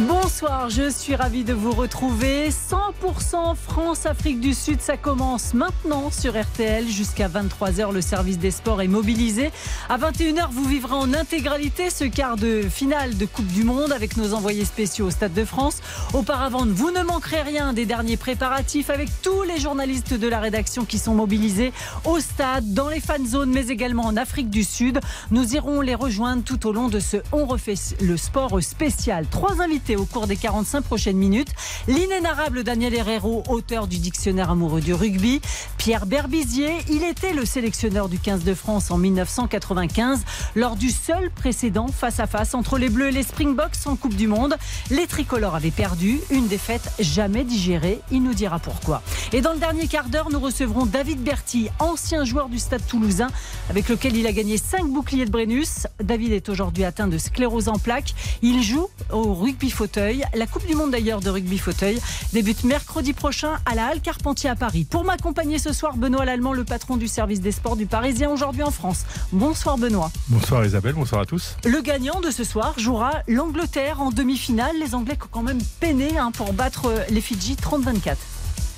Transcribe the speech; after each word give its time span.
Bonsoir, 0.00 0.70
je 0.70 0.88
suis 0.88 1.14
ravie 1.14 1.44
de 1.44 1.52
vous 1.52 1.72
retrouver. 1.72 2.48
100% 2.48 3.54
France-Afrique 3.54 4.40
du 4.40 4.54
Sud, 4.54 4.80
ça 4.80 4.96
commence 4.96 5.52
maintenant 5.52 6.10
sur 6.10 6.32
RTL. 6.40 6.88
Jusqu'à 6.88 7.28
23h, 7.28 7.92
le 7.92 8.00
service 8.00 8.38
des 8.38 8.50
sports 8.50 8.80
est 8.80 8.88
mobilisé. 8.88 9.50
À 9.90 9.98
21h, 9.98 10.48
vous 10.50 10.64
vivrez 10.64 10.94
en 10.94 11.12
intégralité 11.12 11.90
ce 11.90 12.04
quart 12.04 12.36
de 12.36 12.62
finale 12.62 13.18
de 13.18 13.26
Coupe 13.26 13.48
du 13.48 13.64
Monde 13.64 13.92
avec 13.92 14.16
nos 14.16 14.32
envoyés 14.32 14.64
spéciaux 14.64 15.08
au 15.08 15.10
Stade 15.10 15.34
de 15.34 15.44
France. 15.44 15.82
Auparavant, 16.14 16.64
vous 16.66 16.90
ne 16.90 17.02
manquerez 17.02 17.42
rien 17.42 17.74
des 17.74 17.84
derniers 17.84 18.16
préparatifs 18.16 18.88
avec 18.88 19.10
tous 19.20 19.42
les 19.42 19.60
journalistes 19.60 20.14
de 20.14 20.26
la 20.26 20.40
rédaction 20.40 20.86
qui 20.86 20.98
sont 20.98 21.14
mobilisés 21.14 21.70
au 22.06 22.18
stade, 22.18 22.72
dans 22.72 22.88
les 22.88 23.00
fan 23.00 23.26
zones, 23.26 23.50
mais 23.50 23.66
également 23.66 24.06
en 24.06 24.16
Afrique 24.16 24.48
du 24.48 24.64
Sud. 24.64 25.00
Nous 25.30 25.54
irons 25.54 25.82
les 25.82 25.94
rejoindre 25.94 26.42
tout 26.42 26.66
au 26.66 26.72
long 26.72 26.88
de 26.88 26.98
ce 26.98 27.18
On 27.30 27.44
refait 27.44 27.74
le 28.00 28.16
sport 28.16 28.62
spécial. 28.62 29.26
Trois 29.30 29.60
invités 29.60 29.81
au 29.90 30.04
cours 30.04 30.26
des 30.26 30.36
45 30.36 30.82
prochaines 30.82 31.16
minutes. 31.16 31.48
L'inénarrable 31.88 32.62
Daniel 32.62 32.94
Herrero, 32.94 33.42
auteur 33.48 33.86
du 33.86 33.98
dictionnaire 33.98 34.50
amoureux 34.50 34.80
du 34.80 34.94
rugby. 34.94 35.40
Pierre 35.76 36.06
Berbizier, 36.06 36.72
il 36.88 37.02
était 37.02 37.32
le 37.32 37.44
sélectionneur 37.44 38.08
du 38.08 38.18
15 38.18 38.44
de 38.44 38.54
France 38.54 38.90
en 38.90 38.98
1995 38.98 40.20
lors 40.54 40.76
du 40.76 40.90
seul 40.90 41.30
précédent 41.30 41.88
face-à-face 41.88 42.54
entre 42.54 42.78
les 42.78 42.88
Bleus 42.88 43.08
et 43.08 43.12
les 43.12 43.24
Springboks 43.24 43.86
en 43.86 43.96
Coupe 43.96 44.14
du 44.14 44.28
Monde. 44.28 44.56
Les 44.90 45.06
tricolores 45.06 45.56
avaient 45.56 45.70
perdu, 45.70 46.20
une 46.30 46.46
défaite 46.46 46.92
jamais 47.00 47.44
digérée. 47.44 48.00
Il 48.10 48.22
nous 48.22 48.34
dira 48.34 48.60
pourquoi. 48.60 49.02
Et 49.32 49.40
dans 49.40 49.52
le 49.52 49.58
dernier 49.58 49.88
quart 49.88 50.08
d'heure, 50.08 50.30
nous 50.30 50.40
recevrons 50.40 50.86
David 50.86 51.22
Berti, 51.22 51.68
ancien 51.80 52.24
joueur 52.24 52.48
du 52.48 52.58
Stade 52.58 52.86
toulousain, 52.86 53.28
avec 53.68 53.88
lequel 53.88 54.16
il 54.16 54.26
a 54.26 54.32
gagné 54.32 54.58
5 54.58 54.86
boucliers 54.86 55.24
de 55.24 55.30
Brennus. 55.30 55.88
David 56.02 56.32
est 56.32 56.48
aujourd'hui 56.48 56.84
atteint 56.84 57.08
de 57.08 57.18
sclérose 57.18 57.68
en 57.68 57.78
plaques. 57.78 58.14
Il 58.42 58.62
joue 58.62 58.88
au 59.10 59.34
rugby 59.34 59.70
fauteuil. 59.72 60.24
La 60.34 60.46
Coupe 60.46 60.66
du 60.66 60.74
Monde 60.74 60.92
d'ailleurs 60.92 61.20
de 61.20 61.30
rugby 61.30 61.58
fauteuil 61.58 62.00
débute 62.32 62.64
mercredi 62.64 63.12
prochain 63.12 63.58
à 63.66 63.74
la 63.74 63.86
Halle 63.86 64.00
Carpentier 64.00 64.50
à 64.50 64.54
Paris. 64.54 64.86
Pour 64.88 65.04
m'accompagner 65.04 65.58
ce 65.58 65.72
soir, 65.72 65.96
Benoît 65.96 66.24
Lallemand, 66.24 66.52
le 66.52 66.64
patron 66.64 66.96
du 66.96 67.08
service 67.08 67.40
des 67.40 67.52
sports 67.52 67.76
du 67.76 67.86
Parisien 67.86 68.30
aujourd'hui 68.30 68.62
en 68.62 68.70
France. 68.70 69.04
Bonsoir 69.32 69.78
Benoît. 69.78 70.12
Bonsoir 70.28 70.64
Isabelle, 70.64 70.94
bonsoir 70.94 71.22
à 71.22 71.26
tous. 71.26 71.56
Le 71.64 71.80
gagnant 71.80 72.20
de 72.20 72.30
ce 72.30 72.44
soir 72.44 72.78
jouera 72.78 73.22
l'Angleterre 73.26 74.00
en 74.00 74.10
demi-finale. 74.10 74.76
Les 74.78 74.94
Anglais 74.94 75.18
ont 75.22 75.28
quand 75.30 75.42
même 75.42 75.60
peiné 75.80 76.18
hein, 76.18 76.30
pour 76.32 76.52
battre 76.52 76.92
les 77.10 77.20
Fidji 77.20 77.56
30-24. 77.56 78.16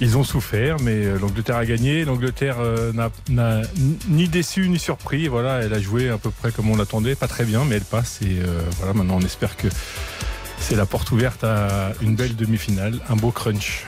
Ils 0.00 0.18
ont 0.18 0.24
souffert, 0.24 0.76
mais 0.80 1.04
euh, 1.04 1.18
l'Angleterre 1.18 1.56
a 1.56 1.64
gagné. 1.64 2.04
L'Angleterre 2.04 2.56
euh, 2.58 2.92
n'a 3.28 3.62
ni 4.08 4.28
déçu 4.28 4.68
ni 4.68 4.78
surpris. 4.78 5.28
Voilà, 5.28 5.60
elle 5.60 5.72
a 5.72 5.80
joué 5.80 6.10
à 6.10 6.18
peu 6.18 6.30
près 6.30 6.50
comme 6.50 6.70
on 6.70 6.76
l'attendait, 6.76 7.14
pas 7.14 7.28
très 7.28 7.44
bien, 7.44 7.64
mais 7.64 7.76
elle 7.76 7.84
passe. 7.84 8.20
Et 8.22 8.40
euh, 8.40 8.60
voilà, 8.78 8.92
maintenant 8.92 9.18
on 9.20 9.24
espère 9.24 9.56
que 9.56 9.68
c'est 10.64 10.76
la 10.76 10.86
porte 10.86 11.10
ouverte 11.10 11.44
à 11.44 11.92
une 12.00 12.14
belle 12.14 12.36
demi-finale, 12.36 12.98
un 13.10 13.16
beau 13.16 13.30
crunch. 13.30 13.84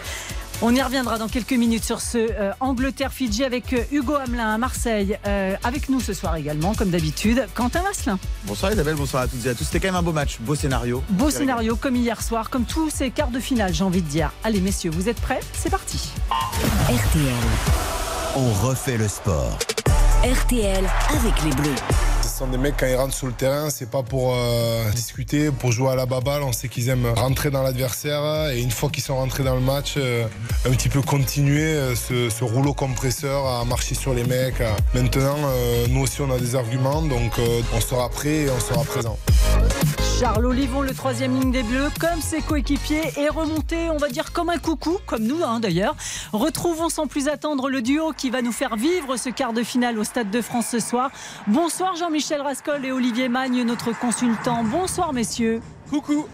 On 0.61 0.75
y 0.75 0.83
reviendra 0.83 1.17
dans 1.17 1.29
quelques 1.29 1.53
minutes 1.53 1.85
sur 1.85 2.03
ce 2.03 2.19
euh, 2.19 2.53
Angleterre-Fidji 2.61 3.45
avec 3.45 3.73
euh, 3.73 3.83
Hugo 3.93 4.15
Hamelin 4.15 4.53
à 4.53 4.59
Marseille. 4.59 5.19
Euh, 5.27 5.57
avec 5.65 5.89
nous 5.89 6.01
ce 6.01 6.13
soir 6.13 6.37
également, 6.37 6.75
comme 6.75 6.91
d'habitude, 6.91 7.47
Quentin 7.55 7.83
Vasselin. 7.83 8.19
Bonsoir 8.45 8.73
Isabelle, 8.73 8.97
bonsoir 8.97 9.23
à 9.23 9.29
toutes 9.29 9.47
et 9.47 9.49
à 9.49 9.55
tous. 9.55 9.65
C'était 9.65 9.81
quand 9.81 9.89
même 9.89 9.97
un 9.97 10.03
beau 10.03 10.13
match, 10.13 10.39
beau 10.41 10.55
scénario. 10.55 11.03
Beau 11.09 11.31
scénario, 11.31 11.77
comme 11.77 11.97
hier 11.97 12.21
soir, 12.21 12.51
comme 12.51 12.65
tous 12.65 12.91
ces 12.91 13.11
quarts 13.11 13.31
de 13.31 13.41
finale, 13.41 13.73
j'ai 13.73 13.85
envie 13.85 14.03
de 14.03 14.09
dire. 14.09 14.31
Allez 14.45 14.61
messieurs, 14.61 14.91
vous 14.91 15.09
êtes 15.09 15.21
prêts? 15.21 15.41
C'est 15.55 15.71
parti. 15.71 16.11
RTL. 16.91 17.33
On 18.37 18.53
refait 18.67 18.99
le 18.99 19.09
sport. 19.09 19.59
RTL 20.25 20.85
avec 21.09 21.43
les 21.43 21.51
Bleus. 21.53 22.16
Ce 22.37 22.41
sont 22.45 22.51
des 22.51 22.59
mecs, 22.59 22.75
quand 22.79 22.87
ils 22.87 22.97
rentrent 22.97 23.15
sur 23.15 23.29
le 23.29 23.33
terrain, 23.33 23.70
c'est 23.70 23.91
pas 23.91 24.02
pour 24.02 24.35
euh, 24.35 24.91
discuter, 24.91 25.51
pour 25.51 25.73
jouer 25.73 25.92
à 25.92 25.97
la 25.97 26.05
baballe. 26.05 26.42
On 26.42 26.52
sait 26.52 26.69
qu'ils 26.69 26.91
aiment 26.91 27.07
rentrer 27.07 27.48
dans 27.48 27.63
l'adversaire. 27.63 28.51
Et 28.51 28.61
une 28.61 28.70
fois 28.70 28.91
qu'ils 28.91 29.02
sont 29.02 29.17
rentrés 29.17 29.42
dans 29.42 29.55
le 29.55 29.63
match, 29.63 29.95
euh, 29.97 30.27
un 30.67 30.70
petit 30.73 30.91
peu 30.91 31.01
continuer 31.01 31.63
euh, 31.63 31.95
ce, 31.95 32.45
rouleau 32.45 32.74
compresseur 32.74 33.47
à 33.47 33.64
marcher 33.64 33.95
sur 33.95 34.13
les 34.13 34.24
mecs. 34.24 34.63
Maintenant, 34.92 35.39
nous 35.89 36.02
aussi, 36.02 36.20
on 36.20 36.30
a 36.30 36.39
des 36.39 36.57
arguments. 36.57 37.01
Donc, 37.01 37.41
on 37.74 37.80
sera 37.80 38.11
prêt 38.11 38.42
et 38.42 38.51
on 38.51 38.61
sera 38.61 38.85
présent. 38.85 39.17
Charles 40.19 40.47
Olivon, 40.47 40.81
le 40.81 40.95
troisième 40.95 41.39
ligne 41.39 41.53
des 41.53 41.63
Bleus, 41.63 41.91
comme 42.01 42.23
ses 42.23 42.41
coéquipiers, 42.41 43.03
est 43.19 43.29
remonté, 43.29 43.91
on 43.91 43.99
va 43.99 44.09
dire, 44.09 44.33
comme 44.33 44.49
un 44.49 44.57
coucou, 44.57 44.97
comme 45.05 45.25
nous 45.25 45.45
hein, 45.45 45.61
d'ailleurs. 45.61 45.95
Retrouvons 46.33 46.89
sans 46.89 47.07
plus 47.07 47.29
attendre 47.29 47.69
le 47.69 47.83
duo 47.83 48.15
qui 48.17 48.31
va 48.31 48.41
nous 48.41 48.53
faire 48.53 48.77
vivre 48.77 49.19
ce 49.19 49.29
quart 49.29 49.53
de 49.53 49.63
finale 49.63 49.99
au 49.99 50.05
Stade 50.05 50.31
de 50.31 50.41
France 50.41 50.69
ce 50.69 50.81
soir. 50.81 51.11
Bonsoir 51.47 51.97
Jean-Michel 51.97 52.41
Rascol 52.41 52.87
et 52.87 52.93
Olivier 52.93 53.29
Magne, 53.29 53.63
notre 53.65 53.93
consultant. 53.93 54.65
Bonsoir 54.65 55.13
messieurs. 55.13 55.61
Coucou. 55.91 56.27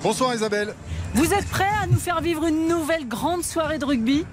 Bonsoir 0.00 0.32
Isabelle. 0.32 0.72
Vous 1.14 1.34
êtes 1.34 1.48
prêts 1.48 1.72
à 1.82 1.88
nous 1.88 1.98
faire 1.98 2.20
vivre 2.20 2.44
une 2.44 2.68
nouvelle 2.68 3.08
grande 3.08 3.42
soirée 3.42 3.78
de 3.78 3.84
rugby? 3.84 4.24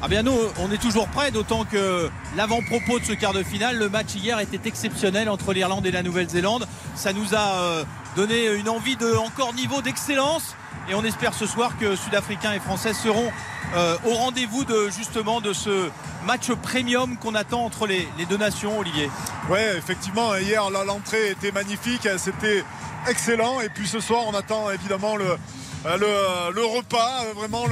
Ah 0.00 0.08
bien 0.08 0.22
nous, 0.22 0.36
on 0.58 0.72
est 0.72 0.80
toujours 0.80 1.06
prêts, 1.08 1.30
d'autant 1.30 1.64
que 1.64 2.08
l'avant-propos 2.34 2.98
de 2.98 3.04
ce 3.04 3.12
quart 3.12 3.34
de 3.34 3.42
finale, 3.42 3.78
le 3.78 3.90
match 3.90 4.14
hier 4.16 4.40
était 4.40 4.66
exceptionnel 4.66 5.28
entre 5.28 5.52
l'Irlande 5.52 5.84
et 5.84 5.92
la 5.92 6.02
Nouvelle-Zélande. 6.02 6.66
Ça 6.96 7.12
nous 7.12 7.34
a 7.36 7.84
donné 8.16 8.52
une 8.54 8.68
envie 8.68 8.96
de 8.96 9.14
encore 9.16 9.54
niveau 9.54 9.82
d'excellence 9.82 10.54
et 10.88 10.94
on 10.94 11.04
espère 11.04 11.34
ce 11.34 11.46
soir 11.46 11.72
que 11.78 11.96
Sud-Africains 11.96 12.52
et 12.52 12.60
Français 12.60 12.92
seront 12.92 13.30
euh, 13.74 13.96
au 14.04 14.14
rendez-vous 14.14 14.64
de 14.64 14.90
justement 14.90 15.40
de 15.40 15.52
ce 15.52 15.88
match 16.26 16.50
premium 16.52 17.16
qu'on 17.16 17.34
attend 17.34 17.64
entre 17.64 17.86
les, 17.86 18.06
deux 18.28 18.36
nations, 18.36 18.78
Olivier. 18.78 19.10
Oui, 19.48 19.60
effectivement, 19.76 20.36
hier 20.36 20.68
l'entrée 20.70 21.30
était 21.30 21.52
magnifique, 21.52 22.08
c'était 22.18 22.64
excellent 23.08 23.60
et 23.60 23.68
puis 23.68 23.88
ce 23.88 24.00
soir 24.00 24.22
on 24.26 24.34
attend 24.34 24.70
évidemment 24.70 25.16
le, 25.16 25.36
le, 25.84 26.64
repas, 26.64 27.24
vraiment 27.34 27.64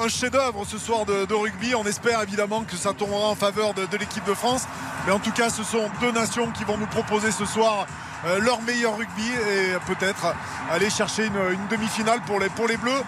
un 0.00 0.08
chef-d'œuvre 0.08 0.64
ce 0.66 0.78
soir 0.78 1.04
de, 1.04 1.34
rugby. 1.34 1.74
On 1.74 1.84
espère 1.84 2.22
évidemment 2.22 2.64
que 2.64 2.76
ça 2.76 2.92
tournera 2.92 3.28
en 3.28 3.34
faveur 3.34 3.74
de, 3.74 3.96
l'équipe 3.96 4.24
de 4.24 4.34
France. 4.34 4.66
Mais 5.06 5.12
en 5.12 5.18
tout 5.18 5.32
cas, 5.32 5.50
ce 5.50 5.62
sont 5.64 5.90
deux 6.00 6.12
nations 6.12 6.50
qui 6.50 6.64
vont 6.64 6.78
nous 6.78 6.86
proposer 6.86 7.30
ce 7.30 7.44
soir 7.44 7.86
euh, 8.26 8.40
leur 8.40 8.62
meilleur 8.62 8.96
rugby 8.96 9.26
et 9.26 9.74
peut-être 9.86 10.34
aller 10.70 10.88
chercher 10.88 11.26
une, 11.26 11.68
demi-finale 11.70 12.20
pour 12.22 12.38
les, 12.38 12.76
Bleus. 12.76 13.02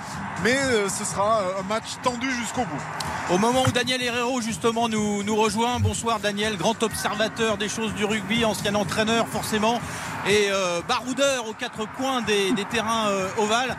Mais 0.45 0.57
euh, 0.57 0.89
ce 0.89 1.05
sera 1.05 1.41
un 1.59 1.63
match 1.63 1.97
tendu 2.03 2.31
jusqu'au 2.31 2.63
bout. 2.63 3.35
Au 3.35 3.39
moment 3.39 3.65
où 3.67 3.71
Daniel 3.73 4.03
Herrero 4.03 4.41
justement 4.41 4.89
nous, 4.89 5.23
nous 5.23 5.35
rejoint, 5.35 5.81
bonsoir 5.81 6.21
Daniel, 6.21 6.57
grand 6.57 6.81
observateur 6.83 7.57
des 7.57 7.69
choses 7.69 7.95
du 7.95 8.05
rugby, 8.05 8.45
ancien 8.45 8.75
entraîneur 8.75 9.27
forcément 9.27 9.81
et 10.29 10.49
euh, 10.51 10.81
baroudeur 10.87 11.49
aux 11.49 11.55
quatre 11.55 11.91
coins 11.97 12.21
des, 12.23 12.53
terrains 12.71 13.09
ovales. 13.39 13.77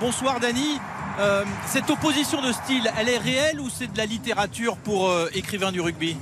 Bonsoir 0.00 0.40
Dani. 0.40 0.80
cette 1.66 1.90
opposition 1.90 2.42
de 2.42 2.52
style, 2.52 2.90
elle 2.98 3.08
est 3.08 3.18
réelle 3.18 3.60
ou 3.60 3.68
c'est 3.70 3.92
de 3.92 3.98
la 3.98 4.06
littérature 4.06 4.76
pour 4.76 5.10
écrivain 5.32 5.72
du 5.72 5.80
rugby? 5.80 6.16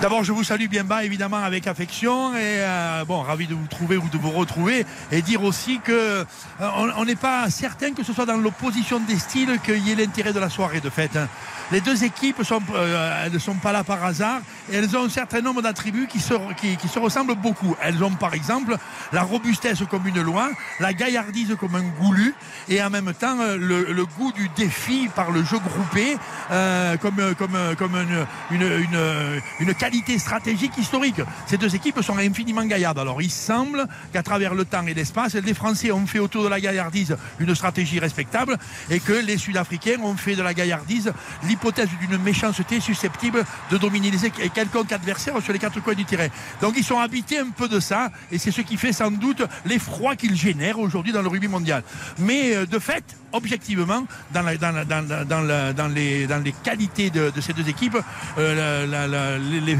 D'abord, 0.00 0.24
je 0.24 0.32
vous 0.32 0.44
salue 0.44 0.66
bien 0.66 0.82
bas, 0.82 1.04
évidemment, 1.04 1.36
avec 1.36 1.66
affection. 1.66 2.32
Et 2.34 2.38
euh, 2.40 3.04
bon, 3.04 3.20
ravi 3.20 3.46
de 3.46 3.54
vous 3.54 3.66
trouver 3.66 3.98
ou 3.98 4.08
de 4.08 4.16
vous 4.16 4.30
retrouver. 4.30 4.86
Et 5.12 5.20
dire 5.20 5.44
aussi 5.44 5.78
que 5.78 5.92
euh, 5.92 6.94
on 6.96 7.04
n'est 7.04 7.16
pas 7.16 7.50
certain 7.50 7.92
que 7.92 8.02
ce 8.02 8.14
soit 8.14 8.24
dans 8.24 8.38
l'opposition 8.38 8.98
des 9.00 9.18
styles 9.18 9.58
qu'il 9.62 9.86
y 9.86 9.92
ait 9.92 9.94
l'intérêt 9.94 10.32
de 10.32 10.40
la 10.40 10.48
soirée 10.48 10.80
de 10.80 10.88
fête. 10.88 11.16
Hein. 11.16 11.28
Les 11.72 11.80
deux 11.80 12.02
équipes 12.02 12.42
euh, 12.74 13.28
ne 13.28 13.38
sont 13.38 13.54
pas 13.54 13.72
là 13.72 13.84
par 13.84 14.04
hasard 14.04 14.40
et 14.72 14.76
elles 14.76 14.96
ont 14.96 15.04
un 15.04 15.08
certain 15.08 15.40
nombre 15.40 15.62
d'attributs 15.62 16.08
qui 16.08 16.18
se, 16.18 16.98
ressemblent 16.98 17.36
beaucoup. 17.36 17.76
Elles 17.80 18.02
ont 18.02 18.10
par 18.10 18.34
exemple 18.34 18.76
la 19.12 19.22
robustesse 19.22 19.82
comme 19.88 20.06
une 20.06 20.20
loi, 20.20 20.50
la 20.80 20.92
gaillardise 20.92 21.56
comme 21.58 21.76
un 21.76 21.88
goulu 22.00 22.34
et 22.68 22.82
en 22.82 22.90
même 22.90 23.12
temps 23.14 23.36
le, 23.56 24.04
goût 24.18 24.32
du 24.32 24.48
défi 24.56 25.08
par 25.14 25.30
le 25.30 25.44
jeu 25.44 25.58
groupé 25.58 26.16
comme, 27.00 27.34
comme, 27.78 27.96
une, 28.50 29.42
une 29.60 29.74
qualité 29.74 30.18
stratégique 30.18 30.76
historique. 30.76 31.20
Ces 31.46 31.56
deux 31.56 31.74
équipes 31.74 32.02
sont 32.02 32.18
infiniment 32.18 32.64
gaillardes. 32.64 32.98
Alors 32.98 33.22
il 33.22 33.30
semble 33.30 33.86
qu'à 34.12 34.22
travers 34.22 34.54
le 34.54 34.64
temps 34.64 34.86
et 34.86 34.94
l'espace, 34.94 35.34
les 35.34 35.54
Français 35.54 35.92
ont 35.92 36.06
fait 36.06 36.18
autour 36.18 36.44
de 36.44 36.48
la 36.48 36.60
gaillardise 36.60 37.16
une 37.38 37.54
stratégie 37.54 38.00
respectable 38.00 38.58
et 38.90 39.00
que 39.00 39.12
les 39.12 39.38
Sud-Africains 39.38 40.00
ont 40.02 40.16
fait 40.16 40.34
de 40.34 40.42
la 40.42 40.54
gaillardise 40.54 41.12
d'une 41.60 42.18
méchanceté 42.18 42.80
susceptible 42.80 43.44
de 43.70 43.76
dominer 43.76 44.10
les 44.10 44.30
quelconque 44.50 44.92
adversaire 44.92 45.34
sur 45.42 45.52
les 45.52 45.58
quatre 45.58 45.80
coins 45.80 45.94
du 45.94 46.04
terrain. 46.04 46.28
Donc 46.60 46.74
ils 46.76 46.84
sont 46.84 46.98
habités 46.98 47.38
un 47.38 47.50
peu 47.50 47.68
de 47.68 47.80
ça 47.80 48.10
et 48.32 48.38
c'est 48.38 48.50
ce 48.50 48.62
qui 48.62 48.76
fait 48.76 48.92
sans 48.92 49.10
doute 49.10 49.42
l'effroi 49.66 50.16
qu'ils 50.16 50.36
génèrent 50.36 50.78
aujourd'hui 50.78 51.12
dans 51.12 51.22
le 51.22 51.28
rugby 51.28 51.48
mondial. 51.48 51.82
Mais 52.18 52.54
euh, 52.54 52.66
de 52.66 52.78
fait, 52.78 53.04
objectivement, 53.32 54.04
dans, 54.32 54.42
les, 55.88 56.54
qualités 56.64 57.10
de, 57.10 57.32
ces 57.40 57.52
deux 57.52 57.68
équipes, 57.68 57.98
euh, 58.38 59.36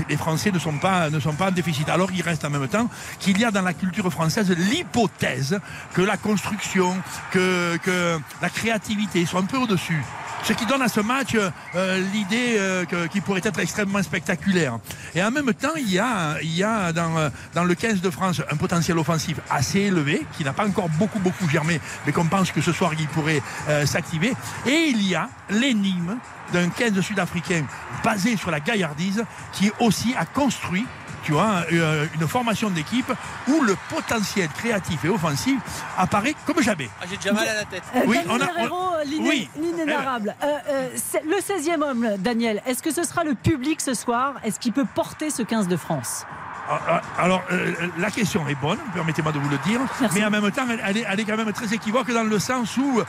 les, 0.09 0.17
Français 0.17 0.53
ne 0.53 0.59
sont, 0.59 0.77
pas, 0.79 1.09
ne 1.09 1.19
sont 1.19 1.33
pas 1.33 1.49
en 1.49 1.53
déficit. 1.53 1.89
Alors 1.89 2.11
il 2.13 2.23
reste 2.23 2.45
en 2.45 2.51
même 2.51 2.69
temps 2.69 2.89
qu'il 3.19 3.39
y 3.39 3.45
a 3.45 3.51
dans 3.51 3.63
la 3.63 3.73
culture 3.73 4.11
française 4.11 4.51
l'hypothèse 4.51 5.59
que 5.95 6.03
la 6.03 6.19
construction, 6.19 6.95
que, 7.31 7.79
que 7.79 8.19
la 8.43 8.51
créativité 8.51 9.25
sont 9.25 9.39
un 9.39 9.45
peu 9.45 9.57
au-dessus 9.57 10.03
Ce 10.51 10.55
qui 10.57 10.67
donne 10.67 10.83
à 10.83 10.89
ce 10.89 10.99
match 10.99 11.37
euh, 11.37 12.05
l'idée 12.13 12.57
euh, 12.59 12.85
qu'il 13.07 13.23
pourrait 13.23 13.41
être 13.45 13.61
extrêmement 13.61 14.03
spectaculaire. 14.03 14.81
Et 15.15 15.23
en 15.23 15.31
même 15.31 15.55
temps, 15.55 15.77
il 15.77 15.89
y 15.89 16.01
a, 16.01 16.39
euh, 16.41 17.31
dans 17.55 17.63
le 17.63 17.75
15 17.77 18.01
de 18.01 18.11
France 18.11 18.43
un 18.51 18.57
potentiel 18.57 18.99
offensif 18.99 19.39
assez 19.49 19.79
élevé, 19.79 20.27
qui 20.37 20.43
n'a 20.43 20.53
pas 20.53 20.67
encore 20.67 20.89
beaucoup, 20.89 21.21
beaucoup 21.21 21.49
germé, 21.49 21.81
mais 22.05 22.11
qu'on 22.11 22.25
pense 22.25 22.51
que 22.51 22.61
ce 22.61 22.73
soir, 22.73 22.91
il 22.99 23.07
pourrait 23.07 23.41
euh, 23.69 23.87
s'activer. 23.87 24.33
Et 24.67 24.89
il 24.89 25.07
y 25.07 25.15
a 25.15 25.29
l'énigme 25.51 26.17
d'un 26.53 26.69
15 26.69 27.01
sud-africain 27.01 27.65
basé 28.03 28.37
sur 28.37 28.51
la 28.51 28.59
gaillardise, 28.59 29.25
qui 29.53 29.71
aussi 29.79 30.17
a 30.19 30.25
construit 30.25 30.85
tu 31.23 31.33
vois, 31.33 31.65
euh, 31.73 32.07
une 32.21 32.27
formation 32.27 32.71
d'équipe 32.71 33.13
où 33.49 33.61
le 33.63 33.77
potentiel 33.89 34.49
créatif 34.49 35.05
et 35.05 35.09
offensif 35.09 35.59
apparaît 35.99 36.35
comme 36.47 36.63
jamais. 36.63 36.89
Ah, 37.01 37.05
J'ai 37.11 37.17
déjà 37.17 37.33
mal 37.33 37.49
à 37.49 37.55
la 37.55 37.65
tête. 37.65 37.83
Euh, 37.97 38.01
Oui, 38.07 38.17
Daniel 38.19 38.31
on 38.31 38.41
a- 38.41 38.61
Herrero, 38.61 38.91
oui. 39.21 39.49
l'inénarrable. 39.57 40.35
Euh, 40.43 40.47
euh, 40.69 40.89
c'est- 40.97 41.23
le 41.25 41.41
16e 41.41 41.83
homme, 41.83 42.09
Daniel, 42.19 42.63
est-ce 42.67 42.83
que 42.83 42.93
ce 42.93 43.03
sera 43.05 43.25
le 43.25 43.35
public 43.35 43.81
ce 43.81 43.95
soir? 43.95 44.35
Est-ce 44.45 44.59
qu'il 44.61 44.73
peut 44.73 44.87
porter 44.95 45.31
ce 45.31 45.43
15 45.43 45.69
de 45.69 45.77
France? 45.77 46.25
Ah, 46.73 46.79
ah, 46.89 47.01
Alors, 47.23 47.43
euh, 47.51 47.73
la 47.99 48.11
question 48.13 48.47
est 48.49 48.55
bonne, 48.55 48.79
permettez-moi 48.95 49.33
de 49.33 49.41
vous 49.41 49.49
le 49.49 49.59
dire, 49.59 49.81
Merci. 50.01 50.19
mais 50.19 50.25
en 50.25 50.31
même 50.31 50.51
temps, 50.53 50.63
elle, 50.71 50.81
elle 50.87 50.97
est, 50.99 51.05
elle 51.09 51.19
est 51.21 51.25
quand 51.25 51.37
même 51.37 51.53
très 51.53 51.75
équivoque 51.75 52.13
dans 52.13 52.23
le 52.23 52.39
sens 52.39 52.77
où 52.77 53.03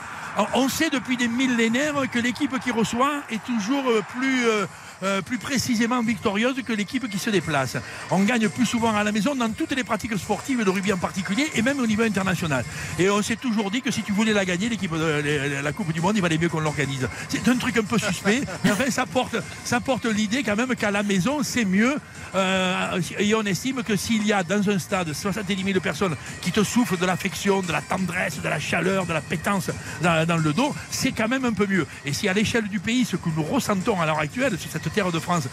on 0.54 0.68
sait 0.68 0.90
depuis 0.90 1.16
des 1.16 1.28
millénaires 1.28 1.94
que 2.10 2.18
l'équipe 2.18 2.58
qui 2.58 2.72
reçoit 2.72 3.12
est 3.30 3.42
toujours 3.44 3.84
plus. 4.18 4.46
euh, 4.46 4.66
euh, 5.02 5.22
plus 5.22 5.38
précisément 5.38 6.02
victorieuse 6.02 6.56
que 6.66 6.72
l'équipe 6.72 7.08
qui 7.08 7.18
se 7.18 7.30
déplace. 7.30 7.76
On 8.10 8.20
gagne 8.20 8.48
plus 8.48 8.66
souvent 8.66 8.94
à 8.94 9.02
la 9.02 9.12
maison 9.12 9.34
dans 9.34 9.50
toutes 9.50 9.72
les 9.72 9.84
pratiques 9.84 10.16
sportives, 10.18 10.64
de 10.64 10.70
rugby 10.70 10.92
en 10.92 10.98
particulier, 10.98 11.50
et 11.54 11.62
même 11.62 11.80
au 11.80 11.86
niveau 11.86 12.02
international. 12.02 12.64
Et 12.98 13.10
on 13.10 13.22
s'est 13.22 13.36
toujours 13.36 13.70
dit 13.70 13.82
que 13.82 13.90
si 13.90 14.02
tu 14.02 14.12
voulais 14.12 14.32
la 14.32 14.44
gagner, 14.44 14.68
l'équipe 14.68 14.92
de 14.92 15.62
la 15.62 15.72
Coupe 15.72 15.92
du 15.92 16.00
Monde, 16.00 16.16
il 16.16 16.22
valait 16.22 16.38
mieux 16.38 16.48
qu'on 16.48 16.60
l'organise. 16.60 17.08
C'est 17.28 17.46
un 17.48 17.56
truc 17.56 17.76
un 17.78 17.84
peu 17.84 17.98
suspect, 17.98 18.42
mais 18.64 18.90
ça 18.90 19.06
porte, 19.06 19.36
ça 19.64 19.80
porte 19.80 20.06
l'idée 20.06 20.42
quand 20.42 20.56
même 20.56 20.74
qu'à 20.76 20.90
la 20.90 21.02
maison, 21.02 21.42
c'est 21.42 21.64
mieux. 21.64 21.96
Euh, 22.34 23.00
et 23.18 23.34
on 23.34 23.42
estime 23.42 23.82
que 23.82 23.96
s'il 23.96 24.26
y 24.26 24.32
a 24.32 24.42
dans 24.42 24.70
un 24.70 24.78
stade 24.78 25.12
70 25.12 25.64
000 25.64 25.80
personnes 25.80 26.16
qui 26.40 26.52
te 26.52 26.62
souffrent 26.62 26.96
de 26.96 27.06
l'affection, 27.06 27.60
de 27.62 27.72
la 27.72 27.82
tendresse, 27.82 28.40
de 28.40 28.48
la 28.48 28.58
chaleur, 28.58 29.06
de 29.06 29.12
la 29.12 29.20
pétence 29.20 29.70
dans, 30.00 30.26
dans 30.26 30.36
le 30.36 30.52
dos, 30.52 30.74
c'est 30.90 31.12
quand 31.12 31.28
même 31.28 31.44
un 31.44 31.52
peu 31.52 31.66
mieux. 31.66 31.86
Et 32.04 32.12
si 32.12 32.28
à 32.28 32.32
l'échelle 32.32 32.68
du 32.68 32.80
pays, 32.80 33.04
ce 33.04 33.16
que 33.16 33.28
nous 33.36 33.42
ressentons 33.42 34.00
à 34.00 34.06
l'heure 34.06 34.18
actuelle 34.18 34.58
sur 34.58 34.70
cette 34.70 34.91
de 34.92 35.18
France 35.18 35.48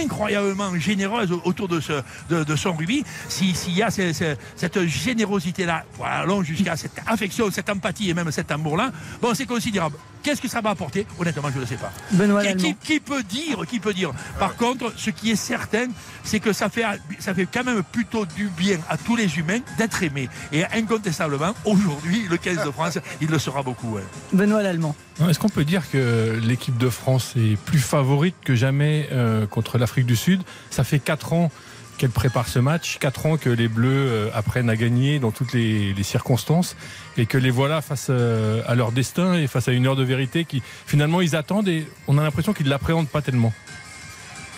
incroyablement 0.00 0.76
généreuse 0.78 1.32
autour 1.44 1.68
de, 1.68 1.80
ce, 1.80 2.02
de, 2.28 2.56
son 2.56 2.72
rugby, 2.74 3.02
si- 3.28 3.54
s'il 3.54 3.74
y 3.74 3.82
a 3.82 3.90
ce- 3.90 4.12
ce- 4.12 4.36
cette 4.56 4.84
générosité-là, 4.86 5.84
allons 6.04 6.42
jusqu'à 6.42 6.76
cette 6.76 7.00
affection, 7.06 7.50
cette 7.50 7.70
empathie 7.70 8.10
et 8.10 8.14
même 8.14 8.30
cet 8.30 8.50
amour-là, 8.50 8.92
bon, 9.22 9.32
c'est 9.34 9.46
considérable. 9.46 9.96
Qu'est-ce 10.24 10.40
que 10.40 10.48
ça 10.48 10.60
va 10.60 10.70
apporter? 10.70 11.06
Honnêtement, 11.20 11.48
je 11.54 11.60
ne 11.60 11.66
sais 11.66 11.76
pas. 11.76 11.92
Benoît 12.12 12.40
Qui, 12.40 12.48
Lallemand. 12.48 12.62
qui- 12.62 12.74
qui 12.94 13.00
peut 13.00 13.22
dire 13.22 13.58
Qui 13.68 13.78
peut 13.78 13.92
dire? 13.94 14.10
Par 14.38 14.56
contre, 14.56 14.92
ce 14.96 15.10
qui 15.10 15.30
est 15.30 15.36
certain, 15.36 15.86
c'est 16.24 16.40
que 16.40 16.52
ça 16.52 16.68
fait, 16.68 16.84
ça 17.20 17.34
fait 17.34 17.46
quand 17.46 17.62
même 17.62 17.82
plutôt 17.82 18.24
du 18.26 18.48
bien 18.48 18.78
à 18.88 18.96
tous 18.96 19.14
les 19.16 19.38
humains 19.38 19.60
d'être 19.78 20.02
aimés. 20.02 20.28
Et 20.50 20.64
incontestablement, 20.64 21.54
aujourd'hui, 21.64 22.24
le 22.28 22.36
15 22.38 22.64
de 22.64 22.70
France, 22.70 22.98
il 23.20 23.28
le 23.28 23.38
sera 23.38 23.62
beaucoup. 23.62 23.92
ouais. 23.96 24.02
Benoît 24.32 24.62
Lallemand. 24.62 24.96
Est-ce 25.28 25.38
qu'on 25.38 25.48
peut 25.48 25.64
dire 25.64 25.88
que 25.92 26.40
l'équipe 26.42 26.76
de 26.78 26.88
France 26.88 27.34
est 27.36 27.56
plus 27.56 27.78
favorite 27.78 28.34
que 28.44 28.54
jamais 28.56 29.08
euh, 29.12 29.46
contre 29.46 29.78
l'Afrique 29.78 30.06
du 30.06 30.16
Sud? 30.16 30.42
Ça 30.70 30.82
fait 30.82 30.98
4 30.98 31.34
ans 31.34 31.52
qu'elle 31.98 32.10
prépare 32.10 32.48
ce 32.48 32.58
match, 32.58 32.98
4 32.98 33.26
ans 33.26 33.36
que 33.36 33.50
les 33.50 33.68
Bleus 33.68 33.90
euh, 33.90 34.30
apprennent 34.34 34.70
à 34.70 34.76
gagner 34.76 35.18
dans 35.18 35.30
toutes 35.30 35.52
les, 35.52 35.92
les 35.92 36.02
circonstances 36.02 36.76
et 37.16 37.26
que 37.26 37.38
les 37.38 37.50
voilà 37.50 37.80
face 37.82 38.08
euh, 38.10 38.62
à 38.66 38.74
leur 38.74 38.92
destin 38.92 39.34
et 39.34 39.46
face 39.46 39.68
à 39.68 39.72
une 39.72 39.86
heure 39.86 39.96
de 39.96 40.04
vérité 40.04 40.44
qui 40.44 40.62
finalement 40.86 41.20
ils 41.20 41.36
attendent 41.36 41.68
et 41.68 41.86
on 42.08 42.18
a 42.18 42.22
l'impression 42.22 42.52
qu'ils 42.52 42.66
ne 42.66 42.70
l'appréhendent 42.70 43.08
pas 43.08 43.22
tellement. 43.22 43.52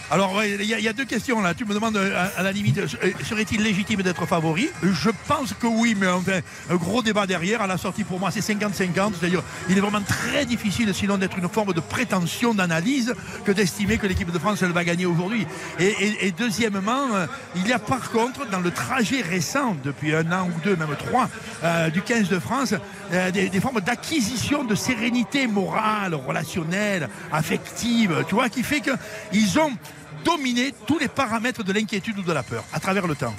Alors, 0.09 0.45
il 0.45 0.63
y, 0.63 0.89
a- 0.89 0.93
deux 0.93 1.05
questions 1.05 1.43
là. 1.43 1.53
Tu 1.53 1.65
me 1.65 1.75
demandes, 1.75 1.97
euh, 1.97 2.29
à, 2.37 2.43
la 2.45 2.53
limite, 2.53 2.79
euh, 2.79 2.87
serait-il 3.25 3.61
légitime 3.61 4.03
d'être 4.03 4.25
favori? 4.25 4.71
Je 4.83 5.11
pense 5.27 5.53
que 5.53 5.67
oui, 5.67 5.97
mais 5.99 6.07
enfin, 6.07 6.41
un 6.71 6.77
gros 6.77 7.03
débat 7.03 7.27
derrière. 7.27 7.61
À 7.61 7.67
la 7.67 7.77
sortie, 7.77 8.05
pour 8.05 8.21
moi, 8.21 8.31
c'est 8.31 8.41
50-50. 8.41 9.15
C'est-à-dire, 9.19 9.43
il 9.69 9.77
est 9.77 9.81
vraiment 9.81 10.01
très 10.01 10.47
difficile, 10.47 10.95
sinon 10.95 11.19
d'être 11.19 11.37
une 11.37 11.49
forme 11.49 11.73
de 11.73 11.81
prétention 11.81 12.55
d'analyse, 12.55 13.15
que 13.45 13.51
d'estimer 13.51 13.99
que 13.99 14.07
l'équipe 14.07 14.31
de 14.31 14.39
France, 14.39 14.63
elle 14.63 14.71
va 14.71 14.85
gagner 14.85 15.07
aujourd'hui. 15.07 15.45
Et, 15.81 16.33
deuxièmement, 16.39 17.15
euh, 17.15 17.27
il 17.57 17.67
y 17.67 17.73
a 17.73 17.81
par 17.81 18.11
contre, 18.11 18.49
dans 18.49 18.61
le 18.61 18.71
trajet 18.71 19.23
récent, 19.23 19.77
depuis 19.83 20.15
un 20.15 20.31
an 20.31 20.49
ou 20.49 20.61
deux, 20.63 20.77
même 20.77 20.95
trois, 20.97 21.29
du 21.91 22.01
15 22.03 22.29
de 22.29 22.39
France, 22.39 22.75
des, 23.33 23.49
des 23.49 23.61
formes 23.61 23.81
d'acquisition 23.81 24.63
de 24.63 24.75
sérénité 24.77 25.49
morale, 25.49 26.15
relationnelle, 26.15 27.09
affective, 27.33 28.25
tu 28.29 28.35
vois, 28.37 28.49
qui 28.49 28.63
fait 28.63 28.81
qu'ils 28.81 29.59
ont 29.59 29.73
dominé 30.27 30.75
tous 30.87 30.99
les 30.99 31.09
paramètres 31.09 31.63
de 31.63 31.73
l'inquiétude 31.73 32.19
ou 32.19 32.23
de 32.23 32.33
la 32.33 32.43
peur 32.43 32.65
à 32.73 32.81
travers 32.81 33.07
le 33.07 33.15
temps. 33.15 33.35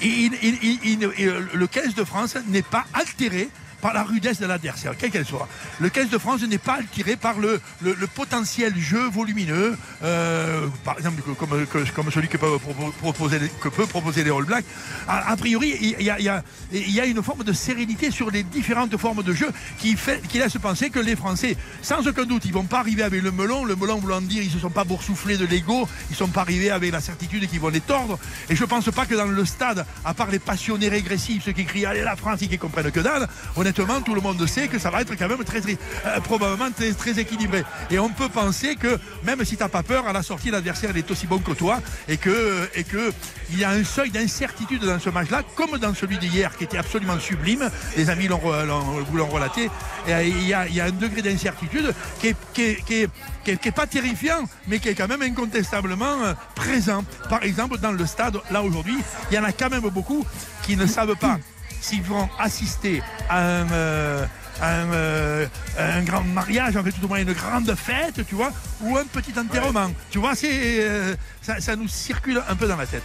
Et 0.00 0.30
le 0.30 1.66
15 1.66 1.94
de 1.94 2.04
France 2.04 2.36
n'est 2.48 2.62
pas 2.62 2.86
altéré 2.94 3.48
par 3.82 3.92
la 3.92 4.02
rudesse 4.04 4.38
de 4.40 4.46
l'adversaire, 4.46 4.94
quelle 4.96 5.10
qu'elle 5.10 5.26
soit. 5.26 5.46
Le 5.80 5.90
15 5.90 6.08
de 6.08 6.16
France 6.16 6.42
n'est 6.42 6.56
pas 6.56 6.74
altéré 6.76 7.16
par 7.16 7.38
le, 7.38 7.60
le- 7.82 7.94
potentiel 8.06 8.72
jeu 8.78 9.08
volumineux, 9.10 9.76
euh, 10.04 10.68
par 10.84 10.96
exemple 10.98 11.20
comme, 11.38 11.66
comme 11.94 12.10
celui 12.12 12.28
que 12.28 12.36
peut 12.38 12.46
propo- 12.46 12.92
proposer, 12.92 13.38
que 13.60 13.68
peut 13.68 13.86
proposer 13.86 14.22
les 14.22 14.30
All 14.30 14.44
Blacks. 14.44 14.64
A, 15.08 15.36
priori, 15.36 15.74
il 15.80 16.00
y, 16.00 16.04
y 16.04 17.00
a- 17.00 17.04
une 17.06 17.22
forme 17.22 17.42
de 17.42 17.52
sérénité 17.52 18.10
sur 18.12 18.30
les 18.30 18.44
différentes 18.44 18.96
formes 18.96 19.22
de 19.24 19.32
jeu 19.34 19.50
qui, 19.78 19.96
fait, 19.96 20.22
qui 20.28 20.38
laisse 20.38 20.56
penser 20.62 20.88
que 20.90 21.00
les 21.00 21.16
Français, 21.16 21.56
sans 21.82 22.06
aucun 22.06 22.24
doute, 22.24 22.44
ils 22.44 22.52
vont 22.52 22.64
pas 22.64 22.78
arriver 22.78 23.02
avec 23.02 23.20
le 23.22 23.32
melon. 23.32 23.64
Le 23.64 23.74
melon 23.74 23.96
voulant 23.98 24.20
dire 24.20 24.42
ils 24.42 24.50
se 24.50 24.58
sont 24.60 24.70
pas 24.70 24.84
boursouflés 24.84 25.36
de 25.36 25.46
l'ego, 25.46 25.88
ils 26.10 26.16
sont 26.16 26.28
pas 26.28 26.42
arrivés 26.42 26.70
avec 26.70 26.92
la 26.92 27.00
certitude 27.00 27.48
qu'ils 27.48 27.58
vont 27.60 27.68
les 27.70 27.80
tordre. 27.80 28.18
Et 28.48 28.54
je 28.54 28.64
pense 28.64 28.88
pas 28.90 29.06
que 29.06 29.16
dans 29.16 29.26
le 29.26 29.44
stade, 29.44 29.84
à 30.04 30.14
part 30.14 30.28
les 30.30 30.38
passionnés 30.38 30.88
régressifs, 30.88 31.42
ceux 31.44 31.52
qui 31.52 31.64
crient 31.64 31.86
allez 31.86 32.02
la 32.02 32.14
France 32.14 32.40
et 32.42 32.46
qui 32.48 32.58
comprennent 32.58 32.92
que 32.92 33.00
dalle, 33.00 33.26
tout 33.72 34.14
le 34.14 34.20
monde 34.20 34.46
sait 34.46 34.68
que 34.68 34.78
ça 34.78 34.90
va 34.90 35.00
être 35.02 35.14
quand 35.16 35.28
même 35.28 35.44
très, 35.44 35.60
euh, 35.60 36.20
probablement 36.20 36.70
très, 36.70 37.18
équilibré. 37.20 37.64
Et 37.90 37.98
on 37.98 38.08
peut 38.08 38.28
penser 38.28 38.76
que 38.76 38.98
même 39.24 39.44
si 39.44 39.56
t'as 39.56 39.68
pas 39.68 39.82
peur, 39.82 40.06
à 40.06 40.12
la 40.12 40.22
sortie, 40.22 40.50
l'adversaire 40.50 40.96
est 40.96 41.10
aussi 41.10 41.26
bon 41.26 41.38
que 41.38 41.52
toi 41.52 41.80
et 42.08 42.16
que, 42.16 42.66
que 42.90 43.12
il 43.50 43.58
y 43.58 43.64
a 43.64 43.70
un 43.70 43.84
seuil 43.84 44.10
d'incertitude 44.10 44.84
dans 44.84 44.98
ce 44.98 45.10
match-là, 45.10 45.42
comme 45.56 45.78
dans 45.78 45.94
celui 45.94 46.18
d'hier 46.18 46.56
qui 46.56 46.64
était 46.64 46.78
absolument 46.78 47.18
sublime. 47.18 47.68
Les 47.96 48.08
amis 48.08 48.28
vous 48.28 49.16
l'ont 49.16 49.26
relaté. 49.26 49.70
Euh, 50.08 50.22
il 50.24 50.46
y, 50.46 50.54
a, 50.54 50.84
un 50.84 50.90
degré 50.90 51.22
d'incertitude 51.22 51.94
qui 52.20 52.28
est, 52.28 52.36
qui 52.54 52.62
est- 52.62 52.84
qui 52.84 52.94
est- 53.02 53.10
qui 53.44 53.50
est- 53.52 53.56
qui 53.56 53.68
est 53.68 53.72
pas 53.72 53.86
terrifiant, 53.86 54.44
mais 54.68 54.78
qui 54.78 54.88
est 54.88 54.94
quand 54.94 55.08
même 55.08 55.22
incontestablement 55.22 56.22
euh, 56.24 56.34
présent. 56.54 57.04
Par 57.28 57.42
exemple, 57.42 57.78
dans 57.78 57.92
le 57.92 58.06
stade, 58.06 58.38
là 58.50 58.62
aujourd'hui, 58.62 58.96
il 59.30 59.34
y 59.34 59.38
en 59.38 59.44
a 59.44 59.52
quand 59.52 59.70
même 59.70 59.88
beaucoup 59.90 60.24
qui 60.62 60.76
ne 60.76 60.86
savent 60.86 61.16
pas 61.16 61.38
s'ils 61.82 62.02
vont 62.02 62.28
assister 62.38 63.02
à 63.28 63.40
un, 63.40 63.70
euh, 63.70 64.24
à 64.60 64.80
un, 64.80 64.92
euh, 64.92 65.46
à 65.76 65.94
un 65.94 66.02
grand 66.02 66.22
mariage, 66.22 66.76
en 66.76 66.82
fait, 66.82 66.92
tout 66.92 67.04
au 67.04 67.08
moins 67.08 67.18
une 67.18 67.32
grande 67.32 67.74
fête, 67.74 68.24
tu 68.26 68.34
vois, 68.34 68.52
ou 68.80 68.96
un 68.96 69.04
petit 69.04 69.32
enterrement. 69.38 69.90
Tu 70.10 70.18
vois, 70.18 70.34
c'est, 70.34 70.48
euh, 70.52 71.14
ça, 71.42 71.60
ça 71.60 71.76
nous 71.76 71.88
circule 71.88 72.40
un 72.48 72.54
peu 72.54 72.66
dans 72.68 72.76
la 72.76 72.86
tête. 72.86 73.04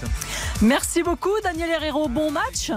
Merci 0.61 1.03
beaucoup, 1.03 1.33
Daniel 1.43 1.71
Herrero. 1.71 2.07
Bon 2.07 2.31
match. 2.31 2.71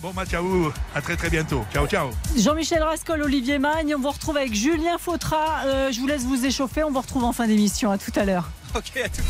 Bon 0.00 0.12
match 0.14 0.32
à 0.32 0.40
vous, 0.40 0.72
à 0.94 1.02
très 1.02 1.16
très 1.16 1.28
bientôt. 1.28 1.64
Ciao, 1.72 1.86
ciao. 1.86 2.10
Jean-Michel 2.38 2.82
Rascol, 2.82 3.20
Olivier 3.22 3.58
Magne. 3.58 3.94
On 3.96 4.00
vous 4.00 4.10
retrouve 4.10 4.36
avec 4.36 4.54
Julien 4.54 4.96
Fautra. 4.98 5.62
Euh, 5.66 5.92
je 5.92 6.00
vous 6.00 6.06
laisse 6.06 6.22
vous 6.22 6.44
échauffer. 6.44 6.84
On 6.84 6.90
vous 6.90 7.00
retrouve 7.00 7.24
en 7.24 7.32
fin 7.32 7.46
d'émission. 7.46 7.90
À 7.90 7.98
tout 7.98 8.12
à 8.16 8.24
l'heure. 8.24 8.48
Ok, 8.74 8.92
à 9.04 9.08
tout. 9.08 9.22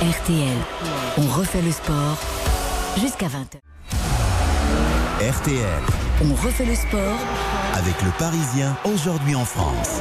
RTL. 0.00 0.56
On 1.18 1.26
refait 1.26 1.62
le 1.62 1.72
sport 1.72 2.18
jusqu'à 3.00 3.26
20h. 3.26 3.58
RTL, 5.30 5.82
On 6.24 6.34
refait 6.34 6.64
le 6.64 6.74
sport 6.74 7.18
avec 7.74 7.94
le 8.02 8.10
Parisien, 8.18 8.76
aujourd'hui 8.84 9.36
en 9.36 9.44
France. 9.44 10.00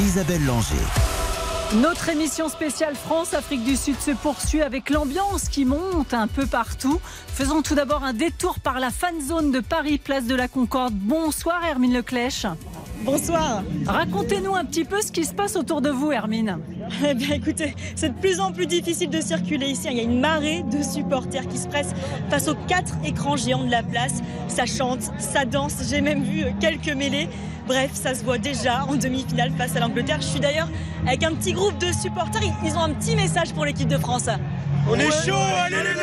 Isabelle 0.00 0.46
Langer. 0.46 1.11
Notre 1.80 2.10
émission 2.10 2.50
spéciale 2.50 2.94
France-Afrique 2.94 3.64
du 3.64 3.76
Sud 3.76 3.98
se 3.98 4.10
poursuit 4.10 4.60
avec 4.60 4.90
l'ambiance 4.90 5.48
qui 5.48 5.64
monte 5.64 6.12
un 6.12 6.26
peu 6.26 6.44
partout. 6.44 7.00
Faisons 7.28 7.62
tout 7.62 7.74
d'abord 7.74 8.04
un 8.04 8.12
détour 8.12 8.60
par 8.60 8.78
la 8.78 8.90
fan 8.90 9.18
zone 9.26 9.50
de 9.50 9.60
Paris, 9.60 9.96
place 9.96 10.26
de 10.26 10.34
la 10.34 10.48
Concorde. 10.48 10.92
Bonsoir 10.92 11.64
Hermine 11.64 11.94
Leclèche. 11.94 12.44
Bonsoir. 13.04 13.64
Racontez-nous 13.86 14.54
un 14.54 14.66
petit 14.66 14.84
peu 14.84 15.00
ce 15.00 15.10
qui 15.10 15.24
se 15.24 15.32
passe 15.32 15.56
autour 15.56 15.80
de 15.80 15.88
vous 15.88 16.12
Hermine. 16.12 16.58
Eh 17.08 17.14
bien 17.14 17.36
écoutez, 17.36 17.74
c'est 17.96 18.10
de 18.10 18.20
plus 18.20 18.38
en 18.38 18.52
plus 18.52 18.66
difficile 18.66 19.08
de 19.08 19.20
circuler 19.22 19.68
ici. 19.68 19.88
Il 19.90 19.96
y 19.96 20.00
a 20.00 20.02
une 20.02 20.20
marée 20.20 20.62
de 20.64 20.82
supporters 20.82 21.48
qui 21.48 21.56
se 21.56 21.68
pressent 21.68 21.94
face 22.28 22.48
aux 22.48 22.54
quatre 22.68 22.94
écrans 23.02 23.36
géants 23.36 23.64
de 23.64 23.70
la 23.70 23.82
place. 23.82 24.20
Ça 24.46 24.66
chante, 24.66 25.10
ça 25.18 25.46
danse, 25.46 25.76
j'ai 25.88 26.02
même 26.02 26.22
vu 26.22 26.44
quelques 26.60 26.92
mêlées. 26.94 27.28
Bref, 27.66 27.90
ça 27.94 28.14
se 28.14 28.24
voit 28.24 28.38
déjà 28.38 28.84
en 28.84 28.94
demi-finale 28.96 29.52
face 29.56 29.76
à 29.76 29.80
l'Angleterre. 29.80 30.18
Je 30.20 30.26
suis 30.26 30.40
d'ailleurs 30.40 30.68
avec 31.06 31.22
un 31.22 31.32
petit 31.34 31.52
groupe 31.52 31.78
de 31.78 31.92
supporters. 31.92 32.42
Ils- 32.64 32.76
ont 32.76 32.82
un 32.82 32.90
petit 32.94 33.14
message 33.16 33.52
pour 33.52 33.64
l'équipe 33.64 33.88
de 33.88 33.98
France. 33.98 34.28
On 34.90 34.94
est 34.96 35.10
chaud, 35.24 35.34
allez 35.64 35.76
les 35.76 35.82
bleus, 35.94 36.00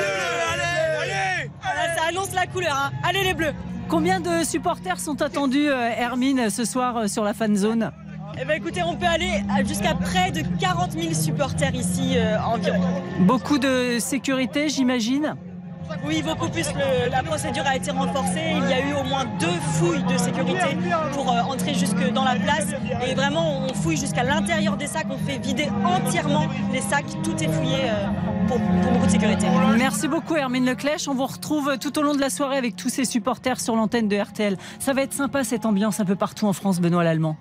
allez, 0.54 1.12
allez 1.12 1.52
Voilà, 1.62 1.96
ça 1.96 2.04
annonce 2.10 2.34
la 2.34 2.46
couleur. 2.48 2.74
hein. 2.76 2.92
Allez 3.04 3.24
les 3.24 3.34
bleus 3.34 3.54
Combien 3.90 4.20
de 4.20 4.44
supporters 4.44 5.00
sont 5.00 5.22
attendus, 5.22 5.68
euh, 5.68 5.90
Hermine, 5.98 6.50
ce 6.50 6.64
soir 6.64 6.96
euh, 6.98 7.08
sur 7.08 7.24
la 7.24 7.34
fan 7.34 7.56
zone 7.58 7.92
Eh 8.40 8.46
ben, 8.46 8.54
écoutez, 8.56 8.84
on 8.84 8.96
peut 8.96 9.08
aller 9.08 9.44
jusqu'à 9.68 9.96
près 9.96 10.32
de 10.32 10.44
40 10.60 10.92
000 10.94 11.14
supporters 11.14 11.74
ici 11.76 12.14
euh, 12.16 12.38
environ. 12.40 12.80
Beaucoup 13.22 13.58
de 13.58 13.98
sécurité, 14.00 14.70
j'imagine 14.70 15.36
oui, 16.06 16.22
beaucoup 16.22 16.50
plus. 16.50 16.68
la 17.12 17.24
procédure 17.24 17.66
a 17.66 17.76
été 17.76 17.92
renforcée. 17.92 18.54
Il 18.56 18.70
y 18.70 18.74
a 18.74 18.88
eu 18.88 18.94
au 18.94 19.04
moins 19.04 19.26
deux 19.40 19.48
fouilles 19.74 20.04
de 20.04 20.18
sécurité 20.18 20.78
pour 21.14 21.30
euh, 21.32 21.42
entrer 21.42 21.74
jusque 21.74 22.12
dans 22.12 22.24
la 22.24 22.36
place. 22.36 22.68
Et 23.08 23.16
vraiment, 23.16 23.62
on 23.64 23.74
fouille 23.74 23.98
jusqu'à 23.98 24.24
l'intérieur 24.24 24.78
des 24.78 24.88
sacs. 24.88 25.08
On 25.10 25.18
fait 25.18 25.38
vider 25.38 25.70
entièrement 25.86 26.48
les 26.72 26.82
sacs. 26.82 27.22
Tout 27.24 27.36
est 27.44 27.48
fouillé 27.48 27.90
euh, 27.90 28.08
pour, 28.48 28.60
beaucoup 28.60 29.06
de 29.06 29.12
sécurité. 29.12 29.48
Merci 29.78 30.08
beaucoup, 30.08 30.36
Hermine 30.36 30.66
Leclèche. 30.66 31.08
On 31.08 31.14
vous 31.14 31.26
retrouve 31.26 31.78
tout 31.78 31.98
au 31.98 32.02
long 32.02 32.16
de 32.16 32.22
la 32.22 32.30
soirée 32.30 32.58
avec 32.58 32.76
tous 32.76 32.90
ces 32.90 33.06
supporters 33.06 33.60
sur 33.60 33.76
l'antenne 33.76 34.08
de 34.08 34.18
RTL. 34.18 34.58
Ça 34.80 34.94
va 34.94 35.02
être 35.02 35.14
sympa 35.14 35.44
cette 35.44 35.66
ambiance 35.66 36.00
un 36.00 36.06
peu 36.06 36.16
partout 36.16 36.48
en 36.48 36.54
France, 36.54 36.80
Benoît 36.80 37.04
Lallemand. 37.04 37.38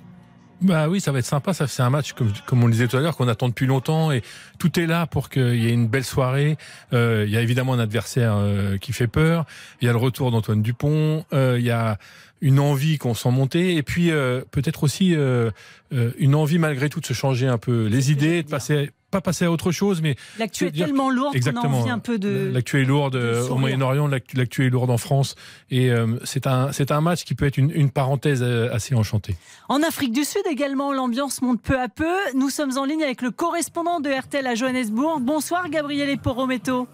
Bah 0.60 0.88
oui, 0.88 1.00
ça 1.00 1.12
va 1.12 1.20
être 1.20 1.24
sympa. 1.24 1.54
Ça, 1.54 1.66
c'est 1.68 1.82
un 1.82 1.90
match 1.90 2.14
comme, 2.14 2.32
comme 2.46 2.62
on 2.62 2.66
le 2.66 2.72
disait 2.72 2.88
tout 2.88 2.96
à 2.96 3.00
l'heure 3.00 3.16
qu'on 3.16 3.28
attend 3.28 3.48
depuis 3.48 3.66
longtemps 3.66 4.10
et 4.10 4.22
tout 4.58 4.78
est 4.80 4.86
là 4.86 5.06
pour 5.06 5.28
qu'il 5.30 5.56
y 5.56 5.68
ait 5.68 5.72
une 5.72 5.86
belle 5.86 6.04
soirée. 6.04 6.56
Euh, 6.92 7.24
il 7.26 7.32
y 7.32 7.36
a 7.36 7.42
évidemment 7.42 7.74
un 7.74 7.78
adversaire 7.78 8.34
euh, 8.36 8.76
qui 8.76 8.92
fait 8.92 9.06
peur. 9.06 9.44
Il 9.80 9.86
y 9.86 9.88
a 9.88 9.92
le 9.92 9.98
retour 9.98 10.32
d'Antoine 10.32 10.62
Dupont. 10.62 11.24
Euh, 11.32 11.56
il 11.58 11.64
y 11.64 11.70
a 11.70 11.96
une 12.40 12.58
envie 12.58 12.98
qu'on 12.98 13.14
sent 13.14 13.30
monter 13.30 13.76
et 13.76 13.82
puis 13.82 14.10
euh, 14.10 14.42
peut-être 14.50 14.84
aussi 14.84 15.14
euh, 15.14 15.50
une 15.90 16.34
envie 16.34 16.58
malgré 16.58 16.88
tout 16.88 17.00
de 17.00 17.06
se 17.06 17.14
changer 17.14 17.48
un 17.48 17.58
peu 17.58 17.86
les 17.86 18.12
idées, 18.12 18.42
de 18.42 18.48
passer 18.48 18.90
pas 19.10 19.20
passer 19.20 19.44
à 19.44 19.50
autre 19.50 19.72
chose, 19.72 20.02
mais 20.02 20.16
l'actu 20.38 20.66
est 20.66 20.72
tellement 20.72 21.10
lourde 21.10 21.38
qu'on 21.40 21.56
envie 21.56 21.90
un 21.90 21.98
peu 21.98 22.18
de. 22.18 22.50
L'actu 22.52 22.80
est 22.82 22.84
lourde 22.84 23.16
au 23.16 23.56
Moyen-Orient, 23.56 24.08
l'actu 24.08 24.66
est 24.66 24.70
lourde 24.70 24.90
en 24.90 24.98
France, 24.98 25.34
et 25.70 25.90
c'est 26.24 26.46
un 26.46 26.72
c'est 26.72 26.92
un 26.92 27.00
match 27.00 27.24
qui 27.24 27.34
peut 27.34 27.46
être 27.46 27.58
une, 27.58 27.70
une 27.70 27.90
parenthèse 27.90 28.42
assez 28.42 28.94
enchantée. 28.94 29.36
En 29.68 29.82
Afrique 29.82 30.12
du 30.12 30.24
Sud 30.24 30.42
également, 30.50 30.92
l'ambiance 30.92 31.42
monte 31.42 31.60
peu 31.62 31.78
à 31.78 31.88
peu. 31.88 32.14
Nous 32.34 32.50
sommes 32.50 32.76
en 32.76 32.84
ligne 32.84 33.02
avec 33.02 33.22
le 33.22 33.30
correspondant 33.30 34.00
de 34.00 34.10
RTL 34.10 34.46
à 34.46 34.54
Johannesburg. 34.54 35.20
Bonsoir 35.20 35.68
Gabriele 35.68 36.18
Porometo. 36.18 36.86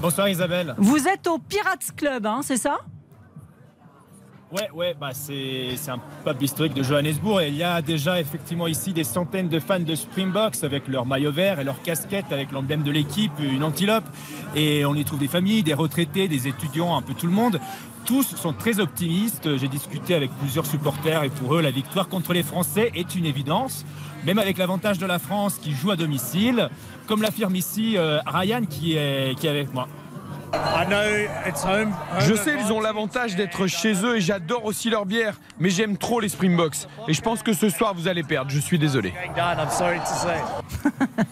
Bonsoir 0.00 0.28
Isabelle. 0.28 0.74
Vous 0.78 1.06
êtes 1.08 1.26
au 1.26 1.38
Pirates 1.38 1.90
Club, 1.96 2.24
hein, 2.24 2.40
c'est 2.42 2.56
ça? 2.56 2.78
Ouais, 4.52 4.68
ouais, 4.74 4.96
bah 5.00 5.10
c'est 5.12 5.76
un 5.86 6.00
pub 6.24 6.42
historique 6.42 6.74
de 6.74 6.82
Johannesburg 6.82 7.40
et 7.40 7.48
il 7.50 7.54
y 7.54 7.62
a 7.62 7.80
déjà 7.82 8.20
effectivement 8.20 8.66
ici 8.66 8.92
des 8.92 9.04
centaines 9.04 9.48
de 9.48 9.60
fans 9.60 9.78
de 9.78 9.94
Springboks 9.94 10.64
avec 10.64 10.88
leur 10.88 11.06
maillot 11.06 11.30
vert 11.30 11.60
et 11.60 11.64
leur 11.64 11.80
casquette 11.82 12.32
avec 12.32 12.50
l'emblème 12.50 12.82
de 12.82 12.90
l'équipe, 12.90 13.30
une 13.38 13.62
antilope. 13.62 14.02
Et 14.56 14.84
on 14.84 14.96
y 14.96 15.04
trouve 15.04 15.20
des 15.20 15.28
familles, 15.28 15.62
des 15.62 15.72
retraités, 15.72 16.26
des 16.26 16.48
étudiants, 16.48 16.96
un 16.96 17.02
peu 17.02 17.14
tout 17.14 17.26
le 17.26 17.32
monde. 17.32 17.60
Tous 18.06 18.24
sont 18.24 18.52
très 18.52 18.80
optimistes. 18.80 19.56
J'ai 19.56 19.68
discuté 19.68 20.16
avec 20.16 20.32
plusieurs 20.40 20.66
supporters 20.66 21.22
et 21.22 21.30
pour 21.30 21.54
eux, 21.54 21.62
la 21.62 21.70
victoire 21.70 22.08
contre 22.08 22.32
les 22.32 22.42
Français 22.42 22.90
est 22.96 23.14
une 23.14 23.26
évidence. 23.26 23.84
Même 24.26 24.40
avec 24.40 24.58
l'avantage 24.58 24.98
de 24.98 25.06
la 25.06 25.20
France 25.20 25.60
qui 25.62 25.72
joue 25.74 25.92
à 25.92 25.96
domicile, 25.96 26.70
comme 27.06 27.22
l'affirme 27.22 27.54
ici 27.54 27.96
euh, 27.96 28.18
Ryan 28.26 28.62
qui 28.68 28.96
est, 28.96 29.38
qui 29.38 29.46
est 29.46 29.50
avec 29.50 29.72
moi. 29.72 29.86
Je 32.20 32.34
sais, 32.34 32.56
ils 32.58 32.72
ont 32.72 32.80
l'avantage 32.80 33.36
d'être 33.36 33.66
chez 33.66 33.94
eux 34.04 34.16
et 34.16 34.20
j'adore 34.20 34.64
aussi 34.64 34.90
leur 34.90 35.06
bière, 35.06 35.38
mais 35.58 35.70
j'aime 35.70 35.96
trop 35.96 36.20
les 36.20 36.28
Springboks. 36.28 36.86
Et 37.08 37.14
je 37.14 37.20
pense 37.20 37.42
que 37.42 37.52
ce 37.52 37.68
soir, 37.68 37.94
vous 37.94 38.08
allez 38.08 38.22
perdre. 38.22 38.50
Je 38.50 38.58
suis 38.58 38.78
désolé. 38.78 39.12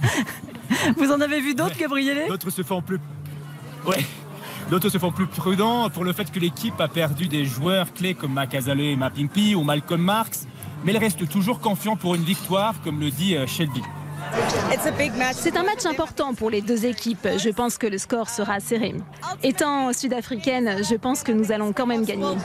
vous 0.96 1.10
en 1.10 1.20
avez 1.20 1.40
vu 1.40 1.54
d'autres, 1.54 1.76
Gabriele? 1.78 2.28
D'autres 2.28 2.50
se 2.50 2.62
font 2.62 2.82
plus. 2.82 3.00
Ouais. 3.86 4.04
D'autres 4.70 4.90
se 4.90 4.98
font 4.98 5.12
plus 5.12 5.26
prudents 5.26 5.88
pour 5.88 6.04
le 6.04 6.12
fait 6.12 6.30
que 6.30 6.38
l'équipe 6.38 6.78
a 6.80 6.88
perdu 6.88 7.26
des 7.26 7.46
joueurs 7.46 7.92
clés 7.94 8.14
comme 8.14 8.34
Makazale 8.34 8.80
et 8.80 8.96
Mapimpi 8.96 9.54
ou 9.54 9.62
Malcolm 9.62 10.02
Marx, 10.02 10.46
mais 10.84 10.92
elle 10.92 10.98
reste 10.98 11.26
toujours 11.28 11.60
confiant 11.60 11.96
pour 11.96 12.14
une 12.14 12.22
victoire, 12.22 12.74
comme 12.84 13.00
le 13.00 13.10
dit 13.10 13.34
euh, 13.34 13.46
Shelby. 13.46 13.82
C'est 15.32 15.56
un 15.56 15.62
match 15.62 15.86
important 15.86 16.34
pour 16.34 16.50
les 16.50 16.60
deux 16.60 16.86
équipes. 16.86 17.28
Je 17.36 17.50
pense 17.50 17.78
que 17.78 17.86
le 17.86 17.98
score 17.98 18.28
sera 18.28 18.60
serré. 18.60 18.94
Étant 19.42 19.92
sud-africaine, 19.92 20.82
je 20.88 20.94
pense 20.94 21.22
que 21.22 21.32
nous 21.32 21.52
allons 21.52 21.72
quand 21.72 21.86
même 21.86 22.04
gagner. 22.04 22.36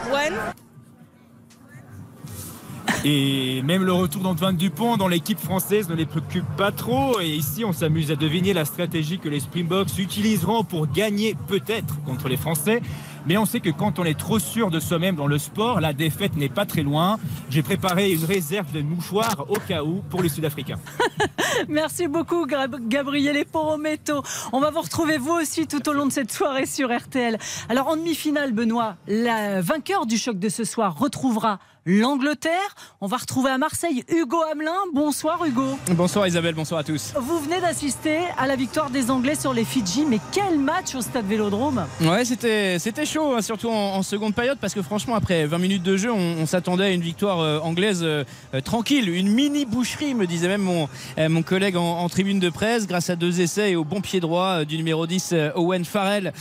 Et 3.05 3.61
même 3.63 3.83
le 3.83 3.91
retour 3.91 4.21
d'Antoine 4.21 4.55
Dupont 4.55 4.95
dans 4.95 5.09
l'équipe 5.09 5.39
française 5.39 5.89
ne 5.89 5.95
les 5.95 6.05
préoccupe 6.05 6.45
pas 6.55 6.71
trop. 6.71 7.19
Et 7.19 7.27
ici, 7.27 7.65
on 7.65 7.73
s'amuse 7.73 8.11
à 8.11 8.15
deviner 8.15 8.53
la 8.53 8.63
stratégie 8.63 9.19
que 9.19 9.27
les 9.27 9.41
Springboks 9.41 9.97
utiliseront 9.97 10.63
pour 10.63 10.87
gagner 10.87 11.35
peut-être 11.47 12.01
contre 12.05 12.29
les 12.29 12.37
Français. 12.37 12.81
Mais 13.25 13.37
on 13.37 13.45
sait 13.45 13.59
que 13.59 13.69
quand 13.69 13.99
on 13.99 14.03
est 14.03 14.17
trop 14.17 14.39
sûr 14.39 14.69
de 14.69 14.79
soi-même 14.79 15.15
dans 15.15 15.27
le 15.27 15.37
sport, 15.37 15.79
la 15.79 15.93
défaite 15.93 16.35
n'est 16.35 16.49
pas 16.49 16.65
très 16.65 16.83
loin. 16.83 17.19
J'ai 17.49 17.63
préparé 17.63 18.11
une 18.11 18.25
réserve 18.25 18.71
de 18.71 18.81
mouchoirs 18.81 19.45
au 19.49 19.55
cas 19.55 19.83
où 19.83 20.01
pour 20.09 20.21
les 20.21 20.29
Sud-Africains. 20.29 20.79
Merci 21.69 22.07
beaucoup, 22.07 22.45
Gabriele 22.45 23.45
Porometto. 23.45 24.23
On 24.51 24.59
va 24.59 24.71
vous 24.71 24.81
retrouver 24.81 25.17
vous 25.17 25.33
aussi 25.33 25.67
tout 25.67 25.87
au 25.87 25.93
long 25.93 26.05
de 26.05 26.11
cette 26.11 26.31
soirée 26.31 26.65
sur 26.65 26.95
RTL. 26.95 27.37
Alors 27.69 27.87
en 27.87 27.95
demi-finale, 27.95 28.51
Benoît, 28.51 28.95
la 29.07 29.61
vainqueur 29.61 30.05
du 30.05 30.17
choc 30.17 30.37
de 30.39 30.49
ce 30.49 30.63
soir 30.63 30.97
retrouvera 30.97 31.59
l'Angleterre. 31.85 32.75
On 33.01 33.07
va 33.07 33.17
retrouver 33.17 33.51
à 33.51 33.57
Marseille 33.57 34.03
Hugo 34.07 34.37
Hamelin. 34.51 34.71
Bonsoir 34.93 35.43
Hugo. 35.45 35.77
Bonsoir 35.91 36.27
Isabelle, 36.27 36.55
bonsoir 36.55 36.79
à 36.79 36.83
tous. 36.83 37.13
Vous 37.19 37.39
venez 37.39 37.59
d'assister 37.59 38.19
à 38.37 38.47
la 38.47 38.55
victoire 38.55 38.89
des 38.89 39.11
Anglais 39.11 39.35
sur 39.35 39.53
les 39.53 39.65
Fidji, 39.65 40.05
mais 40.05 40.19
quel 40.31 40.59
match 40.59 40.95
au 40.95 41.01
stade 41.01 41.25
Vélodrome 41.25 41.85
Ouais, 42.01 42.25
c'était, 42.25 42.79
c'était 42.79 43.05
chaud, 43.05 43.35
hein, 43.35 43.41
surtout 43.41 43.69
en, 43.69 44.03
seconde 44.03 44.33
période, 44.33 44.57
parce 44.59 44.73
que 44.73 44.81
franchement, 44.81 45.15
après 45.15 45.45
20 45.45 45.57
minutes 45.57 45.83
de 45.83 45.97
jeu, 45.97 46.11
on, 46.11 46.45
s'attendait 46.45 46.85
à 46.85 46.89
une 46.89 47.01
victoire 47.01 47.39
euh, 47.39 47.59
anglaise 47.59 48.01
euh, 48.03 48.23
euh, 48.53 48.61
tranquille, 48.61 49.09
une 49.09 49.29
mini 49.29 49.65
boucherie, 49.65 50.13
me 50.13 50.27
disait 50.27 50.47
même 50.47 50.61
mon, 50.61 50.89
mon 51.17 51.41
collègue 51.41 51.77
en, 51.77 52.07
tribune 52.09 52.39
de 52.39 52.49
presse, 52.49 52.85
grâce 52.85 53.09
à 53.09 53.15
deux 53.15 53.41
essais 53.41 53.71
et 53.71 53.75
au 53.75 53.83
bon 53.83 54.01
pied 54.01 54.19
droit 54.19 54.65
du 54.65 54.77
numéro 54.77 55.07
10, 55.07 55.33
Owen 55.55 55.85
Farrell, 55.85 56.33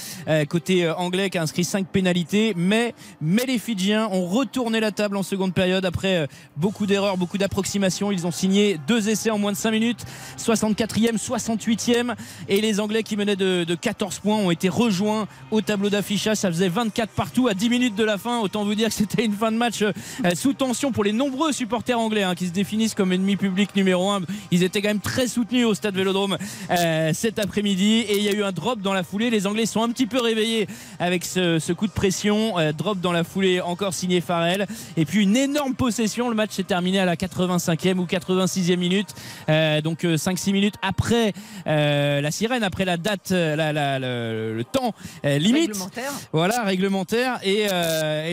côté 0.48 0.88
anglais, 0.90 1.30
qui 1.30 1.38
a 1.38 1.42
inscrit 1.42 1.64
5 1.64 1.86
pénalités. 1.86 2.52
Mais, 2.56 2.94
mais 3.20 3.44
les 3.46 3.58
Fidjiens 3.58 4.08
ont 4.10 4.26
retourné 4.26 4.80
la 4.80 4.90
table 4.92 5.16
en 5.16 5.22
seconde 5.32 5.54
période 5.54 5.86
après 5.86 6.16
euh, 6.16 6.26
beaucoup 6.58 6.84
d'erreurs, 6.84 7.16
beaucoup 7.16 7.38
d'approximations. 7.38 8.12
Ils 8.12 8.26
ont 8.26 8.30
signé 8.30 8.78
deux 8.86 9.08
essais 9.08 9.30
en 9.30 9.38
moins 9.38 9.52
de 9.52 9.56
5 9.56 9.70
minutes, 9.70 10.04
64e, 10.38 11.16
68e. 11.16 12.14
Et 12.48 12.60
les 12.60 12.80
Anglais 12.80 13.02
qui 13.02 13.16
menaient 13.16 13.36
de, 13.36 13.74
14 13.74 14.18
points 14.18 14.36
ont 14.36 14.50
été 14.50 14.68
rejoints 14.68 15.26
au 15.50 15.62
tableau 15.62 15.88
d'affichage. 15.88 16.36
Ça 16.36 16.50
faisait 16.50 16.68
24 16.68 17.10
partout 17.10 17.48
à 17.48 17.54
10 17.54 17.70
minutes 17.70 17.94
de 17.94 18.04
la 18.04 18.18
fin. 18.18 18.40
Autant 18.40 18.64
vous 18.64 18.74
dire 18.74 18.88
que 18.88 18.94
c'était 18.94 19.24
une 19.24 19.32
fin 19.32 19.50
de 19.50 19.56
match 19.56 19.80
euh, 19.80 19.92
sous 20.34 20.52
tension 20.52 20.92
pour 20.92 21.02
les 21.02 21.12
nombreux 21.12 21.52
supporters 21.52 21.98
anglais 21.98 22.24
hein, 22.24 22.34
qui 22.34 22.46
se 22.46 22.52
définissent 22.52 22.94
comme 22.94 23.12
ennemis 23.12 23.36
publics 23.36 23.74
numéro 23.74 24.10
1. 24.10 24.20
Ils 24.50 24.62
étaient 24.62 24.82
quand 24.82 24.88
même 24.88 25.00
très 25.00 25.28
soutenus 25.28 25.64
au 25.64 25.72
stade 25.72 25.96
Vélodrome 25.96 26.36
euh, 26.70 27.12
cet 27.14 27.38
après-midi. 27.38 28.00
Et 28.00 28.18
il 28.18 28.24
y 28.24 28.28
a 28.28 28.32
eu 28.32 28.42
un 28.42 28.52
drop 28.52 28.82
dans 28.82 28.92
la 28.92 29.02
foulée. 29.02 29.30
Les 29.30 29.46
Anglais 29.46 29.64
sont 29.64 29.82
un 29.82 29.88
petit 29.88 30.06
peu 30.06 30.20
réveillés 30.20 30.66
avec 30.98 31.24
ce, 31.24 31.72
coup 31.72 31.86
de 31.86 31.92
pression. 31.92 32.56
drop 32.76 33.00
dans 33.00 33.12
la 33.12 33.24
foulée 33.24 33.62
encore 33.62 33.94
signé 33.94 34.20
Farrell. 34.20 34.66
Et 34.98 35.06
puis 35.06 35.21
une 35.22 35.36
énorme 35.36 35.74
possession. 35.74 36.28
Le 36.28 36.34
match 36.34 36.50
s'est 36.50 36.64
terminé 36.64 36.98
à 36.98 37.04
la 37.04 37.14
85e 37.14 37.98
ou 37.98 38.04
86e 38.04 38.76
minute. 38.76 39.08
Euh, 39.48 39.80
donc 39.80 40.02
5-6 40.02 40.50
euh, 40.50 40.52
minutes 40.52 40.74
après 40.82 41.32
euh, 41.66 42.20
la 42.20 42.30
sirène, 42.30 42.64
après 42.64 42.84
la 42.84 42.96
date, 42.96 43.28
le, 43.30 44.62
temps 44.64 44.94
limite. 45.24 45.68
Réglementaire. 45.68 46.12
Voilà, 46.32 46.64
réglementaire. 46.64 47.38
Et, 47.44 47.68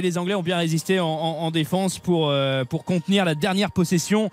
les 0.02 0.18
Anglais 0.18 0.34
ont 0.34 0.44
bien 0.44 0.58
résisté 0.58 1.00
en, 1.00 1.52
défense 1.52 2.00
pour, 2.00 2.34
pour 2.70 2.84
contenir 2.86 3.26
la 3.26 3.36
dernière 3.36 3.72
possession 3.72 4.30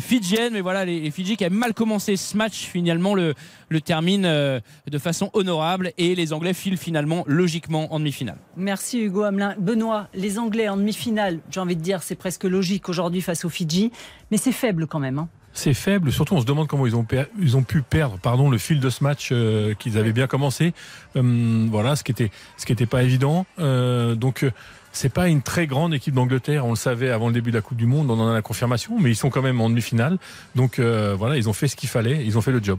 fidjienne. 0.00 0.52
Mais 0.52 0.60
voilà, 0.60 0.84
les, 0.84 1.00
les 1.00 1.10
Fidji 1.10 1.36
qui 1.36 1.44
avaient 1.44 1.54
mal 1.54 1.74
commencé 1.74 2.16
ce 2.16 2.36
match, 2.36 2.66
finalement, 2.66 3.14
le, 3.14 3.34
le 3.68 3.80
termine 3.80 4.22
de 4.22 4.98
façon 4.98 5.30
honorable 5.32 5.92
et 5.98 6.14
les 6.14 6.32
Anglais 6.32 6.54
filent 6.54 6.76
finalement 6.76 7.24
logiquement 7.26 7.92
en 7.92 7.98
demi-finale. 7.98 8.38
Merci 8.56 9.00
Hugo 9.00 9.22
Hamelin. 9.22 9.54
Benoît, 9.58 10.08
les 10.14 10.38
Anglais 10.38 10.68
en 10.68 10.76
demi-finale, 10.76 11.40
j'ai 11.50 11.60
envie 11.60 11.76
de 11.76 11.82
dire, 11.82 12.02
c'est 12.02 12.14
presque 12.14 12.44
logique 12.44 12.88
aujourd'hui 12.88 13.20
face 13.20 13.44
aux 13.44 13.48
Fidji, 13.48 13.92
mais 14.30 14.36
c'est 14.36 14.52
faible 14.52 14.86
quand 14.86 15.00
même. 15.00 15.18
Hein. 15.18 15.28
C'est 15.56 15.72
faible, 15.72 16.12
surtout 16.12 16.34
on 16.34 16.40
se 16.42 16.46
demande 16.46 16.68
comment 16.68 16.86
ils 16.86 16.94
ont, 16.94 17.06
ils 17.40 17.56
ont 17.56 17.62
pu 17.62 17.80
perdre 17.80 18.18
pardon, 18.18 18.50
le 18.50 18.58
fil 18.58 18.78
de 18.78 18.90
ce 18.90 19.02
match 19.02 19.30
euh, 19.32 19.72
qu'ils 19.72 19.96
avaient 19.96 20.12
bien 20.12 20.26
commencé. 20.26 20.74
Euh, 21.16 21.66
voilà, 21.70 21.96
ce 21.96 22.04
qui 22.04 22.12
était, 22.12 22.30
ce 22.58 22.66
qui 22.66 22.72
était 22.72 22.84
pas 22.84 23.02
évident. 23.02 23.46
Euh, 23.58 24.14
donc 24.14 24.44
c'est 24.92 25.08
pas 25.08 25.28
une 25.28 25.40
très 25.40 25.66
grande 25.66 25.94
équipe 25.94 26.12
d'Angleterre, 26.12 26.66
on 26.66 26.70
le 26.70 26.76
savait 26.76 27.10
avant 27.10 27.28
le 27.28 27.32
début 27.32 27.52
de 27.52 27.56
la 27.56 27.62
Coupe 27.62 27.78
du 27.78 27.86
Monde, 27.86 28.10
on 28.10 28.20
en 28.20 28.28
a 28.28 28.34
la 28.34 28.42
confirmation, 28.42 28.98
mais 29.00 29.10
ils 29.10 29.16
sont 29.16 29.30
quand 29.30 29.40
même 29.40 29.60
en 29.62 29.70
demi-finale. 29.70 30.18
Donc 30.54 30.78
voilà, 30.78 31.38
ils 31.38 31.48
ont 31.48 31.54
fait 31.54 31.68
ce 31.68 31.76
qu'il 31.76 31.88
fallait, 31.88 32.24
ils 32.24 32.36
ont 32.36 32.42
fait 32.42 32.52
le 32.52 32.62
job. 32.62 32.78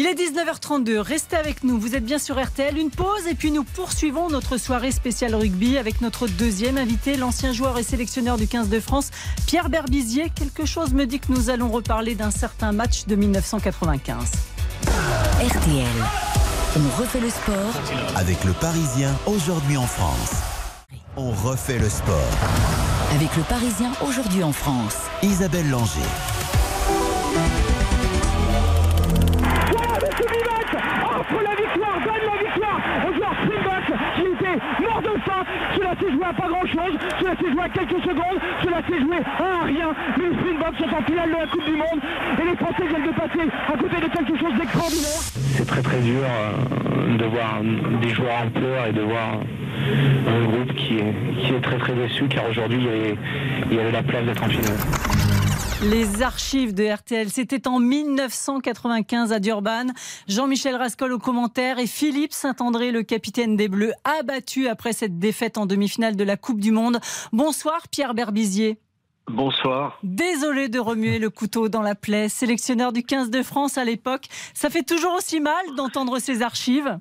Il 0.00 0.06
est 0.06 0.14
19h32, 0.14 0.98
restez 1.00 1.34
avec 1.34 1.64
nous, 1.64 1.76
vous 1.76 1.96
êtes 1.96 2.04
bien 2.04 2.20
sur 2.20 2.40
RTL, 2.40 2.78
une 2.78 2.92
pause 2.92 3.26
et 3.28 3.34
puis 3.34 3.50
nous 3.50 3.64
poursuivons 3.64 4.30
notre 4.30 4.56
soirée 4.56 4.92
spéciale 4.92 5.34
rugby 5.34 5.76
avec 5.76 6.00
notre 6.02 6.28
deuxième 6.28 6.78
invité, 6.78 7.16
l'ancien 7.16 7.52
joueur 7.52 7.76
et 7.80 7.82
sélectionneur 7.82 8.36
du 8.36 8.46
15 8.46 8.68
de 8.68 8.78
France, 8.78 9.10
Pierre 9.48 9.68
Berbizier. 9.68 10.30
Quelque 10.32 10.66
chose 10.66 10.92
me 10.92 11.04
dit 11.04 11.18
que 11.18 11.32
nous 11.32 11.50
allons 11.50 11.68
reparler 11.68 12.14
d'un 12.14 12.30
certain 12.30 12.70
match 12.70 13.06
de 13.06 13.16
1995. 13.16 14.30
RTL, 15.42 15.84
on 16.76 17.00
refait 17.02 17.18
le 17.18 17.30
sport 17.30 18.14
avec 18.14 18.44
le 18.44 18.52
Parisien 18.52 19.12
aujourd'hui 19.26 19.78
en 19.78 19.86
France. 19.88 20.34
On 21.16 21.32
refait 21.32 21.80
le 21.80 21.88
sport. 21.88 22.30
Avec 23.16 23.34
le 23.34 23.42
Parisien 23.42 23.90
aujourd'hui 24.06 24.44
en 24.44 24.52
France. 24.52 24.94
Isabelle 25.24 25.68
Langer. 25.68 25.98
Offre 31.28 31.42
la 31.42 31.54
victoire, 31.54 31.98
donne 32.04 32.24
la 32.24 32.42
victoire 32.42 32.80
au 33.06 33.14
joueur 33.14 33.32
Springbok 33.44 33.84
qui 34.16 34.22
était 34.22 34.58
mort 34.82 35.02
de 35.02 35.20
faim. 35.20 35.44
Cela 35.76 35.90
s'est 36.00 36.12
joué 36.12 36.24
à 36.24 36.32
pas 36.32 36.48
grand 36.48 36.66
chose, 36.66 36.98
cela 37.20 37.36
s'est 37.36 37.52
joué 37.52 37.62
à 37.62 37.68
quelques 37.68 38.02
secondes, 38.02 38.40
cela 38.62 38.76
s'est 38.88 39.00
joué 39.00 39.16
à 39.38 39.64
rien. 39.64 39.94
Mais 40.16 40.24
les 40.28 40.34
Springboks 40.36 40.78
sont 40.78 40.96
en 40.96 41.02
finale 41.02 41.30
de 41.30 41.36
la 41.36 41.46
Coupe 41.46 41.64
du 41.64 41.72
Monde 41.72 42.00
et 42.40 42.44
les 42.44 42.56
Français 42.56 42.86
viennent 42.88 43.06
de 43.06 43.12
passer 43.12 43.48
à 43.68 43.76
côté 43.76 43.96
de 43.96 44.08
quelque 44.08 44.38
chose 44.38 44.54
d'extraordinaire. 44.58 45.20
C'est 45.56 45.66
très 45.66 45.82
très 45.82 46.00
dur 46.00 46.22
euh, 46.24 47.16
de 47.18 47.24
voir 47.24 47.60
des 48.00 48.08
joueurs 48.10 48.44
en 48.44 48.48
pleurs 48.48 48.86
et 48.86 48.92
de 48.92 49.02
voir 49.02 49.40
un 50.26 50.44
groupe 50.46 50.74
qui 50.74 50.98
est, 50.98 51.60
très 51.60 51.78
très 51.78 51.92
déçu 51.92 52.24
car 52.28 52.48
aujourd'hui 52.48 52.86
il 53.70 53.76
y 53.76 53.80
avait 53.80 53.92
la 53.92 54.02
place 54.02 54.24
d'être 54.24 54.42
en 54.42 54.48
finale. 54.48 55.17
Les 55.80 56.22
archives 56.22 56.74
de 56.74 56.92
RTL, 56.92 57.28
c'était 57.28 57.68
en 57.68 57.78
1995 57.78 59.32
à 59.32 59.38
Durban. 59.38 59.86
Jean-Michel 60.26 60.74
Rascol 60.74 61.12
au 61.12 61.20
commentaire 61.20 61.78
et 61.78 61.86
Philippe 61.86 62.32
Saint-André, 62.32 62.90
le 62.90 63.04
capitaine 63.04 63.54
des 63.54 63.68
Bleus, 63.68 63.92
abattu 64.02 64.66
après 64.66 64.92
cette 64.92 65.20
défaite 65.20 65.56
en 65.56 65.66
demi-finale 65.66 66.16
de 66.16 66.24
la 66.24 66.36
Coupe 66.36 66.58
du 66.58 66.72
Monde. 66.72 66.98
Bonsoir 67.32 67.86
Pierre 67.92 68.14
Berbizier. 68.14 68.78
Bonsoir. 69.28 70.00
Désolé 70.02 70.68
de 70.68 70.80
remuer 70.80 71.20
le 71.20 71.30
couteau 71.30 71.68
dans 71.68 71.82
la 71.82 71.94
plaie. 71.94 72.28
Sélectionneur 72.28 72.92
du 72.92 73.04
15 73.04 73.30
de 73.30 73.44
France 73.44 73.78
à 73.78 73.84
l'époque, 73.84 74.26
ça 74.54 74.70
fait 74.70 74.82
toujours 74.82 75.14
aussi 75.14 75.38
mal 75.38 75.62
d'entendre 75.76 76.18
ces 76.18 76.42
archives 76.42 76.98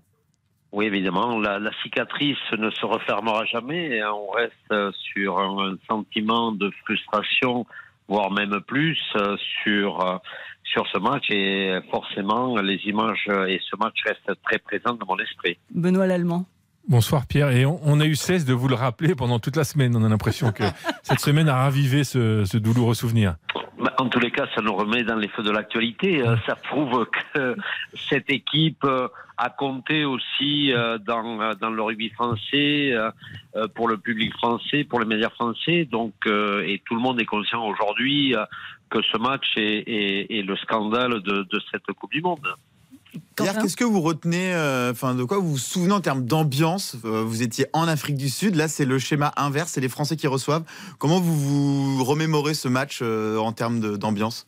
oui, 0.74 0.86
évidemment, 0.86 1.40
la, 1.40 1.60
la, 1.60 1.72
cicatrice 1.82 2.38
ne 2.52 2.70
se 2.70 2.86
refermera 2.86 3.46
jamais. 3.46 4.04
On 4.04 4.30
reste 4.30 4.94
sur 5.14 5.40
un 5.40 5.78
sentiment 5.88 6.52
de 6.52 6.70
frustration 6.84 7.66
voire 8.08 8.32
même 8.32 8.60
plus 8.68 8.98
euh, 9.16 9.36
sur 9.64 10.06
euh, 10.06 10.18
sur 10.64 10.86
ce 10.94 11.00
match 11.00 11.24
et 11.30 11.80
forcément 11.90 12.58
les 12.58 12.80
images 12.86 13.30
et 13.48 13.60
ce 13.70 13.78
match 13.78 13.96
restent 14.06 14.38
très 14.44 14.60
présents 14.60 14.96
dans 14.96 15.06
mon 15.08 15.18
esprit. 15.18 15.58
Benoît 15.74 16.08
Lallemand. 16.08 16.46
Bonsoir 16.90 17.26
Pierre, 17.26 17.52
et 17.52 17.66
on, 17.66 18.00
a 18.00 18.06
eu 18.06 18.16
cesse 18.16 18.46
de 18.46 18.54
vous 18.54 18.68
le 18.68 18.76
rappeler 18.76 19.16
pendant 19.16 19.40
toute 19.40 19.56
la 19.56 19.64
semaine. 19.64 19.96
On 19.96 20.04
a 20.04 20.10
l'impression 20.10 20.52
que 20.52 20.64
cette 21.04 21.20
semaine 21.20 21.48
a 21.48 21.56
ravivé 21.56 22.04
ce, 22.04 22.44
ce 22.46 22.58
douloureux 22.58 22.96
souvenir. 22.96 23.36
Bah, 23.88 23.94
en 24.00 24.10
tous 24.10 24.20
les 24.20 24.32
cas, 24.32 24.48
ça 24.54 24.62
nous 24.62 24.76
remet 24.76 25.04
dans 25.04 25.16
les 25.16 25.30
feux 25.30 25.44
de 25.44 25.52
l'actualité. 25.52 26.22
Euh, 26.22 26.36
ça 26.46 26.58
prouve 26.58 27.06
que 27.06 27.56
cette 28.10 28.30
équipe 28.30 28.84
euh, 28.84 29.08
a 29.38 29.50
compté 29.50 30.04
aussi 30.04 30.74
euh, 30.74 30.98
dans, 30.98 31.54
dans 31.54 31.70
le 31.70 31.82
rugby 31.82 32.10
français, 32.10 32.94
pour 33.76 33.88
le 33.88 33.98
public 33.98 34.34
français, 34.34 34.84
pour 34.84 35.00
les 35.00 35.06
médias 35.06 35.30
français. 35.30 35.86
Donc, 35.86 36.16
et 36.26 36.82
tout 36.86 36.96
le 36.96 37.00
monde 37.00 37.22
est 37.22 37.26
conscient 37.26 37.66
aujourd'hui 37.66 38.36
que 38.90 39.02
ce 39.04 39.18
match 39.18 39.54
est, 39.56 40.46
le 40.46 40.56
scandale 40.58 41.22
de 41.22 41.60
cette 41.72 41.86
Coupe 41.94 42.12
du 42.12 42.22
Monde. 42.22 42.46
Pierre, 43.36 43.58
qu'est-ce 43.58 43.78
que 43.78 43.84
vous 43.84 44.02
retenez, 44.02 44.54
euh, 44.54 44.92
enfin, 44.92 45.16
de 45.16 45.24
quoi 45.24 45.38
vous 45.38 45.52
vous 45.52 45.58
souvenez 45.58 45.94
en 45.94 46.02
termes 46.02 46.26
d'ambiance 46.26 46.96
euh, 47.06 47.24
Vous 47.24 47.42
étiez 47.42 47.68
en 47.74 47.88
Afrique 47.88 48.18
du 48.18 48.30
Sud, 48.30 48.56
là 48.56 48.68
c'est 48.68 48.86
le 48.86 49.00
schéma 49.00 49.32
inverse, 49.38 49.72
c'est 49.74 49.82
les 49.82 49.90
Français 49.90 50.16
qui 50.16 50.28
reçoivent. 50.28 50.64
Comment 50.98 51.20
vous 51.20 51.98
vous 51.98 52.04
remémorez 52.04 52.54
ce 52.54 52.68
match 52.68 53.00
euh, 53.02 53.38
en 53.38 53.52
termes 53.54 53.98
d'ambiance? 53.98 54.46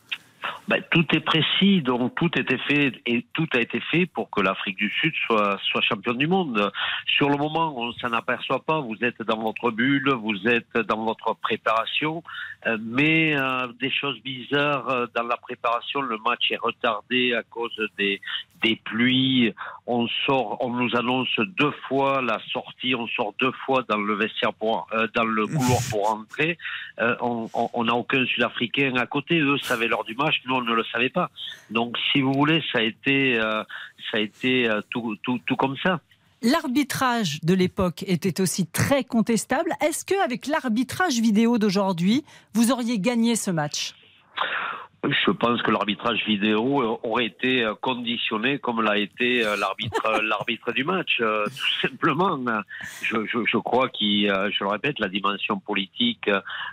Ben, 0.67 0.83
tout 0.91 1.05
est 1.13 1.19
précis, 1.19 1.81
donc 1.81 2.15
tout 2.15 2.29
était 2.37 2.57
fait 2.59 2.93
et 3.05 3.25
tout 3.33 3.47
a 3.53 3.59
été 3.59 3.79
fait 3.91 4.05
pour 4.05 4.29
que 4.29 4.41
l'Afrique 4.41 4.77
du 4.77 4.89
Sud 4.89 5.13
soit 5.25 5.57
soit 5.63 5.81
championne 5.81 6.17
du 6.17 6.27
monde. 6.27 6.71
Sur 7.05 7.29
le 7.29 7.37
moment, 7.37 7.73
on 7.77 7.91
s'en 7.93 8.13
aperçoit 8.13 8.63
pas. 8.63 8.79
Vous 8.79 8.97
êtes 9.01 9.21
dans 9.23 9.39
votre 9.39 9.71
bulle, 9.71 10.11
vous 10.13 10.47
êtes 10.47 10.77
dans 10.87 11.03
votre 11.03 11.35
préparation, 11.35 12.23
euh, 12.67 12.77
mais 12.81 13.35
euh, 13.35 13.67
des 13.79 13.91
choses 13.91 14.19
bizarres 14.21 14.89
euh, 14.89 15.07
dans 15.15 15.23
la 15.23 15.37
préparation. 15.37 16.01
Le 16.01 16.17
match 16.17 16.51
est 16.51 16.59
retardé 16.61 17.33
à 17.33 17.43
cause 17.43 17.75
des 17.97 18.21
des 18.61 18.75
pluies. 18.75 19.53
On 19.87 20.07
sort, 20.25 20.57
on 20.59 20.71
nous 20.71 20.93
annonce 20.97 21.33
deux 21.57 21.71
fois 21.87 22.21
la 22.21 22.39
sortie. 22.51 22.93
On 22.93 23.07
sort 23.07 23.33
deux 23.39 23.53
fois 23.65 23.83
dans 23.87 23.97
le 23.97 24.15
vestiaire 24.15 24.53
pour 24.53 24.85
dans 25.15 25.23
le 25.23 25.47
couloir 25.47 25.79
pour 25.89 26.11
entrer. 26.11 26.57
on 27.21 27.83
n'a 27.85 27.95
aucun 27.95 28.25
Sud-Africain 28.25 28.95
à 28.97 29.05
côté. 29.05 29.39
Eux 29.39 29.57
savaient 29.59 29.87
l'heure 29.87 30.03
du 30.03 30.13
match. 30.15 30.28
Nous, 30.45 30.55
on 30.55 30.61
ne 30.61 30.73
le 30.73 30.83
savait 30.91 31.09
pas. 31.09 31.29
Donc, 31.69 31.97
si 32.11 32.21
vous 32.21 32.33
voulez, 32.33 32.63
ça 32.71 32.79
a 32.79 32.81
été, 32.81 33.39
ça 33.39 34.17
a 34.17 34.19
été 34.19 34.69
tout, 34.89 35.15
tout, 35.23 35.39
tout 35.45 35.55
comme 35.55 35.75
ça. 35.83 35.99
L'arbitrage 36.41 37.41
de 37.43 37.53
l'époque 37.53 38.03
était 38.07 38.39
aussi 38.39 38.65
très 38.65 39.03
contestable. 39.03 39.71
Est-ce 39.81 40.05
qu'avec 40.05 40.47
l'arbitrage 40.47 41.19
vidéo 41.19 41.57
d'aujourd'hui, 41.57 42.23
vous 42.53 42.71
auriez 42.71 42.97
gagné 42.97 43.35
ce 43.35 43.51
match? 43.51 43.93
Je 45.07 45.31
pense 45.31 45.61
que 45.61 45.71
l'arbitrage 45.71 46.25
vidéo 46.25 46.81
euh, 46.81 46.97
aurait 47.07 47.25
été 47.25 47.63
euh, 47.63 47.73
conditionné 47.79 48.59
comme 48.59 48.81
l'a 48.81 48.97
été 48.97 49.45
euh, 49.45 49.55
l'arbitre 49.55 50.21
l'arbitre 50.23 50.73
du 50.73 50.83
match, 50.83 51.17
tout 51.19 51.87
simplement. 51.87 52.37
Je, 53.01 53.25
je, 53.25 53.39
je 53.45 53.57
crois 53.57 53.89
qu'il, 53.89 54.27
je 54.27 54.63
le 54.63 54.69
répète, 54.69 54.99
la 54.99 55.07
dimension 55.07 55.59
politique 55.59 56.29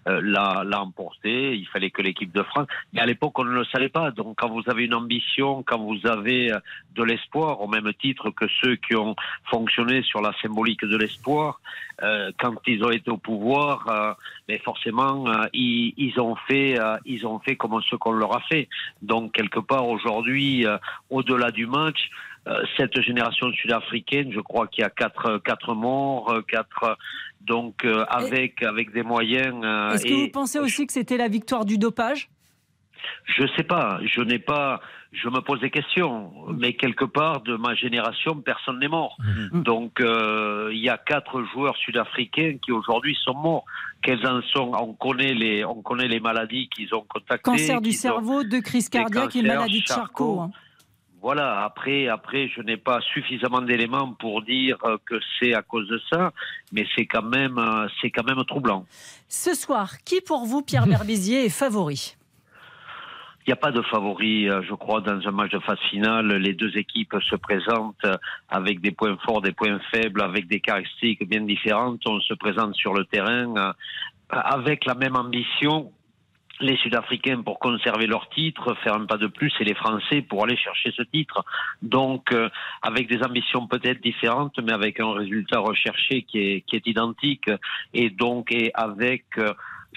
l'a, 0.07 0.63
l'a 0.65 0.81
emporté. 0.81 1.57
Il 1.57 1.67
fallait 1.69 1.91
que 1.91 2.03
l'équipe 2.03 2.33
de 2.33 2.43
France. 2.43 2.67
Mais 2.93 3.01
à 3.01 3.07
l'époque, 3.07 3.39
on 3.39 3.45
ne 3.45 3.53
le 3.53 3.65
savait 3.67 3.89
pas. 3.89 4.11
Donc, 4.11 4.37
quand 4.39 4.49
vous 4.49 4.63
avez 4.67 4.85
une 4.85 4.95
ambition, 4.95 5.63
quand 5.63 5.79
vous 5.79 6.07
avez 6.07 6.53
de 6.95 7.03
l'espoir, 7.03 7.61
au 7.61 7.69
même 7.69 7.93
titre 7.95 8.31
que 8.31 8.47
ceux 8.63 8.77
qui 8.77 8.97
ont 8.97 9.15
fonctionné 9.51 10.03
sur 10.03 10.21
la 10.21 10.33
symbolique 10.43 10.85
de 10.85 10.97
l'espoir, 10.97 11.61
quand 12.01 12.55
ils 12.67 12.85
ont 12.85 12.91
été 12.91 13.11
au 13.11 13.17
pouvoir, 13.17 14.17
mais 14.49 14.59
forcément, 14.59 15.25
ils, 15.53 15.95
ils, 15.97 16.21
ont 16.21 16.37
fait, 16.49 16.79
ils 17.05 17.27
ont 17.27 17.39
fait 17.41 17.57
comme 17.57 17.81
ce 17.83 17.97
qu'on 17.97 18.13
leur 18.13 18.37
a 18.37 18.41
fait. 18.41 18.69
Donc 19.03 19.33
quelque 19.33 19.61
part 19.61 19.89
aujourd'hui, 19.89 20.67
euh, 20.67 20.79
au-delà 21.11 21.51
du 21.51 21.67
match, 21.67 22.11
euh, 22.47 22.63
cette 22.77 23.01
génération 23.01 23.51
sud-africaine, 23.53 24.33
je 24.33 24.41
crois 24.41 24.67
qu'il 24.67 24.83
y 24.83 24.85
a 24.85 24.91
quatre, 24.91 25.39
quatre 25.39 25.75
morts, 25.75 26.31
euh, 26.31 26.43
quatre 26.43 26.97
donc 27.41 27.87
avec 28.09 28.63
avec 28.65 28.93
des 28.93 29.05
moyens. 29.05 29.65
Est-ce 29.95 30.05
que 30.05 30.15
vous 30.15 30.31
pensez 30.31 30.59
aussi 30.59 30.85
que 30.87 30.93
c'était 30.93 31.17
la 31.17 31.29
victoire 31.29 31.65
du 31.65 31.79
dopage? 31.79 32.29
Je 33.25 33.47
sais 33.57 33.63
pas, 33.63 34.01
je 34.05 34.21
n'ai 34.21 34.41
pas, 34.41 34.81
je 35.13 35.29
me 35.29 35.41
pose 35.41 35.61
des 35.61 35.71
questions, 35.71 36.33
mais 36.53 36.75
quelque 36.75 37.05
part 37.05 37.41
de 37.41 37.57
ma 37.57 37.75
génération, 37.75 38.37
personne 38.41 38.79
n'est 38.79 38.89
mort. 38.89 39.17
Mhm. 39.21 39.63
Donc 39.63 40.01
euh, 40.01 40.71
il 40.73 40.81
y 40.81 40.89
a 40.89 40.99
quatre 40.99 41.43
joueurs 41.53 41.77
sud-africains 41.77 42.57
qui 42.63 42.73
aujourd'hui 42.73 43.17
sont 43.23 43.35
morts. 43.35 43.65
Quels 44.03 44.27
en 44.27 44.43
sont? 44.43 44.73
On 44.75 44.93
connaît 44.93 45.35
les, 45.35 45.65
on 45.65 45.83
connaît 45.83 46.09
les 46.09 46.21
maladies 46.21 46.69
qu'ils 46.69 46.95
ont 46.95 47.05
contactées. 47.09 47.51
Cancer 47.51 47.81
du 47.81 47.93
cerveau, 47.93 48.45
de 48.45 48.59
crise 48.59 48.89
cardiaque 48.89 49.37
et 49.37 49.43
maladie 49.43 49.81
de 49.81 49.87
Charcot. 49.87 50.41
Hein. 50.41 50.51
Voilà, 51.23 51.65
après, 51.65 52.07
après, 52.09 52.49
je 52.55 52.61
n'ai 52.61 52.77
pas 52.77 53.01
suffisamment 53.01 53.61
d'éléments 53.61 54.13
pour 54.13 54.43
dire 54.43 54.79
que 55.07 55.19
c'est 55.39 55.55
à 55.55 55.63
cause 55.63 55.89
de 55.89 56.01
ça, 56.11 56.33
mais 56.73 56.87
c'est 56.95 57.07
quand 57.07 57.23
même, 57.23 57.59
euh, 57.59 57.89
c'est 58.01 58.11
quand 58.11 58.23
même 58.23 58.45
troublant. 58.45 58.87
Ce 59.29 59.55
soir, 59.55 59.99
qui 60.05 60.21
pour 60.21 60.45
vous, 60.45 60.63
Pierre 60.63 60.87
Berbizier, 60.87 61.47
est 61.47 61.49
favori? 61.49 62.16
Il 63.47 63.51
n'y 63.51 63.53
a 63.53 63.57
pas 63.57 63.71
de 63.71 63.83
favori, 63.83 64.51
euh, 64.51 64.61
je 64.69 64.75
crois, 64.75 65.01
dans 65.01 65.25
un 65.25 65.31
match 65.31 65.53
de 65.53 65.61
phase 65.61 65.79
finale. 65.89 66.27
Les 66.35 66.53
deux 66.53 66.77
équipes 66.77 67.15
se 67.31 67.37
présentent 67.37 68.05
euh, 68.05 68.17
avec 68.49 68.81
des 68.81 68.91
points 68.91 69.17
forts, 69.25 69.41
des 69.41 69.53
points 69.53 69.79
faibles, 69.93 70.21
avec 70.21 70.49
des 70.49 70.59
caractéristiques 70.59 71.29
bien 71.29 71.43
différentes. 71.43 72.01
On 72.07 72.19
se 72.19 72.35
présente 72.35 72.75
sur 72.75 72.93
le 72.93 73.05
terrain 73.05 73.55
euh, 73.57 73.73
avec 74.31 74.85
la 74.85 74.97
même 74.97 75.15
ambition. 75.15 75.93
Les 76.59 76.77
Sud-Africains 76.79 77.43
pour 77.43 77.61
conserver 77.61 78.07
leur 78.09 78.29
titre, 78.31 78.75
faire 78.83 78.95
un 78.95 79.05
pas 79.05 79.19
de 79.19 79.29
plus, 79.29 79.53
et 79.61 79.65
les 79.65 79.75
Français 79.75 80.23
pour 80.23 80.43
aller 80.43 80.57
chercher 80.57 80.91
ce 80.97 81.03
titre. 81.03 81.45
Donc, 81.83 82.35
avec 82.81 83.09
des 83.09 83.23
ambitions 83.23 83.67
peut-être 83.67 84.01
différentes, 84.01 84.59
mais 84.61 84.73
avec 84.73 84.99
un 84.99 85.13
résultat 85.13 85.59
recherché 85.59 86.23
qui 86.23 86.39
est, 86.39 86.61
qui 86.63 86.77
est 86.77 86.87
identique, 86.87 87.51
et 87.93 88.09
donc 88.09 88.53
et 88.53 88.71
avec 88.73 89.25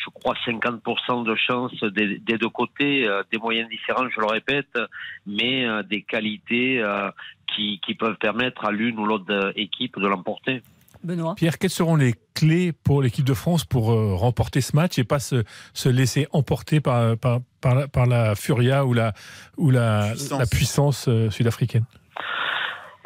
je 0.04 0.10
crois, 0.10 0.36
50% 0.46 1.26
de 1.26 1.36
chance 1.36 1.74
des, 1.94 2.20
deux 2.38 2.50
côtés, 2.50 3.08
euh, 3.08 3.24
des 3.32 3.38
moyens 3.38 3.70
différents, 3.70 4.08
je 4.10 4.20
le 4.20 4.28
répète, 4.28 4.78
mais 5.26 5.66
euh, 5.66 5.84
des 5.84 6.02
qualités 6.02 6.82
euh, 6.82 7.10
qui, 7.56 7.80
peuvent 8.00 8.18
permettre 8.18 8.66
à 8.66 8.72
l'une 8.72 8.98
ou 9.00 9.06
l'autre 9.06 9.52
équipe 9.56 10.00
de 10.00 10.08
l'emporter. 10.08 10.62
Benoît. 11.04 11.36
Pierre, 11.36 11.58
quelles 11.58 11.70
seront 11.70 11.96
les 11.96 12.14
clés 12.34 12.72
pour 12.72 13.02
l'équipe 13.02 13.26
de 13.26 13.34
France 13.34 13.66
pour 13.66 13.88
remporter 13.88 14.62
ce 14.62 14.76
match 14.76 14.98
et 15.00 15.04
pas 15.04 15.20
se, 15.20 15.44
laisser 15.90 16.28
emporter 16.32 16.80
par, 16.80 17.18
par, 17.18 18.06
la 18.06 18.36
furia 18.36 18.86
ou 18.86 18.94
la, 18.94 19.14
ou 19.58 19.72
la 19.72 20.14
puissance 20.50 21.10
sud-africaine? 21.30 21.86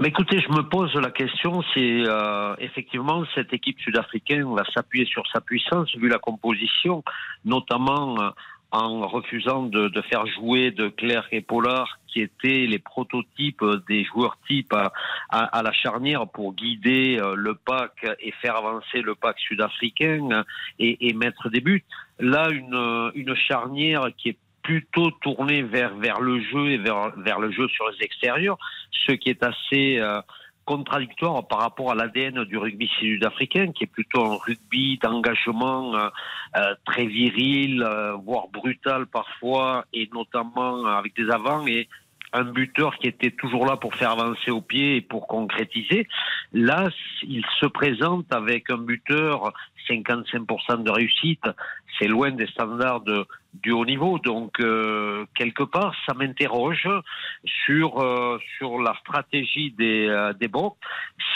Écoutez, 0.04 0.40
je 0.40 0.50
me 0.50 0.64
pose 0.64 0.94
la 0.96 1.12
question, 1.12 1.62
c'est 1.74 2.04
euh, 2.08 2.56
effectivement 2.60 3.24
cette 3.36 3.54
équipe 3.54 3.80
sud-africaine 3.80 4.44
va 4.54 4.64
s'appuyer 4.74 5.06
sur 5.06 5.24
sa 5.32 5.42
puissance 5.42 5.96
vu 5.96 6.08
la 6.08 6.18
composition, 6.18 7.04
notamment 7.46 8.20
euh, 8.20 8.30
en 8.72 9.08
refusant 9.08 9.64
de, 9.64 9.88
de, 9.90 10.02
faire 10.02 10.26
jouer 10.26 10.72
de 10.72 10.88
Claire 10.88 11.28
et 11.32 11.42
Pollard 11.42 12.00
qui 12.08 12.22
étaient 12.22 12.66
les 12.68 12.80
prototypes 12.80 13.64
des 13.88 14.04
joueurs 14.04 14.38
type 14.48 14.74
à, 14.74 14.92
à, 15.30 15.44
à 15.46 15.62
la 15.62 15.72
charnière 15.72 16.28
pour 16.28 16.54
guider 16.54 17.20
euh, 17.20 17.36
le 17.36 17.54
pack 17.54 18.06
et 18.20 18.32
faire 18.42 18.56
avancer 18.56 19.02
le 19.02 19.14
pack 19.14 19.38
sud-africain 19.40 20.44
et, 20.80 21.08
et 21.08 21.14
mettre 21.14 21.50
des 21.50 21.62
buts. 21.62 21.86
Là, 22.20 22.50
une, 22.50 23.12
une 23.16 23.36
charnière 23.36 24.08
qui 24.18 24.30
est 24.30 24.38
plutôt 24.64 25.12
tournée 25.22 25.62
vers, 25.62 25.96
vers 25.96 26.22
le 26.22 26.42
jeu 26.42 26.72
et 26.72 26.78
vers, 26.78 27.12
vers 27.18 27.40
le 27.40 27.52
jeu 27.52 27.68
sur 27.68 27.88
les 27.90 28.04
extérieurs, 28.04 28.58
ce 28.92 29.12
qui 29.12 29.30
est 29.30 29.44
assez 29.44 30.00
euh, 30.00 30.22
contradictoire 30.66 31.48
par 31.48 31.60
rapport 31.60 31.92
à 31.92 31.96
l'ADN 31.96 32.46
du 32.46 32.58
rugby 32.58 32.88
sud-africain, 33.00 33.72
qui 33.74 33.84
est 33.84 33.88
plutôt 33.88 34.24
un 34.26 34.38
rugby 34.38 34.98
d'engagement 35.02 35.96
euh, 35.96 36.10
euh, 36.56 36.76
très 36.86 37.06
viril, 37.06 37.84
euh, 37.84 38.14
voire 38.14 38.48
brutal 38.48 39.08
parfois, 39.08 39.86
et 39.94 40.10
notamment 40.14 40.86
avec 40.86 41.16
des 41.16 41.30
avants 41.30 41.68
et 41.68 41.88
un 42.36 42.46
buteur 42.46 42.96
qui 42.98 43.08
était 43.08 43.32
toujours 43.32 43.66
là 43.66 43.78
pour 43.78 43.94
faire 43.94 44.12
avancer 44.12 44.50
au 44.50 44.62
pied 44.62 44.96
et 44.96 45.02
pour 45.02 45.28
concrétiser. 45.28 46.08
Là, 46.52 46.90
il 47.22 47.46
se 47.60 47.68
présente 47.68 48.26
avec 48.34 48.72
un 48.72 48.78
buteur 48.78 49.54
55% 49.88 50.82
de 50.84 50.90
réussite. 50.90 51.44
C'est 52.00 52.08
loin 52.08 52.32
des 52.32 52.48
standards 52.48 53.02
de, 53.02 53.28
du 53.54 53.72
haut 53.72 53.86
niveau. 53.86 54.20
Donc, 54.20 54.60
euh, 54.60 55.26
quelque 55.36 55.64
part, 55.64 55.94
ça 56.06 56.14
m'interroge 56.14 56.88
sur, 57.66 58.00
euh, 58.00 58.40
sur 58.58 58.80
la 58.80 58.96
stratégie 59.02 59.72
des, 59.72 60.08
euh, 60.08 60.34
des 60.34 60.48
Bocs. 60.48 60.76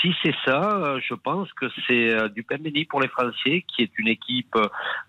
Si 0.01 0.13
c'est 0.23 0.36
ça, 0.45 0.62
euh, 0.62 0.99
je 1.08 1.13
pense 1.13 1.51
que 1.53 1.65
c'est 1.88 2.30
du 2.30 2.43
Pembeni 2.43 2.86
pour 2.86 3.01
les 3.01 3.08
Français, 3.08 3.65
qui 3.67 3.84
est 3.84 3.91
une 3.97 4.08
équipe 4.08 4.56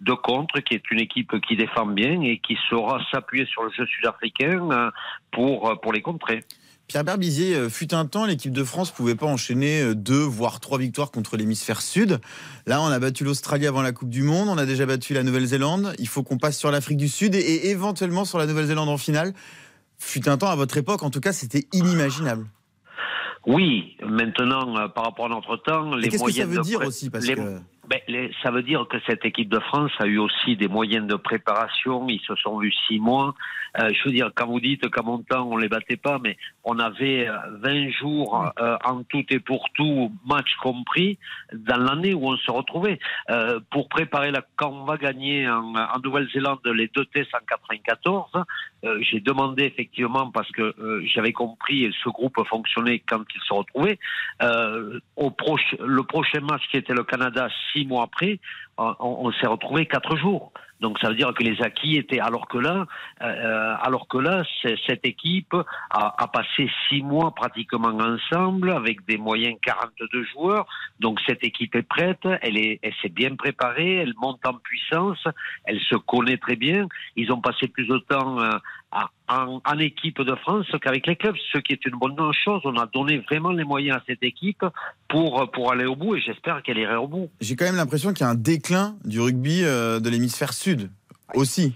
de 0.01 0.13
contre, 0.13 0.61
qui 0.61 0.75
est 0.75 0.91
une 0.91 1.01
équipe 1.01 1.41
qui 1.41 1.57
défend 1.57 1.87
bien 1.87 2.21
et 2.23 2.39
qui 2.39 2.59
saura 2.69 3.01
s'appuyer 3.11 3.47
sur 3.47 3.65
le 3.65 3.71
jeu 3.71 3.87
sud-africain 3.87 4.91
pour, 5.31 5.81
pour 5.81 5.93
les 5.93 6.03
contrer. 6.03 6.41
Pierre 6.89 7.05
Berbizier, 7.05 7.55
euh, 7.55 7.69
fut 7.69 7.93
un 7.93 8.07
temps, 8.07 8.25
l'équipe 8.25 8.53
de 8.53 8.65
France 8.65 8.91
pouvait 8.91 9.15
pas 9.15 9.27
enchaîner 9.27 9.83
euh, 9.83 9.95
deux, 9.95 10.23
voire 10.23 10.59
trois 10.59 10.79
victoires 10.79 11.11
contre 11.11 11.37
l'hémisphère 11.37 11.83
sud. 11.83 12.19
Là, 12.67 12.81
on 12.81 12.87
a 12.87 12.99
battu 12.99 13.25
l'Australie 13.25 13.67
avant 13.67 13.83
la 13.83 13.93
Coupe 13.93 14.09
du 14.09 14.23
Monde, 14.23 14.49
on 14.49 14.57
a 14.57 14.65
déjà 14.65 14.87
battu 14.87 15.13
la 15.13 15.23
Nouvelle-Zélande. 15.23 15.93
Il 15.99 16.09
faut 16.09 16.23
qu'on 16.23 16.39
passe 16.39 16.59
sur 16.59 16.71
l'Afrique 16.71 16.97
du 16.97 17.09
Sud 17.09 17.35
et, 17.35 17.41
et 17.41 17.69
éventuellement 17.71 18.25
sur 18.25 18.39
la 18.39 18.47
Nouvelle-Zélande 18.47 18.89
en 18.89 18.97
finale. 18.97 19.35
Fut 19.99 20.29
un 20.31 20.39
temps, 20.39 20.49
à 20.49 20.57
votre 20.57 20.79
époque, 20.79 21.03
en 21.03 21.11
tout 21.11 21.21
cas, 21.21 21.33
c'était 21.35 21.67
inimaginable. 21.75 22.47
Oui, 23.47 23.97
maintenant, 24.07 24.77
euh, 24.79 24.89
par 24.89 25.05
rapport 25.05 25.27
à 25.27 25.29
notre 25.29 25.57
temps, 25.59 25.95
les 25.95 26.09
Qu'est-ce 26.09 26.25
que 26.25 26.31
ça 26.33 26.47
moyens 26.47 26.51
veut 26.51 26.57
de 26.59 26.63
dire 26.63 26.81
aussi 26.87 27.11
parce 27.11 27.27
les- 27.27 27.35
que... 27.35 27.59
ben, 27.89 27.99
les- 28.09 28.31
ça 28.43 28.51
veut 28.51 28.63
dire 28.63 28.87
que 28.91 28.97
cette 29.07 29.25
équipe 29.25 29.49
de 29.49 29.61
France 29.61 29.91
a 30.01 30.07
eu 30.07 30.19
aussi 30.19 30.57
des 30.57 30.69
moyens 30.69 31.07
de 31.07 31.17
préparation. 31.17 32.07
Ils 32.09 32.21
se 32.27 32.35
sont 32.37 32.59
vus 32.59 32.75
six 32.87 32.99
mois. 32.99 33.35
Euh, 33.81 33.91
je 33.93 34.09
veux 34.09 34.15
dire, 34.15 34.31
quand 34.35 34.47
vous 34.47 34.61
dites 34.61 34.91
qu'à 34.91 35.03
mon 35.03 35.19
temps, 35.19 35.49
on 35.51 35.57
les 35.57 35.69
battait 35.69 35.97
pas, 35.97 36.19
mais 36.23 36.37
on 36.65 36.79
avait 36.79 37.29
euh, 37.29 37.37
20 37.63 37.91
jours 37.91 38.51
euh, 38.59 38.77
en 38.85 39.03
tout 39.05 39.25
et 39.31 39.39
pour 39.39 39.69
tout, 39.75 40.13
match 40.27 40.55
compris, 40.63 41.19
dans 41.53 41.77
l'année 41.77 42.15
où 42.15 42.29
on 42.29 42.37
se 42.37 42.51
retrouvait. 42.51 42.99
Euh, 43.31 43.61
pour 43.71 43.89
préparer 43.89 44.31
la, 44.31 44.43
quand 44.57 44.71
on 44.71 44.85
va 44.85 44.97
gagner 44.97 45.49
en, 45.49 45.75
en 45.75 45.99
Nouvelle-Zélande 46.03 46.61
les 46.67 46.89
deux 46.89 47.05
tests 47.07 47.35
en 47.35 47.45
94, 47.47 48.45
euh, 48.85 48.99
j'ai 49.03 49.21
demandé 49.21 49.65
effectivement, 49.65 50.31
parce 50.31 50.51
que 50.53 50.75
euh, 50.79 51.03
j'avais 51.07 51.33
compris, 51.33 51.93
ce 52.05 52.09
groupe 52.09 52.37
fonctionnait 52.49 53.01
quand 53.01 53.23
ils 53.35 53.41
se 53.47 53.53
retrouvaient, 53.53 53.99
euh, 54.43 55.01
au 55.17 55.31
proche, 55.31 55.75
le 55.81 56.03
prochain 56.03 56.41
match 56.41 56.63
qui 56.71 56.77
était 56.77 56.95
le 56.95 57.05
Canada 57.05 57.49
six 57.73 57.87
mois 57.87 58.05
après, 58.05 58.39
on, 58.79 58.95
on 59.01 59.33
s'est 59.33 59.47
retrouvé 59.47 59.87
quatre 59.87 60.17
jours. 60.17 60.53
Donc 60.81 60.99
ça 61.01 61.09
veut 61.09 61.17
dire 61.17 61.33
que 61.35 61.43
les 61.43 61.61
acquis 61.63 61.97
étaient 61.97 62.21
alors 62.21 62.47
que 62.47 62.59
là, 62.59 62.87
euh, 63.23 63.75
alors 63.81 64.07
que 64.07 64.19
là, 64.19 64.45
cette 64.87 65.05
équipe 65.05 65.55
a, 65.91 66.15
a 66.23 66.29
passé 66.29 66.71
six 66.89 67.03
mois 67.03 67.35
pratiquement 67.35 67.89
ensemble 67.89 68.71
avec 68.71 69.05
des 69.07 69.17
moyens 69.17 69.57
42 69.63 70.25
joueurs. 70.25 70.67
Donc 71.01 71.21
cette 71.27 71.43
équipe 71.43 71.75
est 71.75 71.83
prête, 71.83 72.27
elle 72.43 72.57
est, 72.57 72.79
elle 72.83 72.95
s'est 73.03 73.09
bien 73.09 73.35
préparée, 73.35 73.97
elle 73.97 74.15
monte 74.21 74.41
en 74.47 74.55
puissance, 74.55 75.23
elle 75.65 75.81
se 75.81 75.97
connaît 75.97 76.37
très 76.39 76.57
bien. 76.57 76.87
Ils 77.17 77.33
ont 77.33 77.41
passé 77.41 77.67
plus 77.69 77.87
de 77.87 77.99
temps 77.99 78.41
euh, 78.41 78.51
en, 78.93 79.61
en 79.65 79.79
équipe 79.79 80.21
de 80.23 80.35
France 80.37 80.67
qu'avec 80.83 81.07
les 81.07 81.17
clubs, 81.17 81.37
ce 81.53 81.59
qui 81.59 81.73
est 81.73 81.85
une 81.87 81.97
bonne 81.99 82.17
chose. 82.33 82.63
On 82.65 82.77
a 82.77 82.87
donné 82.87 83.19
vraiment 83.19 83.51
les 83.51 83.65
moyens 83.65 83.99
à 83.99 84.03
cette 84.07 84.23
équipe 84.23 84.65
pour 85.09 85.51
pour 85.53 85.73
aller 85.73 85.85
au 85.85 85.97
bout 85.97 86.17
et 86.17 86.21
j'espère 86.21 86.63
qu'elle 86.63 86.79
irait 86.79 86.97
au 86.97 87.09
bout. 87.09 87.31
J'ai 87.41 87.57
quand 87.57 87.67
même 87.67 87.77
l'impression 87.77 88.13
qu'il 88.13 88.25
y 88.25 88.29
a 88.29 88.31
un 88.31 88.35
déclin 88.35 88.97
du 89.05 89.21
rugby 89.21 89.63
euh, 89.65 90.01
de 90.01 90.09
l'hémisphère 90.09 90.53
sud 90.53 90.91
aussi. 91.35 91.75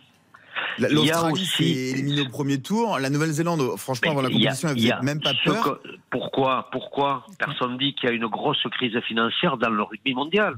L'Australie 0.78 1.46
s'est 1.46 1.64
éliminée 1.64 2.22
au 2.22 2.28
premier 2.28 2.60
tour. 2.60 2.98
La 2.98 3.10
Nouvelle-Zélande, 3.10 3.62
franchement, 3.76 4.12
avant 4.12 4.22
la 4.22 4.28
compétition, 4.30 4.68
elle 4.70 4.76
faisait 4.76 4.92
même 5.02 5.20
pas 5.20 5.32
peur. 5.44 5.80
que- 5.82 5.88
pourquoi 6.10 6.68
Pourquoi 6.72 7.24
Personne 7.38 7.78
dit 7.78 7.94
qu'il 7.94 8.08
y 8.08 8.12
a 8.12 8.14
une 8.14 8.26
grosse 8.26 8.62
crise 8.72 8.98
financière 9.00 9.56
dans 9.56 9.70
le 9.70 9.82
rugby 9.82 10.14
mondial? 10.14 10.54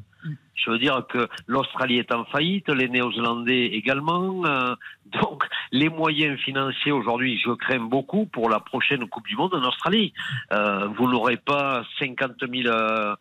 Je 0.55 0.71
veux 0.71 0.79
dire 0.79 1.05
que 1.09 1.29
l'Australie 1.47 1.99
est 1.99 2.13
en 2.13 2.25
faillite, 2.25 2.69
les 2.71 2.89
Néo-Zélandais 2.89 3.67
également. 3.67 4.45
euh, 4.47 4.75
donc, 5.23 5.45
les 5.73 5.89
moyens 5.89 6.39
financiers 6.41 6.93
aujourd'hui, 6.93 7.39
je 7.45 7.51
crains 7.51 7.81
beaucoup 7.81 8.25
pour 8.27 8.49
la 8.49 8.61
prochaine 8.61 9.07
Coupe 9.09 9.27
du 9.27 9.37
Monde 9.37 9.55
en 9.55 9.63
Australie. 9.69 10.13
Euh, 10.53 10.87
vous 10.97 11.09
n'aurez 11.11 11.37
pas 11.37 11.85
50 11.99 12.33
000 12.41 12.67
euh, 12.67 12.71
euh, 12.73 13.15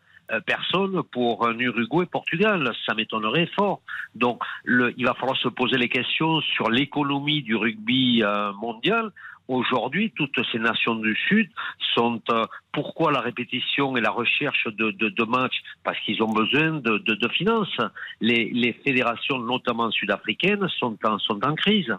personnes 0.46 1.04
pour 1.12 1.48
un 1.48 1.58
Uruguay-Portugal. 1.58 2.72
Ça 2.86 2.94
m'étonnerait 2.94 3.50
fort. 3.56 3.82
Donc, 4.16 4.42
le, 4.64 4.94
il 4.98 5.06
va 5.06 5.14
falloir 5.14 5.38
se 5.38 5.50
poser 5.50 5.78
les 5.78 5.90
questions 5.90 6.42
sur 6.42 6.70
l'économie 6.70 7.42
du 7.42 7.56
rugby 7.56 8.24
euh, 8.24 8.52
mondial. 8.54 9.12
Aujourd'hui, 9.50 10.14
toutes 10.16 10.40
ces 10.52 10.60
nations 10.60 10.96
du 10.96 11.16
Sud 11.28 11.50
sont. 11.94 12.22
euh, 12.30 12.46
pourquoi 12.72 13.12
la 13.12 13.20
répétition 13.20 13.96
et 13.98 14.02
la 14.02 14.10
recherche 14.10 14.66
de, 14.66 14.92
de, 14.92 15.10
de 15.10 15.24
matchs? 15.26 15.62
Parce 15.84 16.00
qu'ils 16.00 16.24
ont 16.24 16.32
besoin 16.32 16.72
de, 16.74 16.98
de, 17.00 17.14
de 17.14 17.28
finances. 17.28 17.78
Les, 18.22 18.50
les 18.52 18.74
fédérations, 18.86 19.38
notamment 19.38 19.92
sud-africaines, 19.92 20.68
sont 20.80 20.98
en, 21.04 21.20
sont 21.20 21.44
en 21.46 21.56
crise. 21.56 21.94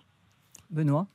Benoît? 0.70 1.06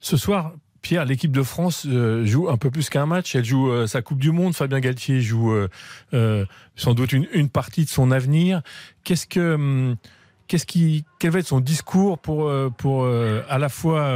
Ce 0.00 0.16
soir, 0.16 0.52
Pierre, 0.84 1.06
l'équipe 1.06 1.32
de 1.32 1.42
France 1.42 1.86
euh, 1.86 2.26
joue 2.26 2.50
un 2.50 2.58
peu 2.58 2.70
plus 2.70 2.90
qu'un 2.90 3.06
match. 3.06 3.34
Elle 3.34 3.44
joue 3.44 3.70
euh, 3.70 3.86
sa 3.86 4.02
Coupe 4.02 4.18
du 4.18 4.32
Monde. 4.32 4.54
Fabien 4.54 4.80
Galtier 4.80 5.22
joue 5.22 5.50
euh, 6.12 6.44
sans 6.76 6.92
doute 6.92 7.12
une, 7.12 7.48
partie 7.48 7.86
de 7.86 7.88
son 7.88 8.10
avenir. 8.10 8.60
Qu'est-ce 9.02 9.26
que, 9.26 9.54
hum, 9.54 9.96
qu'est-ce 10.46 10.66
qui, 10.66 11.06
quel 11.18 11.30
va 11.30 11.38
être 11.38 11.46
son 11.46 11.60
discours 11.60 12.18
pour, 12.18 12.52
pour 12.76 13.06
à 13.06 13.58
la 13.58 13.68
fois 13.70 14.14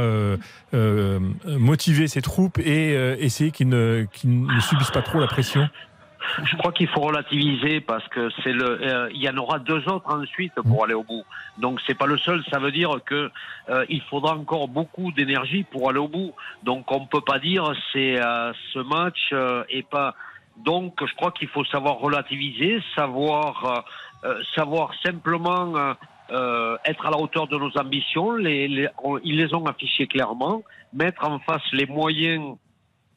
motiver 0.71 2.07
ses 2.07 2.21
troupes 2.21 2.59
et 2.59 2.93
essayer 3.19 3.49
qu'ils 3.49 3.69
ne, 3.69 4.05
qu'ils 4.13 4.43
ne 4.43 4.59
subissent 4.59 4.91
pas 4.91 5.01
trop 5.01 5.19
la 5.19 5.27
pression? 5.27 5.67
Je 6.43 6.55
crois 6.57 6.71
qu'il 6.71 6.87
faut 6.87 7.01
relativiser 7.01 7.79
parce 7.81 8.07
que 8.09 8.29
c'est 8.43 8.51
le, 8.51 8.81
euh, 8.85 9.09
il 9.13 9.21
y 9.21 9.29
en 9.29 9.37
aura 9.37 9.59
deux 9.59 9.87
autres 9.89 10.13
ensuite 10.13 10.53
pour 10.55 10.83
aller 10.83 10.93
au 10.93 11.03
bout. 11.03 11.23
Donc 11.57 11.79
c'est 11.87 11.97
pas 11.97 12.05
le 12.07 12.17
seul. 12.17 12.43
Ça 12.51 12.59
veut 12.59 12.71
dire 12.71 12.91
que 13.05 13.31
euh, 13.69 13.85
il 13.89 14.01
faudra 14.03 14.35
encore 14.35 14.67
beaucoup 14.67 15.11
d'énergie 15.11 15.63
pour 15.63 15.89
aller 15.89 15.99
au 15.99 16.07
bout. 16.07 16.33
Donc 16.63 16.91
on 16.91 17.05
peut 17.05 17.21
pas 17.21 17.39
dire 17.39 17.63
c'est 17.93 18.19
euh, 18.19 18.51
ce 18.73 18.79
match 18.79 19.29
euh, 19.33 19.63
et 19.69 19.83
pas. 19.83 20.15
Donc 20.57 20.95
je 21.05 21.13
crois 21.15 21.31
qu'il 21.31 21.47
faut 21.47 21.63
savoir 21.65 21.99
relativiser, 21.99 22.81
savoir, 22.95 23.85
euh, 24.23 24.29
euh, 24.29 24.41
savoir 24.55 24.91
simplement. 25.03 25.75
euh, 25.75 25.93
euh, 26.31 26.77
être 26.85 27.07
à 27.07 27.09
la 27.09 27.17
hauteur 27.17 27.47
de 27.47 27.57
nos 27.57 27.75
ambitions, 27.75 28.33
les, 28.35 28.67
les- 28.67 28.87
ils 29.23 29.35
les 29.35 29.51
ont 29.55 29.65
affichées 29.65 30.05
clairement, 30.05 30.61
mettre 30.93 31.27
en 31.27 31.39
face 31.39 31.63
les 31.73 31.87
moyens 31.87 32.55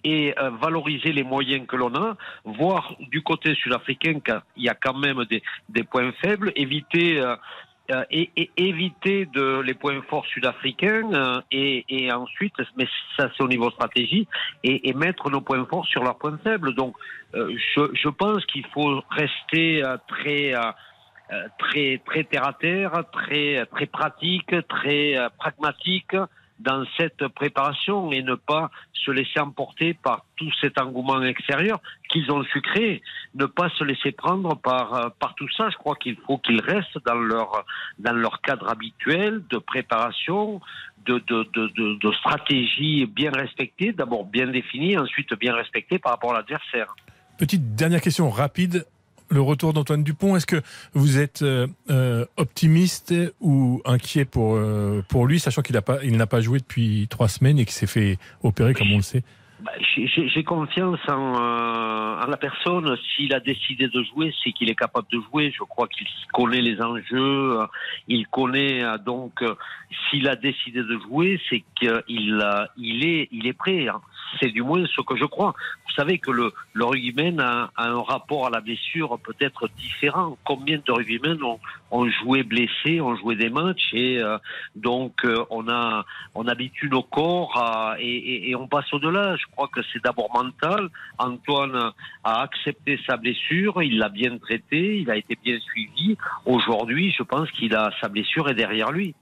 et 0.05 0.35
euh, 0.39 0.51
valoriser 0.51 1.13
les 1.13 1.23
moyens 1.23 1.67
que 1.67 1.77
l'on 1.77 1.95
a, 1.95 2.17
voir 2.45 2.95
du 3.11 3.23
côté 3.23 3.55
sud-africain 3.55 4.21
qu'il 4.21 4.65
y 4.65 4.69
a 4.69 4.75
quand 4.75 4.99
même 4.99 5.25
des, 5.25 5.43
des 5.69 5.85
points 5.85 6.13
faibles, 6.23 6.53
éviter 6.57 7.21
euh, 7.21 7.37
euh, 7.91 8.05
et, 8.11 8.31
et 8.37 8.51
éviter 8.57 9.27
de 9.27 9.61
les 9.61 9.75
points 9.75 10.01
forts 10.09 10.27
sud-africains 10.27 11.13
euh, 11.13 11.41
et, 11.51 11.85
et 11.89 12.13
ensuite, 12.13 12.55
mais 12.77 12.87
ça 13.17 13.29
c'est 13.37 13.43
au 13.43 13.49
niveau 13.49 13.71
stratégie, 13.71 14.27
et, 14.63 14.89
et 14.89 14.93
mettre 14.95 15.31
nos 15.31 15.41
points 15.41 15.67
forts 15.67 15.87
sur 15.87 16.03
leurs 16.03 16.17
points 16.17 16.39
faibles. 16.45 16.75
Donc, 16.75 16.95
euh, 17.35 17.53
je, 17.75 17.83
je 17.95 18.09
pense 18.09 18.47
qu'il 18.47 18.67
faut 18.69 19.03
rester 19.11 19.85
euh, 19.85 19.97
très 20.07 20.55
euh, 20.55 20.61
euh, 21.33 21.49
très 21.59 22.01
très 22.07 22.25
terre 22.25 22.47
à 22.47 22.53
terre, 22.53 23.05
très 23.13 23.67
très 23.67 23.87
pratique, 23.87 24.55
très 24.69 25.17
euh, 25.17 25.29
pragmatique 25.37 26.15
dans 26.59 26.85
cette 26.97 27.27
préparation 27.29 28.13
et 28.13 28.23
ne 28.23 28.35
pas 28.35 28.71
se 28.93 29.11
laisser 29.11 29.41
emporter 29.41 29.95
par 29.95 30.25
tout 30.37 30.51
cet 30.61 30.81
engouement 30.81 31.23
extérieur 31.23 31.81
qu'ils 32.09 32.31
ont 32.31 32.45
su 32.45 32.61
créer. 32.61 33.03
Ne 33.35 33.47
pas 33.47 33.69
se 33.71 33.85
laisser 33.85 34.13
prendre 34.13 34.57
par 34.57 34.95
euh, 34.95 35.09
par 35.19 35.35
tout 35.35 35.49
ça. 35.57 35.71
Je 35.71 35.77
crois 35.77 35.97
qu'il 35.97 36.17
faut 36.27 36.39
qu'ils 36.39 36.61
restent 36.61 36.99
dans 37.05 37.15
leur 37.15 37.65
dans 37.99 38.13
leur 38.13 38.41
cadre 38.41 38.69
habituel 38.69 39.43
de 39.51 39.59
préparation, 39.59 40.61
de 41.07 41.19
de 41.27 41.49
de, 41.55 41.69
de, 41.69 41.99
de 41.99 42.13
stratégie 42.13 43.07
bien 43.07 43.33
respectée, 43.33 43.93
d'abord 43.93 44.25
bien 44.25 44.47
définie, 44.47 44.97
ensuite 44.97 45.35
bien 45.35 45.55
respectée 45.55 45.99
par 45.99 46.13
rapport 46.13 46.33
à 46.33 46.39
l'adversaire. 46.39 46.95
Petite 47.39 47.75
dernière 47.75 48.01
question 48.01 48.31
rapide. 48.31 48.87
Le 49.33 49.41
retour 49.41 49.73
d'Antoine 49.73 50.05
Dupont. 50.05 50.37
Est-ce 50.37 50.47
que 50.47 50.63
vous 50.95 51.19
êtes 51.19 51.43
euh, 51.43 51.67
euh, 51.91 52.25
optimiste 52.37 53.15
ou 53.41 53.83
inquiet 53.85 54.25
pour, 54.25 54.55
euh, 54.55 55.03
pour 55.09 55.27
lui, 55.27 55.41
sachant 55.41 55.63
qu'il 55.63 55.75
n'a 55.75 55.83
pas, 55.83 55.99
il 56.05 56.17
n'a 56.17 56.27
pas 56.27 56.41
joué 56.41 56.59
depuis 56.59 57.07
trois 57.09 57.29
semaines 57.29 57.59
et 57.59 57.65
qu'il 57.65 57.75
s'est 57.75 57.87
fait 57.87 58.19
opérer, 58.43 58.75
comme 58.75 58.93
on 58.93 58.97
le 58.97 59.03
sait? 59.03 59.23
J'ai 59.95 60.07
j'ai 60.29 60.45
confiance 60.45 60.99
en, 61.09 61.35
euh, 61.41 62.23
en 62.23 62.27
la 62.27 62.37
personne. 62.37 62.97
S'il 63.15 63.35
a 63.35 63.41
décidé 63.41 63.89
de 63.89 64.03
jouer, 64.03 64.35
c'est 64.43 64.53
qu'il 64.53 64.71
est 64.71 64.75
capable 64.75 65.07
de 65.13 65.21
jouer. 65.31 65.53
Je 65.57 65.63
crois 65.65 65.89
qu'il 65.89 66.07
connaît 66.33 66.61
les 66.61 66.81
enjeux. 66.83 67.61
euh, 67.61 67.67
Il 68.09 68.27
connaît 68.29 68.83
euh, 68.83 68.99
donc. 68.99 69.43
euh, 69.43 69.55
S'il 70.11 70.27
a 70.29 70.37
décidé 70.37 70.83
de 70.83 70.99
jouer, 71.07 71.41
c'est 71.49 71.63
qu'il 71.77 72.03
il 72.79 73.05
est, 73.07 73.29
il 73.31 73.47
est 73.47 73.53
prêt. 73.53 73.89
hein. 73.89 74.01
C'est 74.41 74.49
du 74.51 74.63
moins 74.63 74.85
ce 74.87 75.03
que 75.03 75.15
je 75.17 75.27
crois. 75.27 75.53
Vous 75.87 75.93
savez 75.95 76.19
que 76.19 76.31
le, 76.31 76.53
le 76.73 76.85
rugbyman 76.87 77.39
a, 77.39 77.71
a 77.77 77.89
un 77.91 78.01
rapport 78.01 78.47
à 78.47 78.51
la 78.51 78.63
blessure 78.63 79.19
peut-être 79.23 79.69
différent. 79.77 80.39
Combien 80.45 80.79
de 80.85 80.91
rugbymen 80.91 81.43
ont, 81.43 81.61
ont 81.91 82.09
joué 82.09 82.43
blessés, 82.43 83.03
ont 83.03 83.15
joué 83.17 83.37
des 83.37 83.51
matchs 83.51 83.91
et 83.93 84.19
euh, 84.19 84.39
donc 84.75 85.27
on 85.51 85.69
a 85.69 86.07
on 86.35 86.49
habitue 86.49 86.89
nos 86.89 87.03
corps 87.03 87.53
à- 87.59 87.97
et, 88.01 88.49
et- 88.51 88.57
on 88.57 88.67
passe 88.69 88.91
au-delà. 88.95 89.37
Crois 89.53 89.69
que 89.69 89.81
c'est 89.93 90.03
d'abord 90.03 90.31
mental. 90.35 90.89
Antoine 91.19 91.93
a 92.25 92.43
accepté 92.43 92.99
sa 93.07 93.17
blessure, 93.17 93.83
il 93.83 93.99
l'a 93.99 94.09
bien 94.09 94.39
traité, 94.39 94.99
il 94.99 95.11
a 95.11 95.17
été 95.17 95.39
bien 95.43 95.59
suivi. 95.61 96.17
Aujourd'hui, 96.45 97.15
je 97.17 97.23
pense 97.23 97.51
qu'il 97.53 97.75
a 97.75 97.91
sa 98.01 98.09
blessure 98.09 98.49
est 98.49 98.55
derrière 98.55 98.91
lui. 98.91 99.15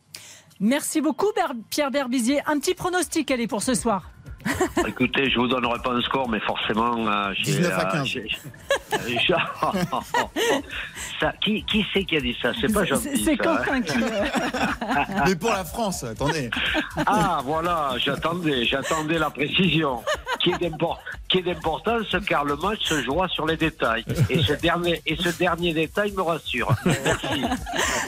Merci 0.61 1.01
beaucoup, 1.01 1.29
Pierre 1.71 1.91
Berbizier. 1.91 2.41
Un 2.47 2.59
petit 2.59 2.75
pronostic, 2.75 3.31
allez, 3.31 3.47
pour 3.47 3.63
ce 3.63 3.75
soir. 3.75 4.11
Écoutez, 4.87 5.31
je 5.31 5.39
vous 5.39 5.47
donnerai 5.47 5.79
pas 5.83 5.93
un 5.93 6.01
score, 6.03 6.29
mais 6.29 6.41
forcément, 6.41 7.07
euh, 7.07 7.33
j'ai, 7.37 7.53
19 7.53 7.73
à 7.73 7.89
euh, 7.89 7.93
15. 7.93 8.07
j'ai- 8.07 8.29
j'ai- 8.29 9.35
ça, 11.21 11.33
qui, 11.43 11.63
qui 11.65 11.85
c'est 11.93 12.05
qui 12.05 12.17
a 12.17 12.21
dit 12.21 12.37
ça? 12.41 12.53
C'est 12.61 12.73
pas 12.73 12.85
gentil. 12.85 13.23
C'est 13.25 13.33
hein. 13.33 13.57
Quentin 13.65 13.83
qui. 13.83 13.99
Mais 15.27 15.37
pour 15.37 15.51
la 15.51 15.65
France, 15.65 16.05
attendez. 16.05 16.51
Ah, 17.07 17.41
voilà, 17.45 17.93
j'attendais, 17.99 18.65
j'attendais 18.65 19.19
la 19.19 19.31
précision. 19.31 20.03
Qui 20.41 20.53
est 20.53 21.43
d'importance 21.43 22.17
car 22.27 22.45
le 22.45 22.57
match 22.57 22.81
se 22.83 23.03
jouera 23.03 23.29
sur 23.29 23.47
les 23.47 23.57
détails. 23.57 24.05
Et 24.31 24.43
ce 24.43 24.55
dernier, 24.55 25.03
et 25.07 25.17
ce 25.17 25.29
dernier 25.39 25.75
détail 25.75 26.13
me 26.13 26.23
rassure. 26.23 26.75
Merci. 26.85 27.43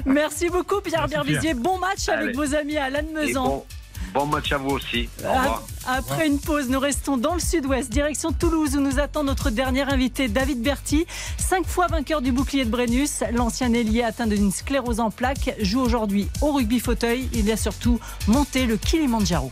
Merci 0.06 0.48
beaucoup, 0.48 0.80
Pierre 0.80 1.08
Berbizier. 1.08 1.54
Bon 1.54 1.78
match 1.78 2.08
avec 2.08 2.34
vos 2.34 2.54
amis 2.54 2.78
à 2.78 2.88
Et 2.88 2.92
Lannemezan. 2.92 3.64
Bon, 4.12 4.26
match 4.26 4.52
à 4.52 4.58
vous 4.58 4.70
aussi. 4.70 5.08
Au 5.24 5.32
revoir. 5.32 5.62
Après 5.86 6.26
une 6.26 6.38
pause, 6.38 6.68
nous 6.68 6.78
restons 6.78 7.16
dans 7.16 7.34
le 7.34 7.40
sud-ouest, 7.40 7.90
direction 7.90 8.32
Toulouse, 8.32 8.76
où 8.76 8.80
nous 8.80 9.00
attend 9.00 9.24
notre 9.24 9.50
dernier 9.50 9.82
invité, 9.82 10.28
David 10.28 10.62
Berti. 10.62 11.06
Cinq 11.38 11.66
fois 11.66 11.86
vainqueur 11.88 12.22
du 12.22 12.32
bouclier 12.32 12.64
de 12.64 12.70
Brennus, 12.70 13.22
l'ancien 13.32 13.72
ailier 13.72 14.02
atteint 14.02 14.26
d'une 14.26 14.52
sclérose 14.52 15.00
en 15.00 15.10
plaques, 15.10 15.54
joue 15.60 15.80
aujourd'hui 15.80 16.28
au 16.40 16.52
rugby 16.52 16.78
fauteuil. 16.78 17.28
Il 17.32 17.50
a 17.50 17.56
surtout 17.56 17.98
monté 18.28 18.66
le 18.66 18.76
Kilimanjaro. 18.76 19.50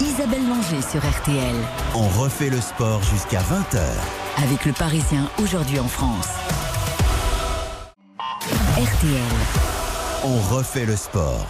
Isabelle 0.00 0.48
Langer 0.48 0.82
sur 0.82 1.00
RTL. 1.00 1.54
On 1.94 2.08
refait 2.20 2.50
le 2.50 2.60
sport 2.60 3.02
jusqu'à 3.02 3.40
20h. 3.40 3.80
Avec 4.42 4.64
le 4.64 4.72
Parisien 4.72 5.28
aujourd'hui 5.42 5.78
en 5.78 5.88
France. 5.88 6.28
RTL. 8.76 9.20
On 10.24 10.54
refait 10.54 10.86
le 10.86 10.96
sport. 10.96 11.46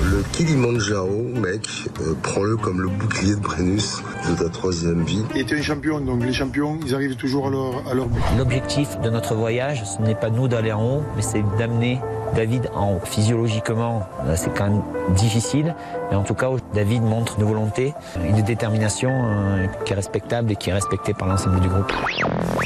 Le 0.00 0.22
Kilimanjaro, 0.32 1.24
mec, 1.34 1.68
euh, 2.00 2.14
prends-le 2.22 2.56
comme 2.56 2.80
le 2.80 2.88
bouclier 2.88 3.34
de 3.34 3.40
Brennus 3.40 4.02
de 4.28 4.34
ta 4.42 4.48
troisième 4.48 5.02
vie. 5.04 5.22
Il 5.34 5.42
était 5.42 5.58
un 5.58 5.62
champion, 5.62 6.00
donc 6.00 6.24
les 6.24 6.32
champions, 6.32 6.78
ils 6.84 6.94
arrivent 6.94 7.16
toujours 7.16 7.48
à 7.48 7.50
leur, 7.50 7.88
à 7.88 7.94
leur 7.94 8.06
but. 8.06 8.22
L'objectif 8.38 8.98
de 9.00 9.10
notre 9.10 9.34
voyage, 9.34 9.84
ce 9.84 10.02
n'est 10.02 10.14
pas 10.14 10.30
nous 10.30 10.48
d'aller 10.48 10.72
en 10.72 10.82
haut, 10.82 11.02
mais 11.14 11.22
c'est 11.22 11.44
d'amener 11.58 12.00
David 12.34 12.70
en 12.74 12.94
haut. 12.94 13.00
Physiologiquement, 13.04 14.08
c'est 14.34 14.54
quand 14.56 14.68
même 14.70 14.82
difficile, 15.14 15.74
mais 16.10 16.16
en 16.16 16.22
tout 16.22 16.34
cas, 16.34 16.48
David 16.74 17.02
montre 17.02 17.34
une 17.38 17.44
volonté, 17.44 17.92
une 18.24 18.42
détermination 18.42 19.10
euh, 19.12 19.66
qui 19.84 19.92
est 19.92 19.96
respectable 19.96 20.52
et 20.52 20.56
qui 20.56 20.70
est 20.70 20.74
respectée 20.74 21.12
par 21.12 21.28
l'ensemble 21.28 21.60
du 21.60 21.68
groupe. 21.68 21.92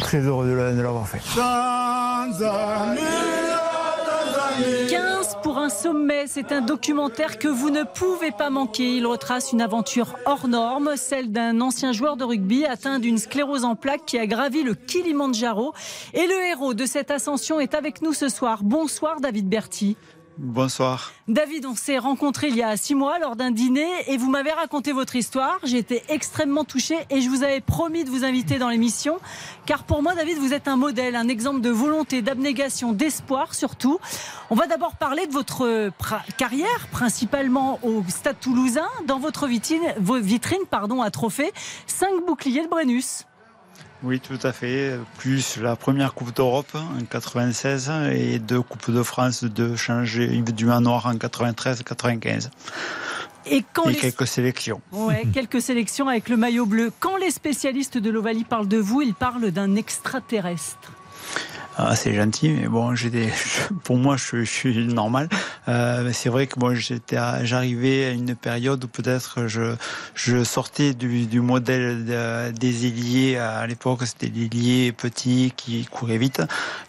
Très 0.00 0.20
heureux 0.20 0.46
de 0.46 0.80
l'avoir 0.80 1.08
fait. 1.08 1.20
15 4.57 5.38
pour 5.42 5.59
un 5.59 5.69
sommet, 5.69 6.27
c'est 6.27 6.51
un 6.51 6.62
documentaire 6.62 7.38
que 7.38 7.49
vous 7.49 7.69
ne 7.69 7.83
pouvez 7.83 8.31
pas 8.31 8.49
manquer. 8.49 8.97
Il 8.97 9.07
retrace 9.07 9.53
une 9.53 9.61
aventure 9.61 10.16
hors 10.25 10.49
norme, 10.49 10.92
celle 10.97 11.31
d'un 11.31 11.61
ancien 11.61 11.92
joueur 11.92 12.16
de 12.16 12.25
rugby 12.25 12.64
atteint 12.64 12.99
d'une 12.99 13.19
sclérose 13.19 13.64
en 13.64 13.75
plaques 13.75 14.07
qui 14.07 14.19
a 14.19 14.27
gravi 14.27 14.62
le 14.62 14.75
Kilimanjaro. 14.75 15.75
Et 16.14 16.27
le 16.27 16.47
héros 16.51 16.73
de 16.73 16.87
cette 16.87 17.11
ascension 17.11 17.61
est 17.61 17.75
avec 17.75 18.01
nous 18.01 18.14
ce 18.14 18.31
soir. 18.31 18.62
Bonsoir 18.62 19.21
David 19.21 19.47
Berti. 19.47 19.97
Bonsoir. 20.38 21.12
David, 21.29 21.64
on 21.64 21.75
s'est 21.75 21.96
rencontrés 21.96 22.49
il 22.49 22.57
y 22.57 22.62
a 22.62 22.77
six 22.77 22.94
mois 22.94 23.18
lors 23.18 23.37
d'un 23.37 23.51
dîner 23.51 23.88
et 24.07 24.18
vous 24.18 24.29
m'avez 24.29 24.53
raconté 24.53 24.92
votre 24.92 25.16
histoire. 25.16 25.59
J'ai 25.64 25.79
été 25.79 26.03
extrêmement 26.11 26.64
touchée 26.64 26.99
et 27.09 27.22
je 27.22 27.31
vous 27.31 27.42
avais 27.42 27.62
promis 27.62 28.05
de 28.05 28.11
vous 28.11 28.22
inviter 28.22 28.59
dans 28.59 28.68
l'émission. 28.68 29.18
Car 29.64 29.85
pour 29.85 30.03
moi, 30.03 30.14
David, 30.14 30.37
vous 30.37 30.53
êtes 30.53 30.68
un 30.68 30.77
modèle, 30.77 31.16
un 31.16 31.29
exemple 31.29 31.62
de 31.62 31.70
volonté, 31.70 32.20
d'abnégation, 32.20 32.92
d'espoir 32.92 33.55
surtout. 33.55 33.99
On 34.51 34.55
va 34.55 34.66
d'abord 34.66 34.96
parler 34.96 35.27
de 35.27 35.33
votre 35.33 35.90
carrière, 36.37 36.88
principalement 36.92 37.79
au 37.83 38.05
Stade 38.09 38.38
toulousain. 38.38 38.88
Dans 39.07 39.18
votre 39.18 39.46
vitrine, 39.46 40.61
pardon, 40.70 41.01
à 41.01 41.11
trophée, 41.11 41.53
cinq 41.87 42.27
boucliers 42.27 42.62
de 42.62 42.68
Brennus. 42.68 43.25
Oui, 44.02 44.20
tout 44.20 44.38
à 44.42 44.52
fait. 44.52 44.98
Plus 45.18 45.56
la 45.59 45.74
première 45.76 46.12
Coupe 46.14 46.35
d'Europe 46.35 46.74
en 46.74 47.04
96 47.04 47.90
et 48.12 48.38
deux 48.38 48.61
Coupes 48.62 48.90
de 48.90 49.02
France 49.02 49.44
de 49.44 49.74
changer 49.74 50.26
du 50.42 50.66
manoir 50.66 51.06
en 51.06 51.14
93-95. 51.14 52.50
Et 53.48 53.64
quand 53.72 53.85
Et 53.88 53.92
les- 53.92 53.98
quelques 53.98 54.26
sélections. 54.26 54.80
Ouais, 54.92 55.22
quelques 55.32 55.62
sélections 55.62 56.09
avec 56.09 56.28
le 56.28 56.37
maillot 56.37 56.66
bleu. 56.66 56.92
Quand 57.00 57.16
les 57.16 57.30
spécialistes 57.30 57.96
de 57.98 58.11
l'Ovalie 58.11 58.44
parlent 58.44 58.68
de 58.68 58.78
vous, 58.78 59.02
ils 59.02 59.14
parlent 59.14 59.50
d'un 59.50 59.76
extraterrestre. 59.76 60.92
Ah, 61.78 61.94
c'est 61.94 62.14
gentil, 62.14 62.48
mais 62.48 62.68
bon, 62.68 62.94
des, 62.94 63.28
pour 63.84 63.98
moi, 63.98 64.16
je, 64.16 64.38
je 64.44 64.50
suis 64.50 64.86
normal. 64.86 65.28
Euh, 65.68 66.10
c'est 66.14 66.30
vrai 66.30 66.46
que 66.46 66.58
moi, 66.58 66.74
j'étais, 66.74 67.18
j'arrivais 67.42 68.06
à 68.06 68.10
une 68.12 68.34
période 68.34 68.82
où 68.82 68.88
peut-être 68.88 69.46
je, 69.46 69.74
je 70.14 70.42
sortais 70.42 70.94
du, 70.94 71.26
du 71.26 71.42
modèle 71.42 72.06
de- 72.06 72.50
des 72.52 72.86
ailiers. 72.86 73.36
À 73.36 73.66
l'époque, 73.66 74.00
c'était 74.06 74.28
des 74.30 74.46
ailiers 74.46 74.92
petits 74.92 75.52
qui 75.54 75.84
couraient 75.84 76.16
vite. 76.16 76.40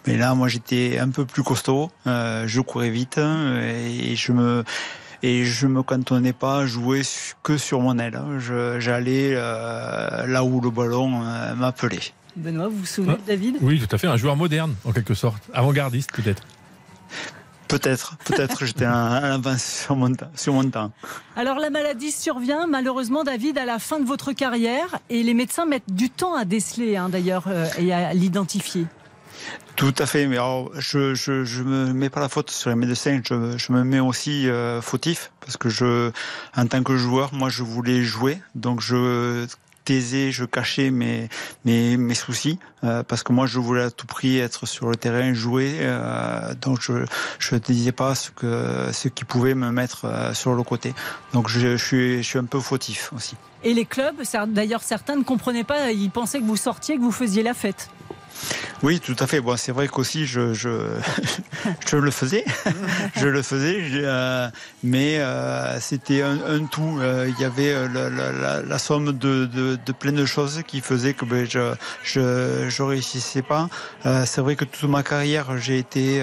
Mais 0.06 0.16
là, 0.16 0.34
moi, 0.36 0.48
j'étais 0.48 1.00
un 1.00 1.10
peu 1.10 1.26
plus 1.26 1.44
costaud. 1.44 1.92
Euh, 2.08 2.46
je 2.48 2.62
courais 2.62 2.90
vite 2.90 3.18
et 3.18 4.16
je 4.16 4.32
me, 4.32 4.64
et 5.22 5.44
je 5.44 5.68
me 5.68 5.84
cantonnais 5.84 6.32
pas 6.34 6.60
à 6.60 6.66
jouer 6.66 7.02
que 7.44 7.58
sur 7.58 7.82
mon 7.82 8.00
aile. 8.00 8.22
Je- 8.40 8.80
j'allais 8.80 9.32
euh, 9.34 10.28
là 10.28 10.46
où 10.46 10.62
le 10.62 10.70
ballon 10.70 11.24
euh, 11.26 11.56
m'appelait. 11.56 12.00
Benoît, 12.38 12.68
vous 12.68 12.78
vous 12.78 12.86
souvenez 12.86 13.16
de 13.16 13.22
David? 13.28 13.58
Oui, 13.62 13.80
tout 13.86 13.94
à 13.96 13.98
fait. 13.98 14.08
Un 14.08 14.18
joueur 14.18 14.36
moderne, 14.36 14.76
en 14.86 14.92
quelque 14.92 15.14
sorte. 15.14 15.42
Avant-gardiste, 15.54 16.12
peut-être. 16.14 16.44
Peut-être, 17.68 18.16
peut-être 18.24 18.66
j'étais 18.66 18.86
un, 18.86 18.94
un 18.94 19.32
avance 19.34 19.62
sur 19.86 19.98
mon, 19.98 20.14
temps- 20.14 20.32
sur 20.36 20.54
mon 20.54 20.70
temps. 20.70 20.94
Alors 21.36 21.58
la 21.60 21.70
maladie 21.70 22.12
survient 22.12 22.66
malheureusement 22.66 23.26
David 23.26 23.58
à 23.58 23.66
la 23.66 23.78
fin 23.78 24.00
de 24.00 24.06
votre 24.06 24.32
carrière 24.32 25.00
et 25.10 25.22
les 25.22 25.34
médecins 25.34 25.66
mettent 25.66 25.92
du 25.94 26.10
temps 26.10 26.34
à 26.36 26.46
déceler 26.46 26.96
hein, 26.96 27.10
d'ailleurs 27.10 27.44
euh, 27.48 27.66
et 27.78 27.94
à 27.94 28.14
l'identifier. 28.14 28.86
Tout 29.76 29.94
à 29.98 30.06
fait, 30.06 30.28
mais 30.28 30.38
alors 30.38 30.72
je, 30.80 31.14
je, 31.14 31.44
je 31.44 31.62
me 31.62 31.92
mets 31.92 32.10
pas 32.10 32.22
la 32.22 32.30
faute 32.30 32.52
sur 32.52 32.70
les 32.70 32.76
médecins, 32.78 33.20
je, 33.28 33.58
je 33.58 33.72
me 33.74 33.84
mets 33.84 34.00
aussi 34.00 34.48
euh, 34.48 34.82
fautif 34.82 35.32
parce 35.42 35.58
que 35.58 35.68
je, 35.68 36.12
en 36.56 36.68
tant 36.68 36.84
que 36.84 36.96
joueur, 36.96 37.34
moi 37.34 37.50
je 37.50 37.64
voulais 37.64 38.02
jouer, 38.02 38.42
donc 38.56 38.80
je 38.80 39.46
taisais, 39.88 40.32
je 40.32 40.46
cachais 40.46 40.90
mes 40.92 41.30
mes, 41.66 41.98
mes 41.98 42.14
soucis 42.14 42.60
euh, 42.84 43.04
parce 43.04 43.24
que 43.24 43.32
moi 43.32 43.46
je 43.48 43.60
voulais 43.60 43.84
à 43.84 43.92
tout 43.92 44.06
prix 44.06 44.38
être 44.38 44.66
sur 44.66 44.90
le 44.90 44.98
terrain, 44.98 45.34
jouer, 45.34 45.78
euh, 45.80 46.54
donc 46.62 46.82
je 46.82 47.06
je 47.40 47.56
ne 47.56 47.60
disais 47.60 47.94
pas 47.94 48.14
ce 48.16 48.30
que 48.32 48.90
ce 48.92 49.08
qui 49.08 49.24
pouvait 49.24 49.56
me 49.56 49.72
mettre 49.72 50.06
euh, 50.06 50.34
sur 50.34 50.54
le 50.54 50.64
côté, 50.64 50.94
donc 51.34 51.48
je, 51.48 51.78
je 51.78 51.86
suis 51.90 52.18
je 52.18 52.28
suis 52.28 52.40
un 52.40 52.46
peu 52.46 52.60
fautif 52.60 53.14
aussi. 53.16 53.36
Et 53.64 53.74
les 53.74 53.86
clubs, 53.86 54.22
d'ailleurs 54.48 54.84
certains 54.84 55.16
ne 55.16 55.24
comprenaient 55.24 55.64
pas, 55.64 55.92
ils 55.92 56.12
pensaient 56.12 56.40
que 56.40 56.46
vous 56.46 56.58
sortiez, 56.58 56.98
que 56.98 57.02
vous 57.02 57.12
faisiez 57.24 57.44
la 57.44 57.54
fête. 57.54 57.90
Oui, 58.84 59.00
tout 59.00 59.16
à 59.20 59.28
fait. 59.28 59.42
Bon, 59.42 59.58
c'est 59.58 59.72
vrai 59.72 59.88
qu'aussi 59.88 60.26
je, 60.28 60.54
je, 60.54 60.70
je 61.90 61.98
le 61.98 62.12
faisais, 62.12 62.46
je 63.16 63.28
le 63.28 63.42
faisais, 63.42 63.90
je- 63.90 64.02
euh, 64.04 64.50
mais 64.84 65.18
euh, 65.20 65.80
c'était 65.80 66.22
un, 66.22 66.38
un 66.48 66.66
tout. 66.66 67.00
Euh, 67.02 67.30
Il 67.36 67.42
y 67.42 67.46
avait 67.46 67.74
la, 67.90 68.10
la- 68.10 68.32
la- 68.32 68.62
la 68.62 68.78
somme 68.80 69.18
de, 69.18 69.46
de, 69.46 69.78
de 69.84 69.92
plein 69.92 70.12
de 70.12 70.26
choses 70.26 70.62
qui 70.68 70.82
faisaient 70.82 71.14
que 71.14 71.26
ben, 71.26 71.48
je, 71.50 71.74
je, 72.04 72.70
je 72.70 72.84
réussissais 72.84 73.42
pas. 73.42 73.70
C'est 74.26 74.42
vrai 74.42 74.56
que 74.56 74.66
toute 74.66 74.90
ma 74.90 75.04
carrière, 75.04 75.58
j'ai 75.58 75.80
été 75.80 76.22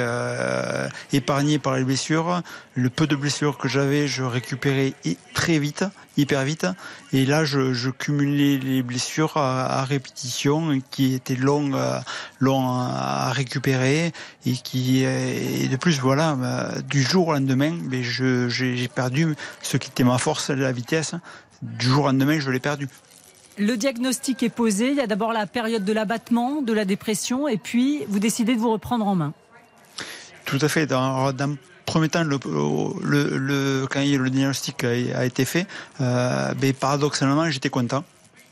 épargné 1.12 1.58
par 1.58 1.76
les 1.76 1.84
blessures. 1.84 2.42
Le 2.74 2.90
peu 2.90 3.06
de 3.06 3.16
blessures 3.16 3.58
que 3.58 3.68
j'avais, 3.68 4.06
je 4.08 4.22
récupérais 4.22 4.94
très 5.34 5.58
vite 5.58 5.84
hyper 6.16 6.44
vite. 6.44 6.66
Et 7.12 7.26
là, 7.26 7.44
je, 7.44 7.72
je 7.72 7.90
cumulais 7.90 8.58
les 8.58 8.82
blessures 8.82 9.36
à, 9.36 9.80
à 9.80 9.84
répétition 9.84 10.80
qui 10.90 11.14
étaient 11.14 11.36
longues, 11.36 11.74
euh, 11.74 11.98
longues 12.40 12.66
à 12.68 13.32
récupérer 13.32 14.12
et 14.46 14.52
qui, 14.52 15.04
et 15.04 15.68
de 15.68 15.76
plus, 15.76 16.00
voilà, 16.00 16.32
euh, 16.32 16.80
du 16.82 17.02
jour 17.02 17.28
au 17.28 17.32
lendemain, 17.32 17.76
mais 17.90 18.02
je, 18.02 18.48
j'ai 18.48 18.88
perdu 18.88 19.34
ce 19.62 19.76
qui 19.76 19.88
était 19.88 20.04
ma 20.04 20.18
force, 20.18 20.50
la 20.50 20.72
vitesse. 20.72 21.14
Du 21.62 21.86
jour 21.86 22.04
au 22.04 22.06
lendemain, 22.08 22.38
je 22.38 22.50
l'ai 22.50 22.60
perdu. 22.60 22.88
Le 23.56 23.76
diagnostic 23.76 24.42
est 24.42 24.48
posé. 24.48 24.90
Il 24.90 24.96
y 24.96 25.00
a 25.00 25.06
d'abord 25.06 25.32
la 25.32 25.46
période 25.46 25.84
de 25.84 25.92
l'abattement, 25.92 26.60
de 26.60 26.72
la 26.72 26.84
dépression, 26.84 27.46
et 27.48 27.56
puis 27.56 28.04
vous 28.08 28.18
décidez 28.18 28.54
de 28.54 28.60
vous 28.60 28.72
reprendre 28.72 29.06
en 29.06 29.14
main. 29.14 29.32
Tout 30.44 30.58
à 30.60 30.68
fait. 30.68 30.86
Dans, 30.86 31.32
premier 31.86 32.08
temps, 32.08 32.24
le, 32.24 32.38
le, 33.02 33.38
le- 33.38 33.86
quand 33.90 34.00
le 34.00 34.30
diagnostic 34.30 34.84
a, 34.84 35.24
été 35.24 35.44
fait, 35.44 35.66
euh, 36.00 36.54
ben, 36.54 36.72
paradoxalement, 36.72 37.50
j'étais 37.50 37.70
content. 37.70 38.04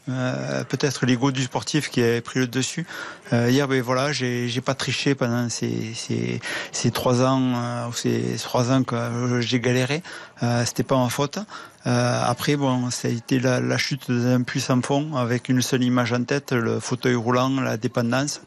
Euh, 0.09 0.65
peut-être 0.65 1.07
l'ego 1.07 1.31
du 1.31 1.45
sportif 1.45 1.89
qui 1.89 2.03
a 2.03 2.21
pris 2.21 2.41
le 2.41 2.49
dessus. 2.49 2.85
Euh, 3.33 3.49
hier, 3.49 3.69
ben 3.69 3.81
voilà, 3.81 4.11
j'ai 4.11 4.49
j'ai 4.49 4.61
pas 4.61 4.75
triché 4.75 5.15
pendant 5.15 5.49
ces 5.49 5.95
ces, 5.95 6.41
ces 6.73 6.91
trois 6.91 7.23
ans 7.23 7.53
euh, 7.55 7.87
ces 7.95 8.35
trois 8.43 8.73
ans 8.73 8.83
que 8.83 9.41
j'ai 9.41 9.61
galéré. 9.61 10.03
Euh, 10.43 10.65
C'était 10.67 10.83
pas 10.83 10.99
ma 10.99 11.09
faute. 11.09 11.39
Euh, 11.87 12.23
après, 12.27 12.57
bon, 12.57 12.91
ça 12.91 13.07
a 13.07 13.11
été 13.13 13.39
la, 13.39 13.61
la 13.61 13.79
chute 13.79 14.11
d'un 14.11 14.43
puissant 14.43 14.81
fond 14.83 15.15
avec 15.15 15.49
une 15.49 15.63
seule 15.63 15.85
image 15.85 16.13
en 16.13 16.25
tête, 16.25 16.51
le 16.53 16.81
fauteuil 16.81 17.15
roulant, 17.15 17.61
la 17.61 17.77
dépendance. 17.77 18.41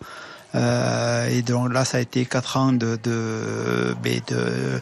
Euh, 0.56 1.28
et 1.30 1.42
donc 1.42 1.74
là, 1.74 1.86
ça 1.86 1.98
a 1.98 2.02
été 2.02 2.26
quatre 2.26 2.58
ans 2.58 2.72
de, 2.72 2.98
de, 3.04 3.94
de 4.04 4.82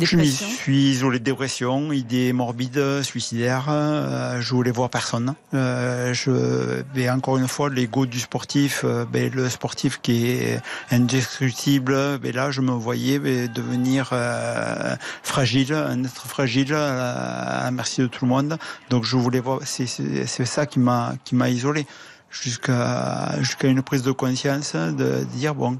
je 0.00 0.16
me 0.16 0.24
suis 0.24 0.90
isolé 0.90 1.18
de 1.18 1.24
dépression, 1.24 1.92
idées 1.92 2.32
morbides, 2.32 3.02
suicidaires. 3.02 3.66
euh, 3.68 4.40
je 4.40 4.54
voulais 4.54 4.70
voir 4.70 4.90
personne. 4.90 5.34
Euh, 5.54 6.12
je, 6.12 6.82
ben, 6.94 7.10
encore 7.10 7.38
une 7.38 7.48
fois, 7.48 7.70
l'ego 7.70 8.06
du 8.06 8.20
sportif, 8.20 8.82
euh, 8.84 9.04
ben, 9.10 9.32
le 9.32 9.48
sportif 9.48 10.00
qui 10.02 10.26
est 10.26 10.60
indestructible. 10.90 12.18
Ben, 12.18 12.34
là, 12.34 12.50
je 12.50 12.60
me 12.60 12.72
voyais 12.72 13.18
ben, 13.18 13.50
devenir 13.52 14.10
euh, 14.12 14.94
fragile, 15.22 15.72
un 15.72 16.04
être 16.04 16.26
fragile 16.26 16.74
à 16.74 16.94
la, 16.94 17.12
à 17.12 17.64
la 17.64 17.70
merci 17.70 18.02
de 18.02 18.06
tout 18.06 18.24
le 18.24 18.28
monde. 18.28 18.58
Donc, 18.90 19.04
je 19.04 19.16
voulais 19.16 19.40
voir. 19.40 19.60
C'est 19.64 19.86
ça 20.44 20.66
qui 20.66 20.78
m'a 20.78 21.14
qui 21.24 21.34
m'a 21.34 21.48
isolé 21.48 21.86
jusqu'à 22.30 23.34
jusqu'à 23.40 23.68
une 23.68 23.82
prise 23.82 24.02
de 24.02 24.12
conscience 24.12 24.74
de 24.74 25.24
dire 25.34 25.54
bon, 25.54 25.78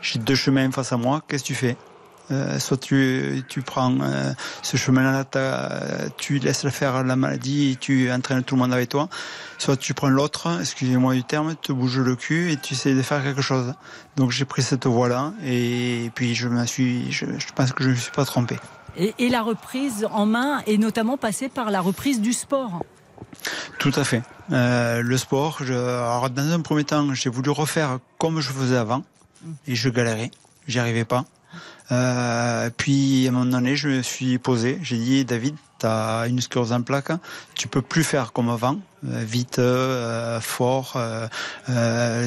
j'ai 0.00 0.18
deux 0.18 0.34
chemins 0.34 0.70
face 0.70 0.92
à 0.92 0.96
moi. 0.96 1.22
Qu'est-ce 1.26 1.42
que 1.42 1.48
tu 1.48 1.54
fais? 1.54 1.76
Euh, 2.30 2.58
soit 2.58 2.78
tu, 2.78 3.42
tu 3.48 3.62
prends 3.62 3.94
euh, 4.00 4.32
ce 4.62 4.76
chemin-là, 4.76 5.24
tu 6.16 6.38
laisses 6.38 6.66
faire 6.68 7.02
la 7.02 7.16
maladie 7.16 7.72
et 7.72 7.76
tu 7.76 8.10
entraînes 8.10 8.42
tout 8.42 8.54
le 8.54 8.62
monde 8.62 8.72
avec 8.72 8.88
toi, 8.88 9.08
soit 9.58 9.76
tu 9.76 9.92
prends 9.92 10.08
l'autre, 10.08 10.48
excusez-moi 10.60 11.14
du 11.14 11.24
terme, 11.24 11.56
te 11.56 11.72
bouges 11.72 11.98
le 11.98 12.16
cul 12.16 12.52
et 12.52 12.56
tu 12.56 12.74
essaies 12.74 12.94
de 12.94 13.02
faire 13.02 13.22
quelque 13.22 13.42
chose. 13.42 13.74
Donc 14.16 14.30
j'ai 14.30 14.44
pris 14.44 14.62
cette 14.62 14.86
voie-là 14.86 15.34
et 15.44 16.10
puis 16.14 16.34
je 16.34 16.48
suis, 16.64 17.10
je, 17.12 17.26
pense 17.54 17.72
que 17.72 17.82
je 17.82 17.88
ne 17.88 17.94
me 17.94 17.98
suis 17.98 18.12
pas 18.12 18.24
trompé. 18.24 18.56
Et 18.96 19.28
la 19.28 19.42
reprise 19.42 20.06
en 20.10 20.26
main 20.26 20.62
est 20.66 20.76
notamment 20.76 21.16
passée 21.16 21.48
par 21.48 21.70
la 21.70 21.80
reprise 21.80 22.20
du 22.20 22.32
sport. 22.32 22.82
Tout 23.78 23.92
à 23.96 24.04
fait. 24.04 24.22
Euh, 24.52 25.02
le 25.02 25.16
sport, 25.16 25.62
alors 25.62 26.30
dans 26.30 26.50
un 26.50 26.60
premier 26.60 26.84
temps, 26.84 27.14
j'ai 27.14 27.30
voulu 27.30 27.50
refaire 27.50 27.98
comme 28.18 28.40
je 28.40 28.50
faisais 28.50 28.76
avant 28.76 29.02
et 29.66 29.74
je 29.74 29.88
galérais, 29.88 30.30
j'y 30.66 30.78
arrivais 30.78 31.04
pas. 31.04 31.24
Euh, 31.90 32.70
puis 32.76 33.26
à 33.26 33.30
un 33.30 33.32
moment 33.32 33.50
donné, 33.50 33.76
je 33.76 33.88
me 33.88 34.02
suis 34.02 34.38
posé, 34.38 34.78
j'ai 34.82 34.96
dit 34.96 35.24
David, 35.24 35.56
tu 35.78 35.86
as 35.86 36.26
une 36.26 36.40
sclérose 36.40 36.72
en 36.72 36.82
plaques, 36.82 37.12
tu 37.54 37.68
peux 37.68 37.82
plus 37.82 38.04
faire 38.04 38.32
comme 38.32 38.48
avant, 38.48 38.78
euh, 39.06 39.24
vite, 39.24 39.60
fort, 40.40 40.98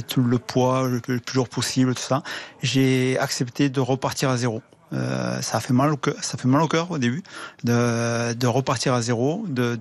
tout 0.07 0.21
le 0.21 0.37
poids 0.37 0.87
le 0.87 0.99
plus, 0.99 1.15
le 1.15 1.19
plus 1.19 1.35
lourd 1.37 1.49
possible, 1.49 1.95
tout 1.95 2.01
ça. 2.01 2.21
J'ai 2.61 3.17
accepté 3.19 3.69
de 3.69 3.79
repartir 3.79 4.29
à 4.29 4.37
zéro. 4.37 4.61
Euh, 4.95 5.41
ça 5.41 5.59
fait 5.59 5.73
mal 5.73 5.91
au 5.91 5.97
cœur, 5.97 6.15
ça 6.21 6.37
fait 6.37 6.47
mal 6.47 6.61
au 6.61 6.67
cœur 6.67 6.91
au 6.91 6.97
début 6.97 7.23
de, 7.63 8.33
de 8.33 8.47
repartir 8.47 8.93
à 8.93 9.01
zéro, 9.01 9.43
de 9.47 9.77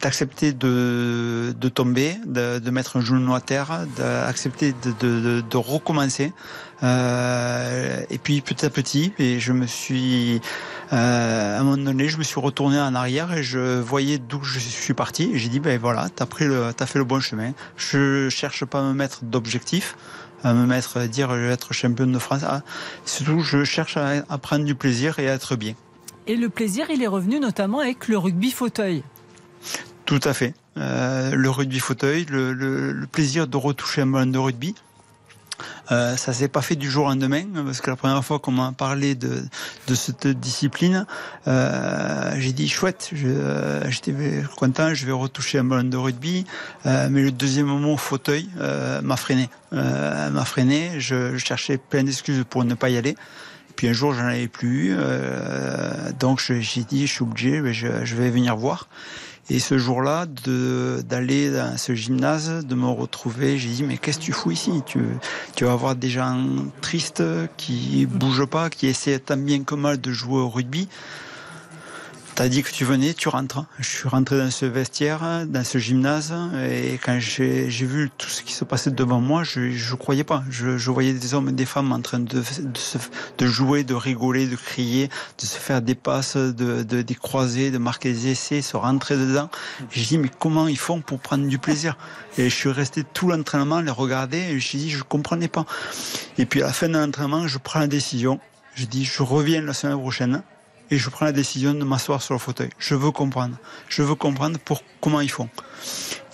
d'accepter 0.00 0.52
de, 0.52 1.54
de 1.58 1.68
tomber, 1.68 2.16
de, 2.26 2.58
de 2.58 2.70
mettre 2.70 2.96
un 2.96 3.00
genou 3.00 3.34
à 3.34 3.40
terre, 3.40 3.86
d'accepter 3.96 4.74
de, 5.00 5.40
de, 5.40 5.56
recommencer. 5.56 6.32
Euh, 6.82 8.00
et 8.08 8.16
puis 8.16 8.40
petit 8.40 8.64
à 8.64 8.70
petit, 8.70 9.12
et 9.18 9.38
je 9.38 9.52
me 9.52 9.66
suis 9.66 10.40
euh, 10.92 11.56
à 11.56 11.60
un 11.60 11.62
moment 11.62 11.76
donné, 11.76 12.08
je 12.08 12.16
me 12.16 12.22
suis 12.22 12.40
retourné 12.40 12.80
en 12.80 12.94
arrière 12.94 13.32
et 13.32 13.42
je 13.42 13.78
voyais 13.78 14.18
d'où 14.18 14.42
je 14.42 14.58
suis 14.58 14.94
parti. 14.94 15.32
J'ai 15.34 15.48
dit 15.48 15.60
ben 15.60 15.78
voilà, 15.78 16.08
t'as 16.14 16.26
pris 16.26 16.46
le, 16.46 16.72
t'as 16.74 16.86
fait 16.86 16.98
le 16.98 17.04
bon 17.04 17.20
chemin. 17.20 17.52
Je 17.76 18.28
cherche 18.30 18.64
pas 18.64 18.80
à 18.80 18.82
me 18.82 18.94
mettre 18.94 19.24
d'objectif 19.24 19.96
à 20.42 20.54
me 20.54 20.66
mettre 20.66 20.96
à 20.98 21.06
dire 21.08 21.30
je 21.30 21.36
vais 21.40 21.52
être 21.52 21.72
champion 21.72 22.06
de 22.06 22.18
France. 22.18 22.42
Ah, 22.46 22.62
surtout, 23.04 23.40
je 23.40 23.64
cherche 23.64 23.96
à, 23.96 24.24
à 24.28 24.38
prendre 24.38 24.64
du 24.64 24.74
plaisir 24.74 25.18
et 25.18 25.28
à 25.28 25.34
être 25.34 25.56
bien. 25.56 25.74
Et 26.26 26.36
le 26.36 26.48
plaisir, 26.48 26.86
il 26.90 27.02
est 27.02 27.06
revenu 27.06 27.40
notamment 27.40 27.80
avec 27.80 28.08
le 28.08 28.16
rugby 28.18 28.50
fauteuil. 28.50 29.02
Tout 30.06 30.20
à 30.24 30.32
fait. 30.34 30.54
Euh, 30.76 31.34
le 31.34 31.50
rugby 31.50 31.78
fauteuil, 31.80 32.26
le, 32.30 32.52
le- 32.52 32.92
le 32.92 33.06
plaisir 33.06 33.46
de 33.46 33.56
retoucher 33.56 34.02
un 34.02 34.06
ballon 34.06 34.30
de 34.30 34.38
rugby. 34.38 34.74
Euh, 35.90 36.16
ça 36.16 36.32
s'est 36.32 36.48
pas 36.48 36.62
fait 36.62 36.76
du 36.76 36.90
jour 36.90 37.06
au 37.06 37.08
lendemain 37.08 37.44
parce 37.64 37.80
que 37.80 37.90
la 37.90 37.96
première 37.96 38.24
fois 38.24 38.38
qu'on 38.38 38.52
m'a 38.52 38.72
parlé 38.72 39.14
de, 39.14 39.42
de 39.88 39.94
cette 39.94 40.26
discipline, 40.26 41.06
euh, 41.48 42.34
j'ai 42.38 42.52
dit 42.52 42.68
chouette, 42.68 43.10
euh, 43.24 43.82
j'étais 43.88 44.14
content, 44.56 44.94
je 44.94 45.06
vais 45.06 45.12
retoucher 45.12 45.58
un 45.58 45.64
ballon 45.64 45.88
de 45.88 45.96
rugby, 45.96 46.46
Euh, 46.86 47.08
mais 47.10 47.22
le 47.22 47.32
deuxième 47.32 47.66
mot 47.66 47.96
fauteuil 47.96 48.48
euh, 48.58 49.02
m'a 49.02 49.16
freiné, 49.16 49.50
euh, 49.72 50.30
m'a 50.30 50.44
freiné. 50.44 50.98
Je, 50.98 51.36
je 51.36 51.44
cherchais 51.44 51.78
plein 51.78 52.02
d'excuses 52.04 52.44
pour 52.48 52.64
ne 52.64 52.74
pas 52.74 52.88
y 52.88 52.96
aller. 52.96 53.16
Puis 53.76 53.88
un 53.88 53.92
jour, 53.92 54.12
j'en 54.12 54.26
avais 54.26 54.48
plus, 54.48 54.94
euh, 54.96 56.12
donc 56.18 56.40
j'ai 56.40 56.84
dit 56.84 57.06
je 57.06 57.12
suis 57.12 57.22
obligé, 57.22 57.72
je, 57.72 58.04
je 58.04 58.14
vais 58.16 58.30
venir 58.30 58.56
voir. 58.56 58.88
Et 59.52 59.58
ce 59.58 59.78
jour-là, 59.78 60.26
d'aller 60.26 61.50
dans 61.50 61.76
ce 61.76 61.92
gymnase, 61.92 62.64
de 62.64 62.74
me 62.76 62.86
retrouver, 62.86 63.58
j'ai 63.58 63.70
dit 63.70 63.82
mais 63.82 63.98
qu'est-ce 63.98 64.20
que 64.20 64.24
tu 64.24 64.32
fous 64.32 64.52
ici? 64.52 64.70
Tu, 64.86 65.00
tu 65.56 65.64
vas 65.64 65.72
avoir 65.72 65.96
des 65.96 66.08
gens 66.08 66.46
tristes 66.80 67.24
qui 67.56 68.06
bougent 68.06 68.46
pas, 68.46 68.70
qui 68.70 68.86
essaient 68.86 69.18
tant 69.18 69.36
bien 69.36 69.64
que 69.64 69.74
mal 69.74 70.00
de 70.00 70.12
jouer 70.12 70.38
au 70.38 70.48
rugby. 70.48 70.88
T'as 72.40 72.48
dit 72.48 72.62
que 72.62 72.70
tu 72.70 72.86
venais, 72.86 73.12
tu 73.12 73.28
rentres. 73.28 73.66
Je 73.80 73.86
suis 73.86 74.08
rentré 74.08 74.38
dans 74.38 74.50
ce 74.50 74.64
vestiaire, 74.64 75.44
dans 75.46 75.62
ce 75.62 75.76
gymnase, 75.76 76.32
et 76.70 76.98
quand 77.04 77.18
j'ai 77.20 77.68
vu 77.68 78.10
tout 78.16 78.30
ce 78.30 78.42
qui 78.42 78.54
se 78.54 78.64
passait 78.64 78.90
devant 78.90 79.20
moi, 79.20 79.44
je 79.44 79.60
ne 79.60 79.96
croyais 79.96 80.24
pas. 80.24 80.42
Je, 80.48 80.90
voyais 80.90 81.12
des 81.12 81.34
hommes 81.34 81.50
et 81.50 81.52
des 81.52 81.66
femmes 81.66 81.92
en 81.92 82.00
train 82.00 82.18
de, 82.18 82.42
jouer, 83.42 83.84
de 83.84 83.92
rigoler, 83.92 84.46
de 84.46 84.56
crier, 84.56 85.10
de 85.38 85.44
se 85.44 85.58
faire 85.58 85.82
des 85.82 85.94
passes, 85.94 86.38
de, 86.38 86.82
de, 86.82 87.02
des 87.02 87.14
croisés, 87.14 87.70
de 87.70 87.76
marquer 87.76 88.10
des 88.10 88.28
essais, 88.28 88.62
se 88.62 88.78
rentrer 88.78 89.18
dedans. 89.18 89.50
J'ai 89.90 90.06
dit, 90.06 90.16
mais 90.16 90.30
comment 90.38 90.66
ils 90.66 90.78
font 90.78 91.02
pour 91.02 91.18
prendre 91.18 91.46
du 91.46 91.58
plaisir? 91.58 91.98
Et 92.38 92.48
je 92.48 92.54
suis 92.54 92.70
resté 92.70 93.04
tout 93.04 93.28
l'entraînement, 93.28 93.82
les 93.82 93.90
regarder, 93.90 94.38
et 94.38 94.58
je 94.58 94.78
dit, 94.78 94.88
je 94.88 95.02
comprenais 95.02 95.48
pas. 95.48 95.66
Et 96.38 96.46
puis 96.46 96.62
à 96.62 96.68
la 96.68 96.72
fin 96.72 96.88
de 96.88 96.96
l'entraînement, 96.96 97.46
je 97.46 97.58
prends 97.58 97.80
la 97.80 97.86
décision. 97.86 98.40
Je 98.76 98.86
dis, 98.86 99.04
je 99.04 99.22
reviens 99.22 99.60
la 99.60 99.74
semaine 99.74 99.98
prochaine 99.98 100.42
et 100.90 100.98
je 100.98 101.08
prends 101.10 101.24
la 101.24 101.32
décision 101.32 101.72
de 101.74 101.84
m'asseoir 101.84 102.20
sur 102.22 102.34
le 102.34 102.40
fauteuil. 102.40 102.70
Je 102.78 102.94
veux 102.94 103.10
comprendre. 103.10 103.56
Je 103.88 104.02
veux 104.02 104.14
comprendre 104.14 104.58
pour 104.58 104.82
comment 105.00 105.20
ils 105.20 105.30
font. 105.30 105.48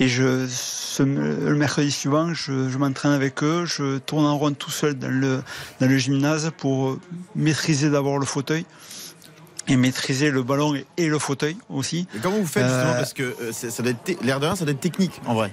Et 0.00 0.08
je, 0.08 0.46
ce- 0.48 1.02
le 1.02 1.54
mercredi 1.54 1.90
suivant, 1.90 2.32
je, 2.34 2.68
je 2.68 2.78
m'entraîne 2.78 3.12
avec 3.12 3.42
eux, 3.42 3.64
je 3.66 3.98
tourne 3.98 4.24
en 4.24 4.36
rond 4.38 4.52
tout 4.52 4.70
seul 4.70 4.94
dans 4.94 5.08
le, 5.08 5.42
dans 5.80 5.86
le 5.88 5.98
gymnase 5.98 6.50
pour 6.56 6.98
maîtriser 7.34 7.90
d'abord 7.90 8.18
le 8.18 8.26
fauteuil 8.26 8.64
et 9.68 9.76
maîtriser 9.76 10.30
le 10.30 10.42
ballon 10.42 10.74
et, 10.96 11.06
le 11.08 11.18
fauteuil 11.18 11.56
aussi. 11.68 12.06
Et 12.14 12.18
comment 12.20 12.36
vous 12.38 12.46
faites 12.46 12.64
justement 12.64 12.92
Euh, 12.92 12.96
Parce 12.98 13.12
que 13.12 13.22
euh, 13.24 13.52
ça 13.52 13.82
doit 13.82 13.92
être 13.92 14.22
l'air 14.22 14.38
de 14.40 14.46
rien, 14.46 14.54
ça 14.56 14.64
doit 14.64 14.72
être 14.72 14.80
technique 14.80 15.20
en 15.26 15.34
vrai. 15.34 15.52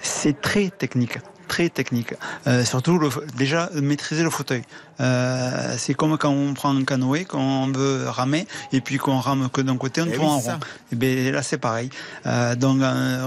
c'est 0.00 0.38
très 0.40 0.68
technique, 0.70 1.18
très 1.46 1.68
technique. 1.68 2.14
Euh, 2.46 2.64
surtout 2.64 2.98
le, 2.98 3.08
déjà 3.36 3.70
maîtriser 3.74 4.22
le 4.22 4.30
fauteuil. 4.30 4.62
Euh, 5.00 5.74
c'est 5.76 5.94
comme 5.94 6.16
quand 6.16 6.30
on 6.30 6.54
prend 6.54 6.74
un 6.74 6.84
canoë, 6.84 7.24
quand 7.24 7.40
on 7.40 7.66
veut 7.72 8.08
ramer 8.08 8.46
et 8.72 8.80
puis 8.80 8.98
qu'on 8.98 9.18
rame 9.18 9.48
que 9.52 9.60
d'un 9.60 9.76
côté, 9.76 10.00
on 10.02 10.06
Eh 10.06 10.12
tourne 10.12 10.26
oui, 10.26 10.32
en 10.32 10.38
rond. 10.38 10.58
Et 10.92 10.96
ben 10.96 11.32
là 11.32 11.42
c'est 11.42 11.58
pareil. 11.58 11.90
Euh, 12.26 12.54
donc 12.54 12.80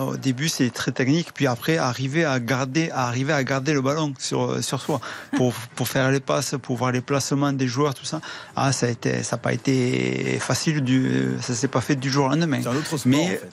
au 0.08 0.16
début 0.18 0.50
c'est 0.50 0.70
très 0.70 0.92
technique, 0.92 1.34
puis 1.34 1.48
après 1.48 1.78
arriver 1.78 2.26
à 2.26 2.40
garder, 2.40 2.90
à 2.92 3.08
arriver 3.08 3.34
à 3.34 3.44
garder 3.44 3.74
le 3.74 3.82
ballon 3.82 4.14
sur 4.20 4.64
sur 4.64 4.82
soi 4.82 5.02
pour 5.36 5.54
pour 5.76 5.88
faire 5.88 6.10
les 6.12 6.20
passes, 6.22 6.56
pour 6.62 6.78
voir 6.78 6.92
les 6.92 7.02
placements 7.02 7.54
des 7.54 7.68
joueurs, 7.68 7.94
tout 7.94 8.06
ça. 8.06 8.22
Ah 8.56 8.72
ça 8.72 8.86
a 8.86 8.90
été, 8.90 9.24
ça 9.24 9.36
n'a 9.36 9.42
pas 9.42 9.54
été 9.54 10.38
facile 10.40 10.82
du, 10.82 11.32
ça 11.42 11.54
s'est 11.54 11.68
pas 11.68 11.82
fait 11.82 11.96
du 11.96 12.10
jour 12.10 12.26
au 12.26 12.30
lendemain. 12.30 12.60
C'est 12.62 12.70
un 12.70 12.76
autre 12.76 12.86
sport. 12.98 13.02
Mais 13.06 13.26
en 13.26 13.28
fait. 13.28 13.50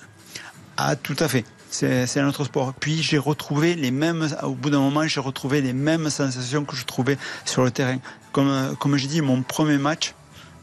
ah, 0.76 0.96
tout 0.96 1.16
à 1.18 1.28
fait. 1.28 1.44
C'est 1.74 2.20
un 2.20 2.28
autre 2.28 2.44
sport. 2.44 2.72
Puis 2.72 3.02
j'ai 3.02 3.18
retrouvé 3.18 3.74
les 3.74 3.90
mêmes, 3.90 4.28
au 4.44 4.52
bout 4.52 4.70
d'un 4.70 4.78
moment, 4.78 5.08
j'ai 5.08 5.18
retrouvé 5.18 5.60
les 5.60 5.72
mêmes 5.72 6.08
sensations 6.08 6.64
que 6.64 6.76
je 6.76 6.84
trouvais 6.84 7.18
sur 7.44 7.64
le 7.64 7.72
terrain. 7.72 7.98
Comme, 8.30 8.48
euh, 8.48 8.74
comme 8.74 8.96
j'ai 8.96 9.08
dit, 9.08 9.20
mon 9.20 9.42
premier 9.42 9.76
match, 9.76 10.14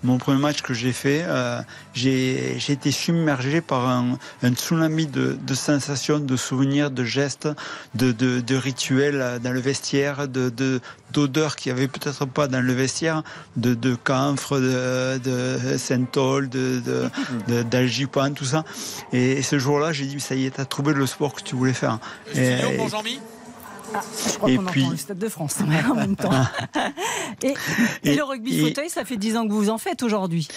mon 0.04 0.18
premier 0.18 0.40
match 0.40 0.62
que 0.62 0.74
j'ai 0.74 0.94
fait, 0.94 1.24
euh, 1.26 1.62
j'ai 1.94 2.58
été 2.70 2.92
submergé 2.92 3.62
par 3.62 3.88
un, 3.88 4.18
un 4.44 4.54
tsunami 4.54 5.06
de, 5.06 5.38
de, 5.42 5.54
sensations, 5.54 6.20
de 6.20 6.36
souvenirs, 6.36 6.92
de 6.92 7.04
gestes, 7.04 7.48
de, 7.96 8.12
de, 8.12 8.42
de 8.42 8.56
rituels 8.56 9.40
dans 9.44 9.52
le 9.52 9.60
vestiaire, 9.60 10.28
de 10.28 10.52
d'odeurs 11.12 11.58
qu'il 11.58 11.74
n'y 11.74 11.80
avait 11.80 11.90
peut-être 11.90 12.26
pas 12.26 12.48
dans 12.48 12.62
le 12.62 12.74
vestiaire, 12.74 13.24
de, 13.58 13.74
de 13.74 13.96
camphre, 13.96 14.60
de, 14.60 15.18
de 15.18 15.78
synthol, 15.78 16.48
de, 16.50 16.82
de, 17.48 17.64
d'algipan, 17.64 18.32
tout 18.32 18.46
ça. 18.46 18.64
Et, 19.12 19.42
ce 19.42 19.60
jour-là, 19.60 19.92
j'ai 19.92 20.06
dit, 20.06 20.20
ça 20.20 20.36
y 20.36 20.46
est, 20.46 20.52
t'as 20.52 20.66
trouvé 20.66 20.94
le 20.94 21.06
sport 21.06 21.34
que 21.34 21.42
tu 21.42 21.56
voulais 21.56 21.74
faire. 21.74 22.00
Et, 22.34 22.40
et, 22.40 22.80
ah, 23.94 24.02
je 24.28 24.38
crois 24.38 24.50
qu'on 24.56 24.66
puis... 24.66 24.84
entend 24.84 24.92
le 24.92 24.98
Stade 24.98 25.18
de 25.18 25.30
France 25.30 25.58
en 25.62 25.96
même 25.96 26.16
temps. 26.16 26.32
et, 27.44 27.54
et, 28.04 28.16
le 28.16 28.24
rugby 28.24 28.60
fauteuil, 28.60 28.90
ça 28.90 29.06
fait 29.06 29.18
10 29.18 29.38
ans 29.38 29.48
que 29.48 29.54
vous 29.54 29.70
en 29.70 29.78
faites 29.78 30.04
aujourd'hui 30.04 30.48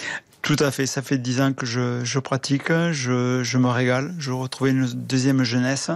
Tout 0.41 0.57
à 0.59 0.71
fait, 0.71 0.85
ça 0.85 1.01
fait 1.01 1.17
10 1.17 1.41
ans 1.41 1.53
que 1.53 1.65
je, 1.65 2.03
je 2.03 2.19
pratique, 2.19 2.69
je, 2.69 3.41
je, 3.43 3.57
me 3.57 3.69
régale, 3.69 4.13
je 4.19 4.31
retrouve 4.31 4.69
une 4.69 4.85
deuxième 4.85 5.43
jeunesse. 5.43 5.91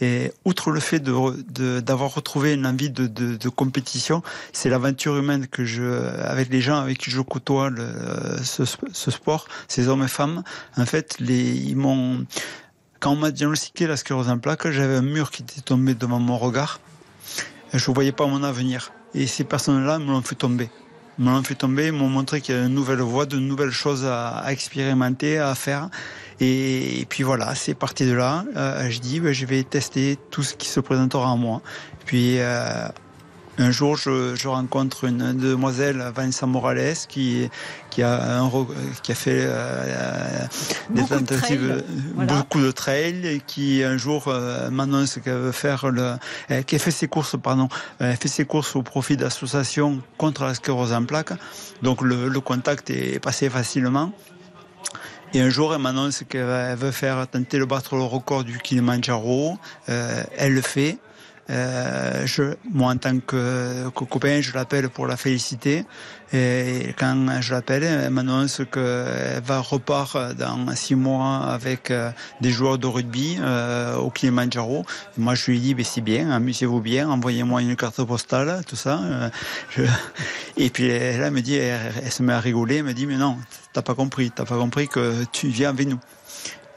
Et 0.00 0.32
outre 0.44 0.72
le 0.72 0.80
fait 0.80 0.98
d'avoir 0.98 1.32
de, 1.32 2.14
retrouvé 2.14 2.54
une 2.54 2.66
envie 2.66 2.90
de, 2.90 3.06
de, 3.06 3.36
de 3.36 3.48
compétition, 3.48 4.22
c'est 4.52 4.68
l'aventure 4.68 5.16
humaine 5.16 5.46
que 5.46 5.64
je, 5.64 5.84
avec 6.24 6.50
les 6.50 6.60
gens 6.60 6.78
avec 6.78 6.98
qui 6.98 7.10
je 7.12 7.20
côtoie 7.20 7.70
le, 7.70 7.86
ce, 8.42 8.64
ce, 8.64 9.10
sport, 9.12 9.46
ces 9.68 9.86
hommes 9.86 10.02
et 10.02 10.08
femmes. 10.08 10.42
En 10.76 10.84
fait, 10.84 11.16
les, 11.20 11.52
ils 11.52 11.76
m'ont, 11.76 12.26
quand 13.04 13.12
on 13.12 13.16
m'a 13.16 13.30
diagnostiqué 13.30 13.86
la 13.86 13.98
sclérose 13.98 14.30
en 14.30 14.38
plaques, 14.38 14.66
j'avais 14.70 14.96
un 14.96 15.02
mur 15.02 15.30
qui 15.30 15.42
était 15.42 15.60
tombé 15.60 15.94
devant 15.94 16.18
mon 16.18 16.38
regard. 16.38 16.80
Je 17.74 17.90
ne 17.90 17.94
voyais 17.94 18.12
pas 18.12 18.26
mon 18.26 18.42
avenir. 18.42 18.92
Et 19.12 19.26
ces 19.26 19.44
personnes-là 19.44 19.98
me 19.98 20.06
l'ont 20.06 20.22
fait 20.22 20.36
tomber. 20.36 20.70
Me 21.18 21.30
l'ont 21.30 21.42
fait 21.42 21.54
tomber, 21.54 21.90
m'ont 21.90 22.08
montré 22.08 22.40
qu'il 22.40 22.54
y 22.54 22.58
a 22.58 22.62
une 22.62 22.72
nouvelle 22.72 23.02
voie, 23.02 23.26
de 23.26 23.36
nouvelles 23.36 23.72
choses 23.72 24.06
à, 24.06 24.42
expérimenter, 24.48 25.38
à 25.38 25.54
faire. 25.54 25.90
Et, 26.40 27.04
puis 27.10 27.24
voilà, 27.24 27.54
c'est 27.54 27.74
parti 27.74 28.06
de 28.06 28.14
là. 28.14 28.46
Euh, 28.56 28.88
je 28.88 29.00
dis, 29.00 29.20
ben, 29.20 29.34
je 29.34 29.44
vais 29.44 29.64
tester 29.64 30.16
tout 30.30 30.42
ce 30.42 30.54
qui 30.54 30.68
se 30.68 30.80
présentera 30.80 31.30
à 31.30 31.36
moi. 31.36 31.60
Puis 32.06 32.38
euh, 32.38 32.88
un 33.58 33.70
jour, 33.70 33.96
je, 33.96 34.34
je, 34.34 34.48
rencontre 34.48 35.04
une 35.04 35.32
demoiselle, 35.32 36.04
Vanessa 36.14 36.46
Morales, 36.46 36.96
qui, 37.08 37.48
qui, 37.90 38.02
a, 38.02 38.40
un, 38.40 38.50
qui 39.02 39.12
a 39.12 39.14
fait 39.14 39.42
euh, 39.42 40.46
des 40.90 41.04
tentatives, 41.04 41.84
beaucoup 42.14 42.60
de 42.60 42.70
trail, 42.70 43.26
et 43.26 43.40
qui 43.40 43.82
un 43.84 43.96
jour 43.96 44.24
euh, 44.28 44.70
m'annonce 44.70 45.18
qu'elle 45.22 45.34
veut 45.34 45.52
faire 45.52 45.88
le, 45.88 46.14
euh, 46.50 46.62
qu'elle 46.62 46.80
fait 46.80 46.90
ses 46.90 47.08
courses, 47.08 47.36
pardon, 47.40 47.68
elle 47.98 48.16
fait 48.16 48.28
ses 48.28 48.44
courses 48.44 48.74
au 48.76 48.82
profit 48.82 49.16
d'associations 49.16 50.00
contre 50.18 50.44
la 50.44 50.54
sclérose 50.54 50.92
en 50.92 51.04
plaques. 51.04 51.32
Donc 51.82 52.02
le, 52.02 52.28
le 52.28 52.40
contact 52.40 52.90
est 52.90 53.18
passé 53.20 53.48
facilement. 53.50 54.12
Et 55.34 55.40
un 55.40 55.50
jour, 55.50 55.74
elle 55.74 55.80
m'annonce 55.80 56.22
qu'elle 56.28 56.76
veut 56.76 56.92
faire 56.92 57.26
tenter 57.26 57.58
de 57.58 57.64
battre 57.64 57.96
le 57.96 58.04
record 58.04 58.44
du 58.44 58.58
Kilimanjaro. 58.58 59.58
Euh, 59.88 60.22
elle 60.38 60.54
le 60.54 60.60
fait. 60.60 60.98
Euh, 61.50 62.26
je, 62.26 62.54
moi, 62.72 62.92
en 62.92 62.96
tant 62.96 63.18
que, 63.20 63.88
copain, 63.90 64.40
je 64.40 64.52
l'appelle 64.54 64.88
pour 64.88 65.06
la 65.06 65.16
féliciter. 65.16 65.84
Et 66.32 66.94
quand 66.98 67.40
je 67.40 67.54
l'appelle, 67.54 67.84
elle 67.84 68.10
m'annonce 68.10 68.62
qu'elle 68.72 69.42
va 69.44 69.60
repart 69.60 70.34
dans 70.36 70.74
six 70.74 70.96
mois 70.96 71.44
avec 71.44 71.90
euh, 71.90 72.10
des 72.40 72.50
joueurs 72.50 72.78
de 72.78 72.86
rugby 72.86 73.36
euh, 73.40 73.96
au 73.96 74.10
Kilimanjaro. 74.10 74.84
moi, 75.16 75.34
je 75.34 75.50
lui 75.50 75.60
dis, 75.60 75.74
ben, 75.74 75.84
c'est 75.84 76.00
bien, 76.00 76.30
amusez-vous 76.30 76.80
bien, 76.80 77.08
envoyez-moi 77.08 77.62
une 77.62 77.76
carte 77.76 78.02
postale, 78.02 78.62
tout 78.66 78.76
ça. 78.76 79.00
Euh, 79.04 79.30
je... 79.70 79.82
Et 80.56 80.70
puis 80.70 80.88
elle, 80.88 81.30
me 81.30 81.40
dit, 81.40 81.56
elle, 81.56 82.10
se 82.10 82.22
met 82.22 82.32
à 82.32 82.40
rigoler, 82.40 82.76
elle 82.76 82.84
me 82.84 82.94
dit, 82.94 83.06
mais 83.06 83.16
non, 83.16 83.36
t'as 83.72 83.82
pas 83.82 83.94
compris, 83.94 84.30
t'as 84.30 84.44
pas 84.44 84.56
compris 84.56 84.88
que 84.88 85.24
tu 85.30 85.48
viens 85.48 85.70
avec 85.70 85.86
nous. 85.86 86.00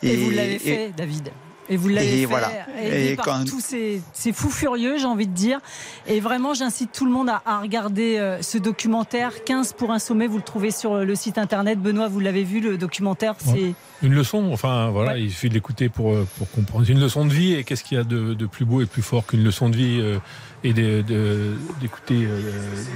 Et, 0.04 0.14
et 0.14 0.18
vous 0.18 0.30
l'avez 0.30 0.60
fait, 0.60 0.92
David 0.96 1.32
et 1.70 1.78
vous 1.78 1.88
l'avez 1.90 2.22
fait 2.22 2.26
voilà. 2.26 2.52
et 2.82 3.16
par 3.16 3.44
tous 3.44 3.60
ces, 3.60 4.02
fous 4.34 4.50
furieux, 4.50 4.98
j'ai 4.98 5.06
envie 5.06 5.28
de 5.28 5.34
dire. 5.34 5.60
Et 6.08 6.20
vraiment, 6.20 6.54
j'incite 6.54 6.92
tout 6.92 7.06
le 7.06 7.12
monde 7.12 7.30
à, 7.30 7.60
regarder 7.60 8.18
euh, 8.18 8.42
ce 8.42 8.58
documentaire 8.58 9.44
15 9.44 9.74
pour 9.74 9.92
un 9.92 10.00
sommet. 10.00 10.28
Vous 10.28 10.38
le 10.38 10.44
trouvez 10.44 10.72
sur 10.72 10.96
le 10.98 11.16
site 11.16 11.38
internet. 11.38 11.80
Benoît, 11.80 12.08
vous 12.08 12.20
l'avez 12.20 12.44
vu, 12.44 12.62
le 12.62 12.78
documentaire. 12.78 13.36
C'est 13.40 13.74
une 14.02 14.14
leçon. 14.14 14.50
Enfin, 14.52 14.90
voilà, 14.90 15.18
il 15.18 15.30
suffit 15.30 15.50
de 15.50 15.54
l'écouter 15.54 15.90
pour, 15.90 16.14
euh, 16.14 16.28
pour 16.38 16.50
comprendre. 16.52 16.86
C'est 16.86 16.94
une 16.94 17.02
leçon 17.02 17.26
de 17.26 17.34
vie. 17.34 17.54
Et 17.54 17.64
qu'est-ce 17.64 17.84
qu'il 17.84 17.98
y 17.98 18.02
a 18.02 18.04
de, 18.04 18.34
de, 18.34 18.46
plus 18.46 18.66
beau 18.66 18.82
et 18.82 18.86
plus 18.86 19.02
fort 19.02 19.26
qu'une 19.26 19.44
leçon 19.44 19.70
de 19.70 19.76
vie 19.76 20.00
euh, 20.00 20.20
et 20.64 20.74
d'écouter 20.74 22.28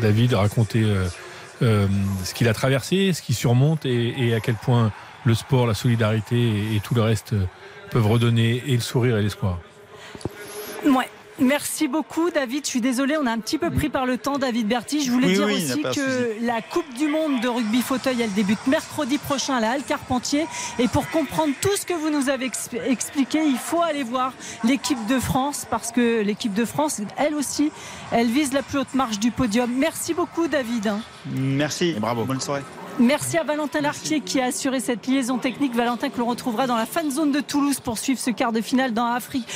David 0.01 0.33
raconter 0.33 0.83
ce 1.61 2.33
qu'il 2.33 2.47
a 2.47 2.53
traversé, 2.53 3.13
ce 3.13 3.21
qu'il 3.21 3.35
surmonte 3.35 3.85
et, 3.85 4.13
et, 4.17 4.33
à 4.33 4.39
quel 4.39 4.55
point 4.55 4.91
le 5.25 5.35
sport, 5.35 5.67
la 5.67 5.75
solidarité 5.75 6.35
et, 6.35 6.75
et 6.75 6.79
tout 6.79 6.95
le 6.95 7.01
reste 7.01 7.35
peuvent 7.91 8.07
redonner 8.07 8.63
et 8.65 8.73
le 8.73 8.81
sourire 8.81 9.17
et 9.17 9.21
l'espoir. 9.21 9.59
Ouais. 10.85 11.07
Merci 11.39 11.87
beaucoup 11.87 12.29
David. 12.29 12.65
Je 12.65 12.69
suis 12.69 12.81
désolé, 12.81 13.17
on 13.17 13.25
a 13.25 13.31
un 13.31 13.39
petit 13.39 13.57
peu 13.57 13.71
pris 13.71 13.89
par 13.89 14.05
le 14.05 14.19
temps 14.19 14.37
David 14.37 14.67
Berti. 14.67 15.03
Je 15.03 15.11
voulais 15.11 15.33
dire 15.33 15.47
aussi 15.47 15.81
que 15.81 16.45
la 16.45 16.61
Coupe 16.61 16.93
du 16.93 17.07
Monde 17.07 17.41
de 17.41 17.47
rugby 17.47 17.81
fauteuil, 17.81 18.21
elle 18.21 18.33
débute 18.33 18.59
mercredi 18.67 19.17
prochain 19.17 19.55
à 19.55 19.59
la 19.59 19.71
Halle 19.71 19.83
Carpentier. 19.83 20.45
Et 20.77 20.87
pour 20.87 21.09
comprendre 21.09 21.53
tout 21.59 21.75
ce 21.75 21.85
que 21.85 21.93
vous 21.93 22.11
nous 22.11 22.29
avez 22.29 22.51
expliqué, 22.85 23.39
il 23.43 23.57
faut 23.57 23.81
aller 23.81 24.03
voir 24.03 24.33
l'équipe 24.63 25.03
de 25.07 25.19
France 25.19 25.65
parce 25.67 25.91
que 25.91 26.21
l'équipe 26.21 26.53
de 26.53 26.65
France, 26.65 27.01
elle 27.17 27.33
aussi, 27.33 27.71
elle 28.11 28.27
vise 28.27 28.53
la 28.53 28.61
plus 28.61 28.77
haute 28.77 28.93
marche 28.93 29.17
du 29.17 29.31
podium. 29.31 29.71
Merci 29.75 30.13
beaucoup 30.13 30.47
David. 30.47 30.93
Merci, 31.25 31.95
bravo, 31.99 32.23
bonne 32.23 32.41
soirée. 32.41 32.61
Merci 32.99 33.37
à 33.37 33.43
Valentin 33.43 33.81
Larquier 33.81 34.21
qui 34.21 34.39
a 34.39 34.45
assuré 34.45 34.79
cette 34.79 35.07
liaison 35.07 35.37
technique. 35.37 35.75
Valentin 35.75 36.09
que 36.09 36.19
l'on 36.19 36.27
retrouvera 36.27 36.67
dans 36.67 36.75
la 36.75 36.85
fan 36.85 37.09
zone 37.09 37.31
de 37.31 37.39
Toulouse 37.39 37.79
pour 37.79 37.97
suivre 37.97 38.19
ce 38.19 38.29
quart 38.31 38.51
de 38.51 38.61
finale 38.61 38.93
dans 38.93 39.05
Afrique, 39.05 39.47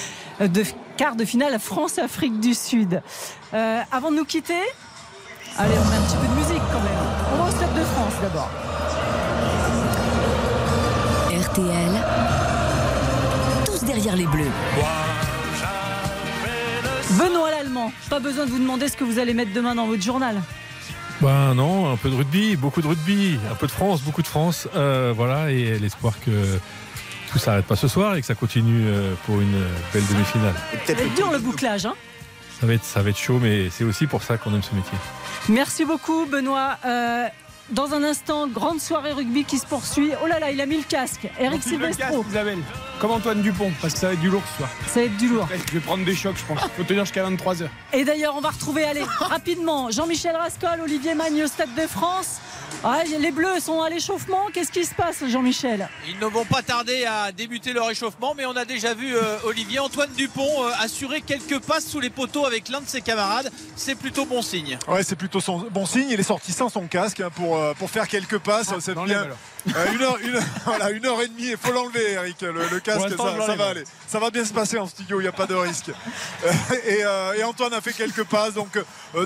euh, 0.41 0.47
de 0.47 0.63
quart 0.97 1.15
de 1.15 1.25
finale 1.25 1.59
France-Afrique 1.59 2.39
du 2.39 2.53
Sud. 2.53 3.01
Euh, 3.53 3.81
avant 3.91 4.11
de 4.11 4.17
nous 4.17 4.25
quitter, 4.25 4.53
allez, 5.57 5.73
on 5.73 5.91
a 5.91 5.95
un 5.95 6.01
petit 6.01 6.17
peu 6.17 6.27
de 6.27 6.39
musique 6.39 6.63
quand 6.71 6.81
même. 6.81 6.97
On 7.33 7.43
va 7.43 7.49
au 7.49 7.51
Stade 7.51 7.73
de 7.73 7.83
France 7.83 8.13
d'abord. 8.21 8.49
RTL, 11.29 12.03
tous 13.65 13.86
derrière 13.86 14.15
les 14.15 14.25
Bleus. 14.25 14.51
Benoît 17.11 17.51
l'Allemand, 17.51 17.91
pas 18.09 18.19
besoin 18.19 18.45
de 18.45 18.51
vous 18.51 18.59
demander 18.59 18.88
ce 18.88 18.97
que 18.97 19.03
vous 19.03 19.19
allez 19.19 19.33
mettre 19.33 19.53
demain 19.53 19.75
dans 19.75 19.86
votre 19.86 20.01
journal. 20.01 20.41
Ben 21.22 21.53
non, 21.53 21.91
un 21.91 21.97
peu 21.97 22.09
de 22.09 22.16
rugby, 22.16 22.55
beaucoup 22.55 22.82
de 22.82 22.88
rugby, 22.88 23.39
un 23.49 23.55
peu 23.55 23.68
de 23.68 23.72
France, 23.72 24.01
beaucoup 24.01 24.22
de 24.22 24.28
France. 24.28 24.68
Euh, 24.76 25.13
voilà, 25.16 25.51
et 25.51 25.80
l'espoir 25.80 26.13
que 26.26 26.59
tout 27.32 27.39
s'arrête 27.39 27.66
pas 27.66 27.76
ce 27.76 27.88
soir 27.88 28.16
et 28.16 28.22
que 28.22 28.28
ça 28.28 28.36
continue 28.36 28.86
euh, 28.88 29.13
pour 29.26 29.39
une 29.39 29.63
belle 29.93 30.05
demi-finale. 30.07 30.53
Ça 30.86 30.93
va 30.93 31.01
être 31.01 31.16
dur 31.16 31.32
le 31.32 31.39
bouclage, 31.39 31.86
hein 31.86 31.95
ça 32.59 32.68
va, 32.68 32.74
être, 32.74 32.86
ça 32.86 33.01
va 33.01 33.09
être 33.09 33.18
chaud, 33.18 33.39
mais 33.41 33.70
c'est 33.70 33.84
aussi 33.84 34.07
pour 34.07 34.24
ça 34.24 34.38
qu'on 34.38 34.53
aime 34.53 34.63
ce 34.63 34.74
métier. 34.74 34.97
Merci 35.49 35.84
beaucoup, 35.86 36.26
Benoît. 36.26 36.78
Euh, 36.86 37.28
dans 37.70 37.93
un 37.93 38.03
instant, 38.03 38.47
grande 38.47 38.80
soirée 38.80 39.11
rugby 39.11 39.43
qui 39.43 39.57
se 39.57 39.66
poursuit. 39.66 40.11
Oh 40.24 40.28
là 40.28 40.39
là, 40.39 40.51
il 40.51 40.61
a 40.61 40.66
mis 40.66 40.78
le 40.78 40.84
casque. 40.84 41.28
Eric 41.39 41.63
Silvestro. 41.63 42.24
Comme 43.00 43.12
Antoine 43.12 43.41
Dupont, 43.41 43.72
parce 43.82 43.93
que 43.93 44.00
ça 44.00 44.08
va 44.08 44.14
être 44.14 44.22
du 44.22 44.30
lourd 44.30 44.43
ce 44.52 44.58
soir. 44.58 44.70
Ça 44.88 45.00
va 45.02 45.06
être 45.08 45.18
du 45.18 45.28
lourd. 45.28 45.48
Je 45.68 45.74
vais 45.74 45.80
prendre 45.80 46.06
des 46.06 46.16
chocs, 46.16 46.38
je 46.38 46.46
pense. 46.46 46.64
Il 46.64 46.78
faut 46.78 46.84
tenir 46.84 47.04
jusqu'à 47.04 47.30
23h. 47.30 47.68
Et 47.93 48.06
d'ailleurs, 48.06 48.36
on 48.38 48.41
va 48.41 48.50
retrouver, 48.50 48.86
allez, 48.86 49.04
rapidement, 49.20 49.91
Jean-Michel 49.91 50.36
Rascol, 50.36 50.82
Olivier 50.82 51.14
Magne 51.14 51.43
au 51.43 51.48
Stade 51.48 51.76
de 51.76 51.88
France. 51.88 52.39
Ah, 52.84 53.02
les 53.20 53.32
Bleus 53.32 53.62
sont 53.62 53.82
à 53.82 53.89
l'échauffement. 53.89 54.46
Qu'est-ce 54.54 54.72
qui 54.72 54.86
se 54.86 54.93
passe, 54.93 55.24
Jean-Michel? 55.28 55.89
Ils 56.08 56.20
ne 56.20 56.26
vont 56.28 56.46
pas 56.46 56.62
tarder 56.62 57.06
à 57.06 57.32
débuter 57.32 57.74
leur 57.74 57.89
échauffement, 57.89 58.36
mais 58.36 58.46
on 58.46 58.56
a 58.56 58.64
déjà 58.64 58.93
vu 58.93 59.16
euh, 59.16 59.38
Olivier 59.46 59.80
Antoine 59.80 60.12
Dupont 60.16 60.64
euh, 60.64 60.70
assurer 60.80 61.22
quelques 61.22 61.60
passes 61.60 61.88
sous 61.88 62.00
les 62.00 62.12
poteaux 62.12 62.46
avec 62.46 62.70
l'un 62.70 62.82
de 62.82 62.88
ses 62.88 63.02
camarades. 63.02 63.52
C'est 63.76 63.96
plutôt 63.96 64.26
bon 64.26 64.43
signe. 64.43 64.78
Ouais, 64.88 65.02
c'est 65.02 65.16
plutôt 65.16 65.39
son, 65.39 65.66
bon 65.72 65.88
signe. 65.88 66.10
Il 66.12 66.20
est 66.20 66.24
sorti 66.24 66.52
sans 66.52 66.70
son 66.70 66.88
casque 66.88 67.22
hein, 67.22 67.32
pour, 67.34 67.58
euh, 67.58 67.74
pour 67.74 67.89
faire 67.89 68.08
quelques 68.08 68.38
passes. 68.38 68.72
c'est 68.80 68.93
bien. 68.93 69.04
une, 69.66 70.02
heure, 70.02 70.18
une, 70.24 70.39
voilà, 70.66 70.91
une 70.91 71.06
heure 71.08 71.22
et 71.22 71.28
demie, 71.28 71.50
il 71.50 71.58
faut 71.58 71.72
l'enlever, 71.72 72.12
Eric. 72.12 72.41
Le, 72.41 72.80
casque, 72.86 73.17
ça, 73.17 73.55
va 73.55 73.67
aller. 73.67 73.83
Ça 74.07 74.19
va 74.19 74.29
bien 74.29 74.45
se 74.45 74.53
passer 74.53 74.77
en 74.77 74.88
studio, 74.88 75.19
il 75.19 75.23
n'y 75.23 75.29
a 75.29 75.33
pas 75.33 75.47
de 75.47 75.55
risque. 75.55 75.91
et, 76.88 77.03
et, 77.38 77.43
Antoine 77.43 77.73
a 77.73 77.81
fait 77.81 77.93
quelques 77.93 78.23
passes, 78.23 78.53
donc 78.53 78.77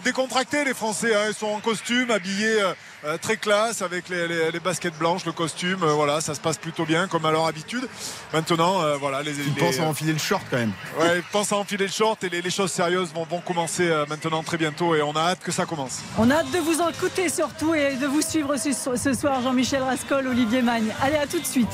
décontractés 0.03 0.63
les 0.63 0.73
Français. 0.73 1.13
Hein, 1.13 1.25
ils 1.27 1.35
sont 1.35 1.47
en 1.47 1.59
costume, 1.59 2.11
habillés 2.11 2.61
euh, 3.05 3.17
très 3.17 3.37
classe 3.37 3.81
avec 3.81 4.09
les, 4.09 4.59
baskets 4.59 4.97
blanches, 4.97 5.25
le 5.25 5.31
costume. 5.31 5.83
Euh, 5.83 5.93
voilà, 5.93 6.21
ça 6.21 6.35
se 6.35 6.39
passe 6.39 6.57
plutôt 6.57 6.85
bien 6.85 7.07
comme 7.07 7.25
à 7.25 7.31
leur 7.31 7.45
habitude. 7.45 7.87
Maintenant, 8.33 8.81
euh, 8.81 8.97
voilà, 8.97 9.23
les. 9.23 9.37
Ils 9.39 9.53
pensent 9.53 9.79
à 9.79 9.83
enfiler 9.83 10.13
le 10.13 10.19
short 10.19 10.43
quand 10.49 10.57
même. 10.57 10.73
Ouais, 10.99 11.17
ils 11.17 11.23
pensent 11.23 11.53
à 11.53 11.57
enfiler 11.57 11.85
le 11.85 11.91
short 11.91 12.23
et 12.23 12.29
les, 12.29 12.49
choses 12.49 12.71
sérieuses 12.71 13.13
vont, 13.13 13.23
vont 13.23 13.41
commencer 13.41 13.89
maintenant 14.09 14.43
très 14.43 14.57
bientôt 14.57 14.95
et 14.95 15.01
on 15.01 15.15
a 15.15 15.21
hâte 15.21 15.39
que 15.39 15.51
ça 15.51 15.65
commence. 15.65 16.01
On 16.17 16.29
a 16.29 16.35
hâte 16.35 16.51
de 16.51 16.59
vous 16.59 16.81
écouter 16.89 17.29
surtout 17.29 17.73
et 17.73 17.95
de 17.95 18.07
vous 18.07 18.21
suivre 18.21 18.57
ce, 18.57 18.71
ce 18.73 19.13
soir, 19.13 19.41
Jean-Michel 19.41 19.83
Rascol, 19.83 20.27
Olivier 20.27 20.61
Magne. 20.61 20.93
Allez, 21.01 21.17
à 21.17 21.27
tout 21.27 21.39
de 21.39 21.45
suite. 21.45 21.67